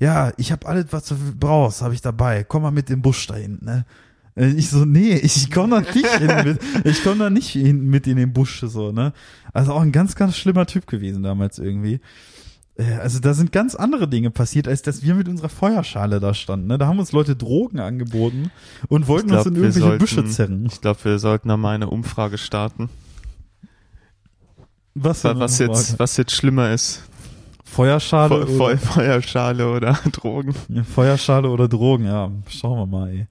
ja, 0.00 0.32
ich 0.36 0.52
habe 0.52 0.66
alles, 0.66 0.86
was 0.90 1.04
du 1.06 1.16
brauchst, 1.38 1.82
habe 1.82 1.94
ich 1.94 2.00
dabei. 2.00 2.44
Komm 2.44 2.62
mal 2.62 2.70
mit 2.70 2.90
im 2.90 3.02
Busch 3.02 3.26
da 3.26 3.34
hinten, 3.36 3.64
ne? 3.64 3.84
Äh, 4.36 4.48
Ich 4.48 4.68
so, 4.70 4.84
nee, 4.84 5.14
ich 5.22 5.50
komme 5.50 5.80
da 5.82 5.92
nicht 5.92 6.06
hin 6.18 6.32
mit, 6.44 6.60
ich 6.84 7.02
komme 7.04 7.18
da 7.18 7.30
nicht 7.30 7.50
hin 7.50 7.84
mit 7.86 8.06
in 8.06 8.16
den 8.16 8.32
Busch, 8.32 8.60
so, 8.66 8.92
ne? 8.92 9.12
Also 9.52 9.72
auch 9.72 9.82
ein 9.82 9.92
ganz, 9.92 10.14
ganz 10.16 10.36
schlimmer 10.36 10.66
Typ 10.66 10.86
gewesen 10.86 11.22
damals 11.22 11.58
irgendwie. 11.58 12.00
Äh, 12.76 12.94
Also 13.00 13.20
da 13.20 13.34
sind 13.34 13.52
ganz 13.52 13.74
andere 13.76 14.08
Dinge 14.08 14.30
passiert, 14.32 14.66
als 14.66 14.82
dass 14.82 15.02
wir 15.04 15.14
mit 15.14 15.28
unserer 15.28 15.48
Feuerschale 15.48 16.18
da 16.18 16.34
standen. 16.34 16.66
Ne? 16.66 16.76
Da 16.78 16.86
haben 16.88 16.98
uns 16.98 17.12
Leute 17.12 17.36
Drogen 17.36 17.78
angeboten 17.78 18.50
und 18.88 19.06
wollten 19.06 19.28
glaub, 19.28 19.46
uns 19.46 19.46
in 19.46 19.54
irgendwelche 19.54 19.80
sollten- 19.86 19.98
Büsche 19.98 20.24
zerren. 20.24 20.66
ich 20.66 20.80
glaube, 20.80 20.98
wir 21.04 21.18
sollten 21.20 21.48
da 21.48 21.56
mal 21.56 21.76
eine 21.76 21.88
Umfrage 21.88 22.36
starten, 22.38 22.88
Was, 24.94 25.24
was 25.24 25.58
jetzt, 25.58 25.98
was 25.98 26.16
jetzt 26.16 26.32
schlimmer 26.32 26.72
ist. 26.72 27.02
Feuerschale, 27.74 28.46
Fe 28.46 28.62
oder, 28.62 28.78
Fe 28.78 28.86
Feuerschale 28.86 29.68
oder 29.68 29.92
Drogen. 30.12 30.54
Feuerschale 30.84 31.50
oder 31.50 31.66
Drogen, 31.66 32.06
ja. 32.06 32.30
Schauen 32.48 32.78
wir 32.78 32.86
mal, 32.86 33.08
ey. 33.10 33.26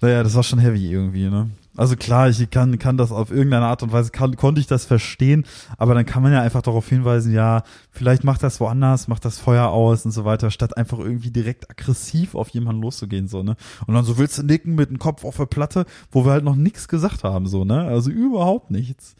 Naja, 0.00 0.22
das 0.22 0.34
war 0.34 0.42
schon 0.42 0.58
heavy 0.58 0.90
irgendwie, 0.90 1.28
ne? 1.28 1.50
Also 1.76 1.94
klar, 1.94 2.28
ich 2.28 2.50
kann, 2.50 2.78
kann 2.78 2.96
das 2.96 3.12
auf 3.12 3.30
irgendeine 3.30 3.66
Art 3.66 3.82
und 3.82 3.92
Weise, 3.92 4.10
kann, 4.10 4.34
konnte 4.36 4.60
ich 4.60 4.66
das 4.66 4.84
verstehen, 4.86 5.44
aber 5.78 5.94
dann 5.94 6.04
kann 6.04 6.22
man 6.22 6.32
ja 6.32 6.42
einfach 6.42 6.62
darauf 6.62 6.88
hinweisen, 6.88 7.32
ja, 7.32 7.62
vielleicht 7.90 8.24
macht 8.24 8.42
das 8.42 8.60
woanders, 8.60 9.08
macht 9.08 9.24
das 9.24 9.38
Feuer 9.38 9.68
aus 9.68 10.04
und 10.04 10.10
so 10.10 10.24
weiter, 10.24 10.50
statt 10.50 10.76
einfach 10.76 10.98
irgendwie 10.98 11.30
direkt 11.30 11.70
aggressiv 11.70 12.34
auf 12.34 12.48
jemanden 12.48 12.82
loszugehen, 12.82 13.28
so, 13.28 13.42
ne? 13.42 13.56
Und 13.86 13.94
dann 13.94 14.04
so 14.04 14.18
willst 14.18 14.38
du 14.38 14.42
nicken 14.42 14.74
mit 14.74 14.90
dem 14.90 14.98
Kopf 14.98 15.24
auf 15.24 15.36
der 15.36 15.46
Platte, 15.46 15.84
wo 16.10 16.24
wir 16.24 16.32
halt 16.32 16.44
noch 16.44 16.56
nichts 16.56 16.88
gesagt 16.88 17.24
haben, 17.24 17.46
so, 17.46 17.64
ne? 17.64 17.82
Also 17.82 18.10
überhaupt 18.10 18.70
nichts. 18.70 19.14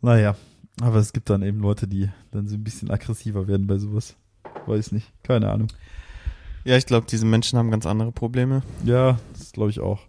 Naja, 0.00 0.36
aber 0.80 0.96
es 0.96 1.12
gibt 1.12 1.30
dann 1.30 1.42
eben 1.42 1.60
Leute, 1.60 1.86
die 1.88 2.08
dann 2.30 2.48
so 2.48 2.54
ein 2.56 2.64
bisschen 2.64 2.90
aggressiver 2.90 3.46
werden 3.48 3.66
bei 3.66 3.78
sowas. 3.78 4.16
Weiß 4.66 4.92
nicht, 4.92 5.10
keine 5.22 5.50
Ahnung. 5.50 5.68
Ja, 6.64 6.76
ich 6.76 6.86
glaube, 6.86 7.06
diese 7.10 7.24
Menschen 7.24 7.58
haben 7.58 7.70
ganz 7.70 7.86
andere 7.86 8.12
Probleme. 8.12 8.62
Ja, 8.84 9.18
das 9.36 9.52
glaube 9.52 9.70
ich 9.70 9.80
auch. 9.80 10.00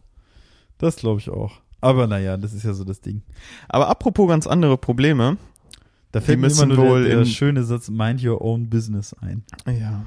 Das 0.77 0.97
glaube 0.97 1.19
ich 1.19 1.29
auch. 1.29 1.59
Aber 1.81 2.07
naja, 2.07 2.35
das 2.37 2.53
ist 2.53 2.63
ja 2.63 2.73
so 2.73 2.83
das 2.83 2.99
Ding. 3.01 3.21
Aber 3.69 3.87
apropos 3.87 4.27
ganz 4.27 4.47
andere 4.47 4.77
Probleme. 4.77 5.37
Da 6.11 6.21
fällt 6.21 6.39
mir 6.39 6.47
immer 6.47 6.65
nur 6.65 6.77
wohl 6.77 7.03
der, 7.05 7.17
der 7.19 7.25
schöne 7.25 7.63
Satz, 7.63 7.89
mind 7.89 8.23
your 8.25 8.41
own 8.41 8.69
business 8.69 9.13
ein. 9.21 9.43
Ja. 9.67 10.05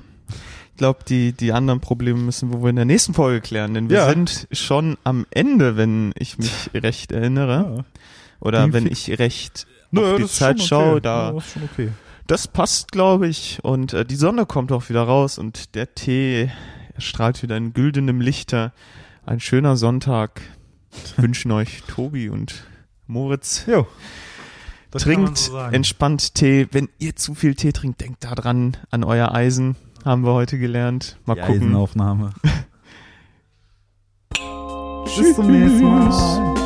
Ich 0.73 0.77
glaube, 0.79 1.01
die, 1.09 1.33
die 1.33 1.53
anderen 1.53 1.81
Probleme 1.81 2.19
müssen 2.19 2.51
wir 2.53 2.61
wohl 2.61 2.71
in 2.71 2.77
der 2.77 2.85
nächsten 2.85 3.15
Folge 3.15 3.41
klären, 3.41 3.73
denn 3.75 3.89
wir 3.89 3.99
Ja. 3.99 4.09
sind 4.09 4.49
schon 4.51 4.97
am 5.05 5.27
Ende, 5.31 5.77
wenn 5.77 6.13
ich 6.19 6.39
mich 6.39 6.71
recht 6.75 7.13
erinnere. 7.13 7.77
Ja. 7.77 7.85
Oder 8.41 8.73
wenn 8.73 8.87
ich 8.87 9.19
recht 9.21 9.67
Nö, 9.93 10.17
die 10.17 10.23
das 10.23 10.33
ist 10.33 10.39
Zeit 10.39 10.59
schon 10.59 10.67
schaue, 10.69 10.91
okay. 10.93 11.01
da 11.03 11.29
Ja, 11.29 11.33
das 11.33 11.47
ist 11.47 11.53
schon 11.53 11.63
okay. 11.73 11.89
Das 12.27 12.49
passt, 12.49 12.93
glaube 12.93 13.29
ich. 13.29 13.59
Und 13.63 13.93
äh, 13.93 14.05
die 14.05 14.17
Sonne 14.17 14.47
kommt 14.47 14.73
auch 14.73 14.89
wieder 14.89 15.03
raus 15.03 15.39
und 15.39 15.75
der 15.75 15.95
Tee 15.95 16.51
strahlt 16.99 17.43
wieder 17.43 17.57
in 17.57 17.73
güldenem 17.73 18.21
Lichter. 18.21 18.73
Ein 19.27 19.41
schöner 19.41 19.77
Sonntag. 19.77 20.41
Wünschen 21.17 21.53
euch 21.53 21.83
Tobi 21.87 22.29
und 22.29 22.65
Moritz. 23.07 23.65
Jo. 23.67 23.87
Das 24.91 25.05
Trinkt 25.05 25.39
so 25.39 25.57
entspannt 25.59 26.35
Tee. 26.35 26.69
Wenn 26.71 26.89
ihr 26.99 27.17
zu 27.17 27.35
viel 27.35 27.55
Tee 27.55 27.73
trinkt, 27.73 28.01
denkt 28.01 28.25
da 28.25 28.35
dran 28.35 28.77
an 28.91 29.05
euer 29.05 29.33
Eisen. 29.33 29.77
Haben 30.05 30.25
wir 30.25 30.33
heute 30.33 30.59
gelernt. 30.59 31.17
Mal 31.25 31.35
Die 31.35 31.41
gucken. 31.41 31.63
Eisenaufnahme. 31.63 32.33
Bis 35.17 35.35
zum 35.35 35.51
nächsten 35.51 35.85
Mal. 35.85 36.62